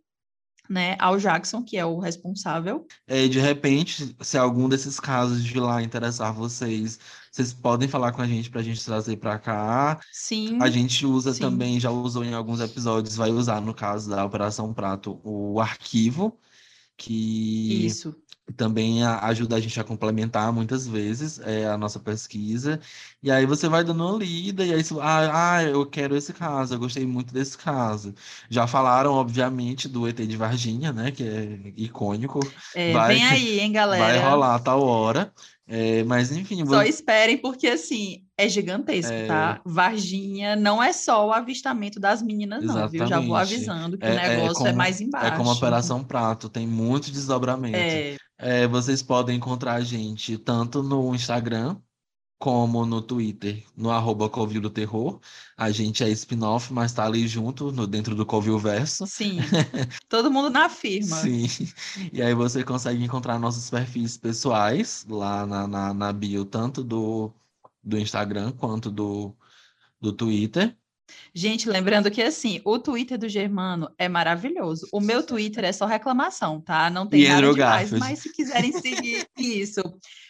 né, 0.69 0.95
ao 0.99 1.17
Jackson, 1.17 1.63
que 1.63 1.77
é 1.77 1.85
o 1.85 1.97
responsável. 1.97 2.85
É, 3.07 3.27
de 3.27 3.39
repente, 3.39 4.15
se 4.21 4.37
algum 4.37 4.69
desses 4.69 4.99
casos 4.99 5.43
de 5.43 5.59
lá 5.59 5.81
interessar 5.81 6.31
vocês, 6.31 6.99
vocês 7.31 7.51
podem 7.51 7.89
falar 7.89 8.11
com 8.11 8.21
a 8.21 8.27
gente 8.27 8.49
para 8.49 8.61
a 8.61 8.63
gente 8.63 8.83
trazer 8.85 9.17
para 9.17 9.39
cá. 9.39 9.99
Sim. 10.11 10.61
A 10.61 10.69
gente 10.69 11.05
usa 11.05 11.33
sim. 11.33 11.41
também, 11.41 11.79
já 11.79 11.89
usou 11.89 12.23
em 12.23 12.33
alguns 12.33 12.59
episódios, 12.59 13.15
vai 13.15 13.31
usar 13.31 13.59
no 13.59 13.73
caso 13.73 14.09
da 14.09 14.23
Operação 14.23 14.73
Prato 14.73 15.19
o 15.23 15.59
arquivo 15.59 16.37
que 16.95 17.85
Isso 17.85 18.13
também 18.55 19.03
ajuda 19.03 19.55
a 19.55 19.59
gente 19.59 19.79
a 19.79 19.83
complementar 19.83 20.51
muitas 20.51 20.87
vezes 20.87 21.39
é, 21.39 21.67
a 21.67 21.77
nossa 21.77 21.99
pesquisa. 21.99 22.79
E 23.21 23.29
aí 23.29 23.45
você 23.45 23.67
vai 23.67 23.83
dando 23.83 24.05
uma 24.05 24.17
lida, 24.17 24.65
e 24.65 24.73
aí 24.73 24.83
você, 24.83 24.93
ah, 25.01 25.55
ah, 25.55 25.63
eu 25.63 25.85
quero 25.85 26.15
esse 26.15 26.33
caso, 26.33 26.73
eu 26.73 26.79
gostei 26.79 27.05
muito 27.05 27.33
desse 27.33 27.57
caso. 27.57 28.13
Já 28.49 28.65
falaram, 28.65 29.13
obviamente, 29.13 29.87
do 29.87 30.07
ET 30.07 30.15
de 30.15 30.37
Varginha, 30.37 30.91
né? 30.93 31.11
Que 31.11 31.23
é 31.23 31.59
icônico. 31.75 32.39
É, 32.75 32.93
vai, 32.93 33.15
vem 33.15 33.25
aí, 33.27 33.59
hein, 33.59 33.71
galera? 33.71 34.03
Vai 34.03 34.19
rolar 34.19 34.55
a 34.55 34.59
tal 34.59 34.81
hora. 34.81 35.33
É, 35.67 36.03
mas 36.03 36.31
enfim. 36.31 36.65
Só 36.65 36.81
esperem, 36.81 37.37
porque 37.37 37.67
assim, 37.67 38.23
é 38.39 38.47
gigantesco, 38.47 39.11
é... 39.11 39.27
tá? 39.27 39.59
Varginha 39.65 40.55
não 40.55 40.81
é 40.81 40.93
só 40.93 41.27
o 41.27 41.33
avistamento 41.33 41.99
das 41.99 42.21
meninas, 42.21 42.63
não, 42.63 42.71
Exatamente. 42.71 42.91
viu? 42.91 43.07
Já 43.07 43.19
vou 43.19 43.35
avisando 43.35 43.97
que 43.97 44.05
é, 44.05 44.09
o 44.09 44.13
é 44.13 44.29
negócio 44.29 44.51
é, 44.51 44.55
como, 44.55 44.67
é, 44.69 44.73
mais 44.73 45.01
embaixo. 45.01 45.27
É 45.27 45.37
como 45.37 45.49
a 45.49 45.53
Operação 45.53 46.03
Prato, 46.03 46.47
tem 46.47 46.65
muito 46.65 47.11
desdobramento. 47.11 47.75
É. 47.77 48.15
É, 48.37 48.67
vocês 48.67 49.03
podem 49.03 49.35
encontrar 49.35 49.73
a 49.73 49.81
gente 49.81 50.37
tanto 50.37 50.81
no 50.81 51.13
Instagram 51.13 51.75
como 52.39 52.85
no 52.85 53.01
Twitter, 53.01 53.65
no 53.75 53.91
arroba 53.91 54.29
Covil 54.29 54.61
do 54.61 54.69
Terror. 54.69 55.19
A 55.57 55.69
gente 55.71 56.05
é 56.05 56.09
spin-off, 56.09 56.71
mas 56.71 56.93
tá 56.93 57.05
ali 57.05 57.27
junto, 57.27 57.69
no, 57.73 57.85
dentro 57.85 58.15
do 58.15 58.25
Covil 58.25 58.57
Verso. 58.57 59.05
Sim, 59.05 59.39
todo 60.07 60.31
mundo 60.31 60.49
na 60.49 60.69
firma. 60.69 61.17
Sim, 61.17 61.45
e 62.13 62.21
aí 62.21 62.33
você 62.33 62.63
consegue 62.63 63.03
encontrar 63.03 63.37
nossos 63.37 63.69
perfis 63.69 64.15
pessoais 64.15 65.05
lá 65.09 65.45
na, 65.45 65.67
na, 65.67 65.93
na 65.93 66.13
bio, 66.13 66.45
tanto 66.45 66.81
do, 66.81 67.33
do 67.83 67.97
Instagram 67.97 68.51
quanto 68.53 68.91
do, 68.91 69.35
do 70.01 70.13
Twitter. 70.13 70.78
Gente, 71.33 71.69
lembrando 71.69 72.11
que 72.11 72.21
assim, 72.21 72.61
o 72.63 72.79
Twitter 72.79 73.17
do 73.17 73.29
Germano 73.29 73.89
é 73.97 74.07
maravilhoso. 74.09 74.87
O 74.91 74.99
meu 74.99 75.23
Twitter 75.23 75.63
é 75.63 75.71
só 75.71 75.85
reclamação, 75.85 76.59
tá? 76.61 76.89
Não 76.89 77.07
tem 77.07 77.21
e 77.21 77.27
nada 77.27 77.53
demais, 77.53 77.91
mas 77.91 78.19
se 78.19 78.31
quiserem 78.31 78.71
seguir 78.71 79.25
isso, 79.37 79.81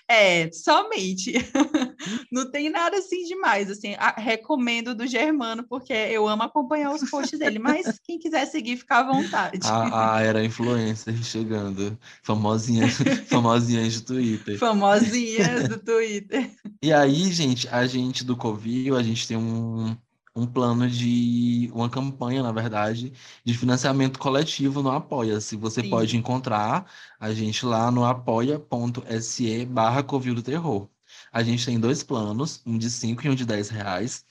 é, 0.10 0.52
somente. 0.52 1.34
Não 2.32 2.50
tem 2.50 2.70
nada 2.70 2.98
assim 2.98 3.24
demais, 3.26 3.70
assim, 3.70 3.96
recomendo 4.18 4.96
do 4.96 5.06
Germano 5.06 5.64
porque 5.70 5.94
eu 5.94 6.28
amo 6.28 6.42
acompanhar 6.42 6.92
os 6.92 7.08
posts 7.08 7.38
dele, 7.38 7.60
mas 7.60 8.00
quem 8.04 8.18
quiser 8.18 8.48
seguir, 8.48 8.78
fica 8.78 8.98
à 8.98 9.04
vontade. 9.04 9.60
A, 9.64 10.16
a 10.16 10.22
era 10.22 10.44
influencer 10.44 11.16
chegando, 11.24 11.98
famosinha, 12.24 12.88
famosinhas 13.30 14.02
do 14.02 14.16
Twitter. 14.16 14.58
Famosinhas 14.58 15.70
do 15.70 15.78
Twitter. 15.78 16.50
E 16.82 16.92
aí, 16.92 17.32
gente, 17.32 17.68
a 17.70 17.86
gente 17.86 18.24
do 18.24 18.36
Covil, 18.36 18.98
a 18.98 19.04
gente 19.04 19.28
tem 19.28 19.38
um 19.38 19.96
um 20.40 20.48
plano 20.48 20.90
de 20.90 21.70
uma 21.74 21.90
campanha, 21.90 22.42
na 22.44 22.52
verdade, 22.52 23.14
de 23.44 23.54
financiamento 23.58 24.20
coletivo 24.20 24.82
no 24.82 24.92
Apoia-se. 24.92 25.56
Você 25.58 25.84
Sim. 25.84 25.90
pode 25.90 26.18
encontrar 26.18 26.90
a 27.20 27.34
gente 27.34 27.66
lá 27.66 27.92
no 27.92 28.06
apoia.se 28.06 29.66
barra 29.66 30.04
Covil 30.04 30.36
do 30.36 30.44
Terror. 30.44 30.90
A 31.32 31.44
gente 31.44 31.66
tem 31.66 31.80
dois 31.80 32.04
planos, 32.04 32.62
um 32.66 32.78
de 32.78 32.90
5 32.90 33.26
e 33.26 33.30
um 33.30 33.36
de 33.36 33.46
10 33.46 33.70
reais. 33.70 34.26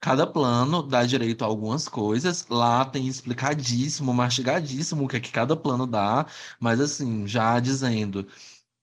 Cada 0.00 0.26
plano 0.26 0.82
dá 0.82 1.04
direito 1.04 1.44
a 1.44 1.46
algumas 1.46 1.88
coisas. 1.88 2.46
Lá 2.48 2.84
tem 2.84 3.06
explicadíssimo, 3.06 4.12
mastigadíssimo 4.14 5.04
o 5.04 5.08
que 5.08 5.16
é 5.16 5.20
que 5.20 5.30
cada 5.32 5.56
plano 5.56 5.86
dá, 5.86 6.26
mas 6.60 6.80
assim, 6.80 7.26
já 7.26 7.58
dizendo, 7.60 8.26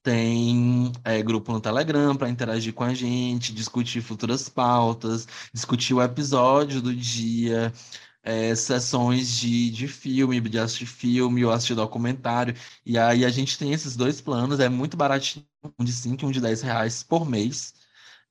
tem 0.05 0.91
é, 1.03 1.23
grupo 1.23 1.51
no 1.51 1.59
Telegram 1.59 2.15
para 2.15 2.29
interagir 2.29 2.71
com 2.73 2.83
a 2.83 2.93
gente, 2.93 3.51
discutir 3.51 4.01
futuras 4.01 4.47
pautas, 4.47 5.27
discutir 5.51 5.95
o 5.95 6.01
episódio 6.01 6.79
do 6.79 6.95
dia, 6.95 7.73
é, 8.21 8.53
sessões 8.53 9.35
de, 9.35 9.71
de 9.71 9.87
filme, 9.87 10.39
de 10.41 10.59
assistir 10.59 10.85
filme 10.85 11.43
ou 11.43 11.51
assistir 11.51 11.73
documentário. 11.73 12.55
E 12.85 12.99
aí 12.99 13.25
a 13.25 13.29
gente 13.29 13.57
tem 13.57 13.73
esses 13.73 13.95
dois 13.95 14.21
planos, 14.21 14.59
é 14.59 14.69
muito 14.69 14.95
baratinho, 14.95 15.43
um 15.79 15.83
de 15.83 15.91
5 15.91 16.23
e 16.23 16.27
um 16.27 16.31
de 16.31 16.39
10 16.39 16.61
reais 16.61 17.01
por 17.01 17.27
mês. 17.27 17.73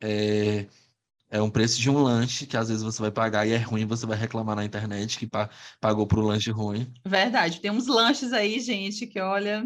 É, 0.01 0.67
é 1.29 1.43
um 1.43 1.51
preço 1.51 1.81
de 1.81 1.91
um 1.91 1.99
lanche 2.01 2.47
que 2.47 2.57
às 2.57 2.69
vezes 2.69 2.85
você 2.85 3.03
vai 3.03 3.11
pagar 3.11 3.47
e 3.49 3.53
é 3.53 3.59
ruim, 3.59 3.85
você 3.85 4.07
vai 4.07 4.17
reclamar 4.17 4.55
na 4.55 4.65
internet 4.65 5.19
que 5.19 5.29
pagou 5.81 6.07
por 6.07 6.21
um 6.21 6.27
lanche 6.27 6.53
ruim. 6.53 6.93
Verdade, 7.05 7.61
tem 7.61 7.73
uns 7.73 7.89
lanches 7.89 8.33
aí, 8.33 8.61
gente, 8.61 9.09
que 9.09 9.19
olha, 9.19 9.65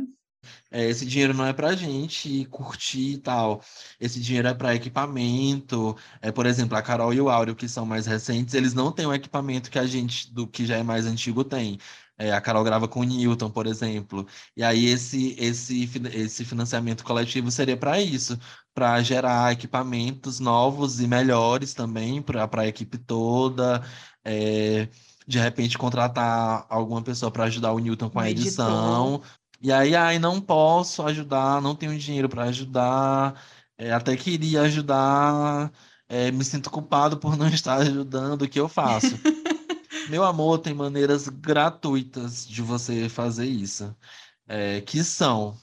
é, 0.71 0.89
esse 0.89 1.07
dinheiro 1.07 1.35
não 1.35 1.47
é 1.47 1.53
para 1.53 1.75
gente 1.75 2.45
curtir 2.47 3.15
e 3.15 3.19
tal. 3.19 3.63
Esse 4.01 4.21
dinheiro 4.21 4.49
é 4.49 4.55
para 4.55 4.75
equipamento. 4.75 5.97
É, 6.21 6.31
por 6.31 6.47
exemplo, 6.47 6.77
a 6.77 6.83
Carol 6.83 7.13
e 7.15 7.21
o 7.21 7.29
Áureo, 7.31 7.57
que 7.57 7.69
são 7.69 7.87
mais 7.87 8.07
recentes, 8.07 8.55
eles 8.55 8.75
não 8.75 8.93
têm 8.93 9.07
o 9.07 9.15
equipamento 9.15 9.71
que 9.71 9.79
a 9.79 9.87
gente, 9.87 10.33
do 10.33 10.47
que 10.47 10.67
já 10.67 10.77
é 10.77 10.83
mais 10.83 11.07
antigo, 11.07 11.45
tem. 11.45 11.79
É, 12.19 12.33
a 12.33 12.41
Carol 12.41 12.65
grava 12.65 12.89
com 12.89 13.01
o 13.01 13.05
Newton, 13.05 13.51
por 13.51 13.67
exemplo. 13.67 14.27
E 14.57 14.63
aí 14.63 14.87
esse, 14.87 15.37
esse, 15.39 15.89
esse 16.13 16.45
financiamento 16.45 17.05
coletivo 17.05 17.51
seria 17.51 17.77
para 17.77 18.01
isso, 18.01 18.39
para 18.75 19.01
gerar 19.03 19.53
equipamentos 19.53 20.41
novos 20.41 21.01
e 21.01 21.07
melhores 21.07 21.75
também 21.75 22.21
para 22.21 22.49
a 22.53 22.67
equipe 22.67 22.99
toda. 22.99 23.83
É, 24.25 24.89
de 25.27 25.39
repente 25.39 25.77
contratar 25.79 26.67
alguma 26.71 27.03
pessoa 27.03 27.31
para 27.31 27.45
ajudar 27.45 27.73
o 27.73 27.79
Newton 27.79 28.09
com 28.11 28.19
a 28.19 28.31
edição, 28.31 29.23
e 29.61 29.73
aí, 29.73 29.95
aí 29.97 30.19
não 30.19 30.41
posso 30.41 31.03
ajudar, 31.03 31.61
não 31.61 31.75
tenho 31.75 31.99
dinheiro 31.99 32.29
para 32.29 32.45
ajudar, 32.45 33.43
é, 33.77 33.93
até 33.93 34.17
queria 34.17 34.63
ajudar, 34.63 35.73
é, 36.09 36.31
me 36.31 36.45
sinto 36.45 36.71
culpado 36.71 37.19
por 37.19 37.37
não 37.37 37.49
estar 37.49 37.77
ajudando, 37.79 38.43
o 38.43 38.49
que 38.49 38.61
eu 38.61 38.69
faço? 38.69 39.09
Meu 40.09 40.25
amor, 40.25 40.59
tem 40.59 40.73
maneiras 40.73 41.29
gratuitas 41.29 42.47
de 42.47 42.63
você 42.63 43.09
fazer 43.09 43.47
isso, 43.47 43.95
é, 44.47 44.81
que 44.81 45.05
são 45.05 45.57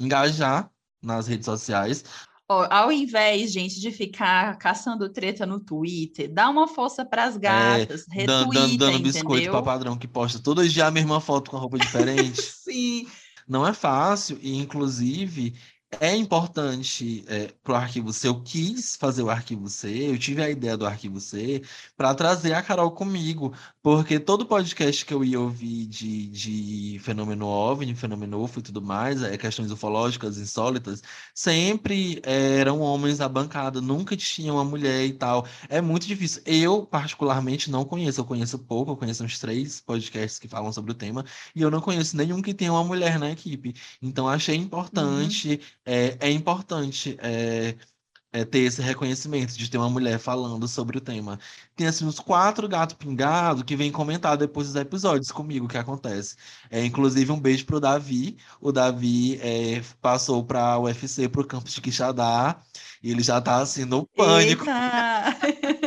engajar 0.00 0.70
nas 1.02 1.26
redes 1.26 1.44
sociais. 1.44 2.04
Oh, 2.50 2.66
ao 2.70 2.90
invés, 2.90 3.52
gente, 3.52 3.78
de 3.78 3.92
ficar 3.92 4.56
caçando 4.56 5.08
treta 5.10 5.44
no 5.44 5.60
Twitter, 5.60 6.32
dá 6.32 6.48
uma 6.48 6.66
força 6.66 7.04
para 7.04 7.24
as 7.24 7.36
é, 7.36 7.38
gatas, 7.40 8.06
é, 8.10 8.24
dando, 8.24 8.52
dando, 8.52 8.78
dando 8.78 8.98
biscoito 9.00 9.50
para 9.50 9.62
padrão 9.62 9.98
que 9.98 10.08
posta 10.08 10.38
todo 10.38 10.66
dia 10.66 10.86
a 10.86 10.90
mesma 10.90 11.20
foto 11.20 11.50
com 11.50 11.58
roupa 11.58 11.78
diferente. 11.78 12.40
Sim. 12.64 13.06
Não 13.48 13.66
é 13.66 13.72
fácil 13.72 14.38
e, 14.42 14.56
inclusive, 14.56 15.54
é 16.00 16.14
importante 16.14 17.24
é, 17.26 17.48
para 17.62 17.72
o 17.72 17.76
arquivo 17.76 18.12
C. 18.12 18.28
Eu 18.28 18.40
quis 18.42 18.94
fazer 18.96 19.22
o 19.22 19.30
arquivo 19.30 19.68
C, 19.68 19.88
eu 20.10 20.18
tive 20.18 20.42
a 20.42 20.50
ideia 20.50 20.76
do 20.76 20.86
arquivo 20.86 21.18
C 21.18 21.62
para 21.96 22.14
trazer 22.14 22.52
a 22.52 22.62
Carol 22.62 22.90
comigo, 22.90 23.54
porque 23.82 24.20
todo 24.20 24.46
podcast 24.46 25.04
que 25.04 25.14
eu 25.14 25.24
ia 25.24 25.40
ouvir 25.40 25.86
de, 25.86 26.28
de 26.28 26.98
fenômeno 27.02 27.46
OVNI, 27.46 27.94
fenômeno 27.94 28.42
UFO 28.42 28.60
e 28.60 28.62
tudo 28.62 28.82
mais, 28.82 29.22
é, 29.22 29.36
questões 29.38 29.70
ufológicas 29.70 30.36
insólitas, 30.36 31.02
sempre 31.34 32.20
eram 32.22 32.80
homens 32.80 33.20
à 33.20 33.28
bancada, 33.28 33.80
nunca 33.80 34.16
tinha 34.16 34.52
uma 34.52 34.64
mulher 34.64 35.06
e 35.06 35.12
tal. 35.14 35.46
É 35.68 35.80
muito 35.80 36.06
difícil. 36.06 36.42
Eu, 36.44 36.84
particularmente, 36.86 37.70
não 37.70 37.84
conheço. 37.84 38.20
Eu 38.20 38.24
conheço 38.24 38.58
pouco, 38.58 38.92
eu 38.92 38.96
conheço 38.96 39.24
uns 39.24 39.38
três 39.38 39.80
podcasts 39.80 40.38
que 40.38 40.48
falam 40.48 40.72
sobre 40.72 40.92
o 40.92 40.94
tema, 40.94 41.24
e 41.54 41.62
eu 41.62 41.70
não 41.70 41.80
conheço 41.80 42.16
nenhum 42.16 42.42
que 42.42 42.52
tenha 42.52 42.72
uma 42.72 42.84
mulher 42.84 43.18
na 43.18 43.30
equipe. 43.30 43.74
Então, 44.02 44.28
achei 44.28 44.56
importante. 44.56 45.52
Uhum 45.52 45.78
é, 45.88 46.18
é 46.20 46.30
importante 46.30 47.16
é, 47.22 47.74
é, 48.30 48.44
ter 48.44 48.58
esse 48.58 48.82
reconhecimento 48.82 49.56
de 49.56 49.70
ter 49.70 49.78
uma 49.78 49.88
mulher 49.88 50.18
falando 50.18 50.68
sobre 50.68 50.98
o 50.98 51.00
tema. 51.00 51.40
Tem 51.74 51.86
assim 51.86 52.04
uns 52.04 52.20
quatro 52.20 52.68
gatos 52.68 52.94
pingados 52.94 53.62
que 53.62 53.74
vêm 53.74 53.90
comentar 53.90 54.36
depois 54.36 54.66
dos 54.66 54.76
episódios 54.76 55.32
comigo 55.32 55.64
o 55.64 55.68
que 55.68 55.78
acontece. 55.78 56.36
É, 56.70 56.84
inclusive 56.84 57.32
um 57.32 57.40
beijo 57.40 57.64
pro 57.64 57.80
Davi. 57.80 58.36
O 58.60 58.70
Davi 58.70 59.40
é, 59.40 59.82
passou 60.02 60.44
para 60.44 60.78
UFC 60.78 61.26
pro 61.26 61.46
campus 61.46 61.72
de 61.72 61.80
Quixadá 61.80 62.60
e 63.02 63.10
ele 63.10 63.22
já 63.22 63.40
tá 63.40 63.56
assim 63.56 63.86
no 63.86 64.06
pânico. 64.06 64.66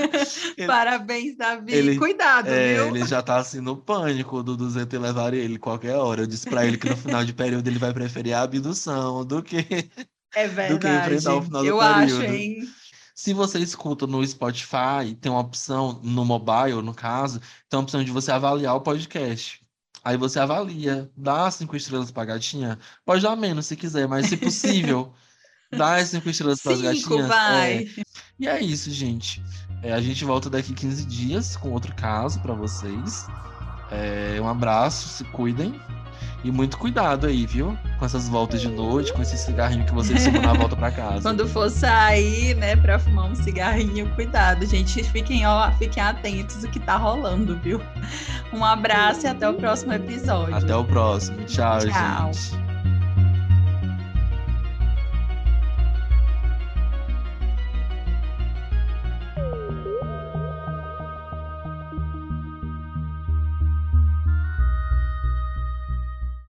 ele, 0.58 0.68
Parabéns, 0.68 1.38
Davi. 1.38 1.74
Ele, 1.74 1.98
Cuidado, 1.98 2.48
é, 2.48 2.76
viu? 2.76 2.88
Ele 2.96 3.06
já 3.06 3.22
tá 3.22 3.38
assim 3.38 3.60
no 3.60 3.76
pânico 3.76 4.42
do 4.44 4.56
200 4.58 5.00
levar 5.00 5.34
ele 5.34 5.58
qualquer 5.58 5.96
hora. 5.96 6.22
Eu 6.22 6.28
disse 6.28 6.50
para 6.50 6.66
ele 6.66 6.78
que 6.78 6.90
no 6.90 6.98
final 6.98 7.24
de 7.24 7.34
período 7.34 7.68
ele 7.68 7.80
vai 7.80 7.94
preferir 7.94 8.34
a 8.34 8.42
abdução 8.42 9.26
do 9.26 9.42
que 9.42 9.66
é 10.34 10.48
verdade. 10.48 10.74
do 10.74 10.80
que 10.80 10.88
enfrentar 10.88 11.36
o 11.36 11.42
final 11.42 11.66
Eu 11.66 11.76
do 11.76 11.80
período. 11.80 12.12
Eu 12.12 12.22
acho, 12.22 12.24
hein? 12.24 12.70
Se 13.14 13.34
você 13.34 13.60
escuta 13.60 14.08
no 14.08 14.26
Spotify, 14.26 15.16
tem 15.20 15.32
uma 15.32 15.42
opção 15.42 16.00
no 16.04 16.26
mobile, 16.26 16.82
no 16.82 16.94
caso, 16.94 17.40
tem 17.70 17.78
uma 17.78 17.84
opção 17.84 18.04
de 18.04 18.12
você 18.12 18.32
avaliar 18.32 18.76
o 18.76 18.82
podcast. 18.82 19.62
Aí 20.04 20.18
você 20.18 20.40
avalia, 20.40 21.12
dá 21.16 21.50
cinco 21.52 21.76
estrelas 21.76 22.10
pra 22.10 22.26
gatinha. 22.26 22.80
Pode 23.06 23.22
dar 23.22 23.36
menos 23.36 23.68
se 23.68 23.76
quiser, 23.76 24.08
mas 24.08 24.28
se 24.28 24.38
possível, 24.38 25.14
dá 25.78 26.04
cinco 26.06 26.30
estrelas 26.30 26.62
para 26.62 26.74
as 26.74 26.82
gatinhas. 26.82 27.28
Vai. 27.28 27.90
É. 27.98 28.04
E 28.40 28.48
é 28.48 28.62
isso, 28.62 28.90
gente. 28.92 29.42
É, 29.84 29.94
a 29.94 30.02
gente 30.02 30.24
volta 30.26 30.50
daqui 30.50 30.74
15 30.74 31.06
dias 31.06 31.56
com 31.56 31.72
outro 31.72 31.94
caso 31.96 32.40
para 32.40 32.54
vocês. 32.54 33.28
É, 33.92 34.40
um 34.42 34.48
abraço, 34.48 35.10
se 35.10 35.24
cuidem. 35.26 35.80
E 36.44 36.52
muito 36.52 36.78
cuidado 36.78 37.28
aí, 37.28 37.46
viu? 37.46 37.78
Com 38.00 38.06
essas 38.06 38.28
voltas 38.28 38.62
de 38.62 38.68
noite, 38.68 39.14
com 39.14 39.22
esse 39.22 39.38
cigarrinho 39.38 39.86
que 39.86 39.94
vocês 39.94 40.26
fumam 40.26 40.42
na 40.42 40.54
volta 40.54 40.76
para 40.76 40.92
casa. 40.92 41.22
Quando 41.22 41.48
for 41.48 41.70
sair, 41.70 42.56
né, 42.56 42.76
para 42.76 42.98
fumar 42.98 43.30
um 43.30 43.36
cigarrinho, 43.36 44.10
cuidado, 44.16 44.66
gente. 44.66 45.04
Fiquem, 45.04 45.46
ó, 45.46 45.72
fiquem 45.74 46.02
atentos 46.02 46.58
do 46.58 46.68
que 46.68 46.80
tá 46.80 46.98
rolando, 46.98 47.60
viu? 47.60 47.80
Um 48.52 48.66
abraço 48.66 49.26
e 49.26 49.30
até 49.30 49.48
o 49.48 49.54
próximo 49.54 49.94
episódio. 49.94 50.56
Até 50.56 50.76
o 50.76 50.84
próximo. 50.84 51.38
Tchau, 51.46 51.80
Tchau. 51.80 52.34
gente. 52.34 52.61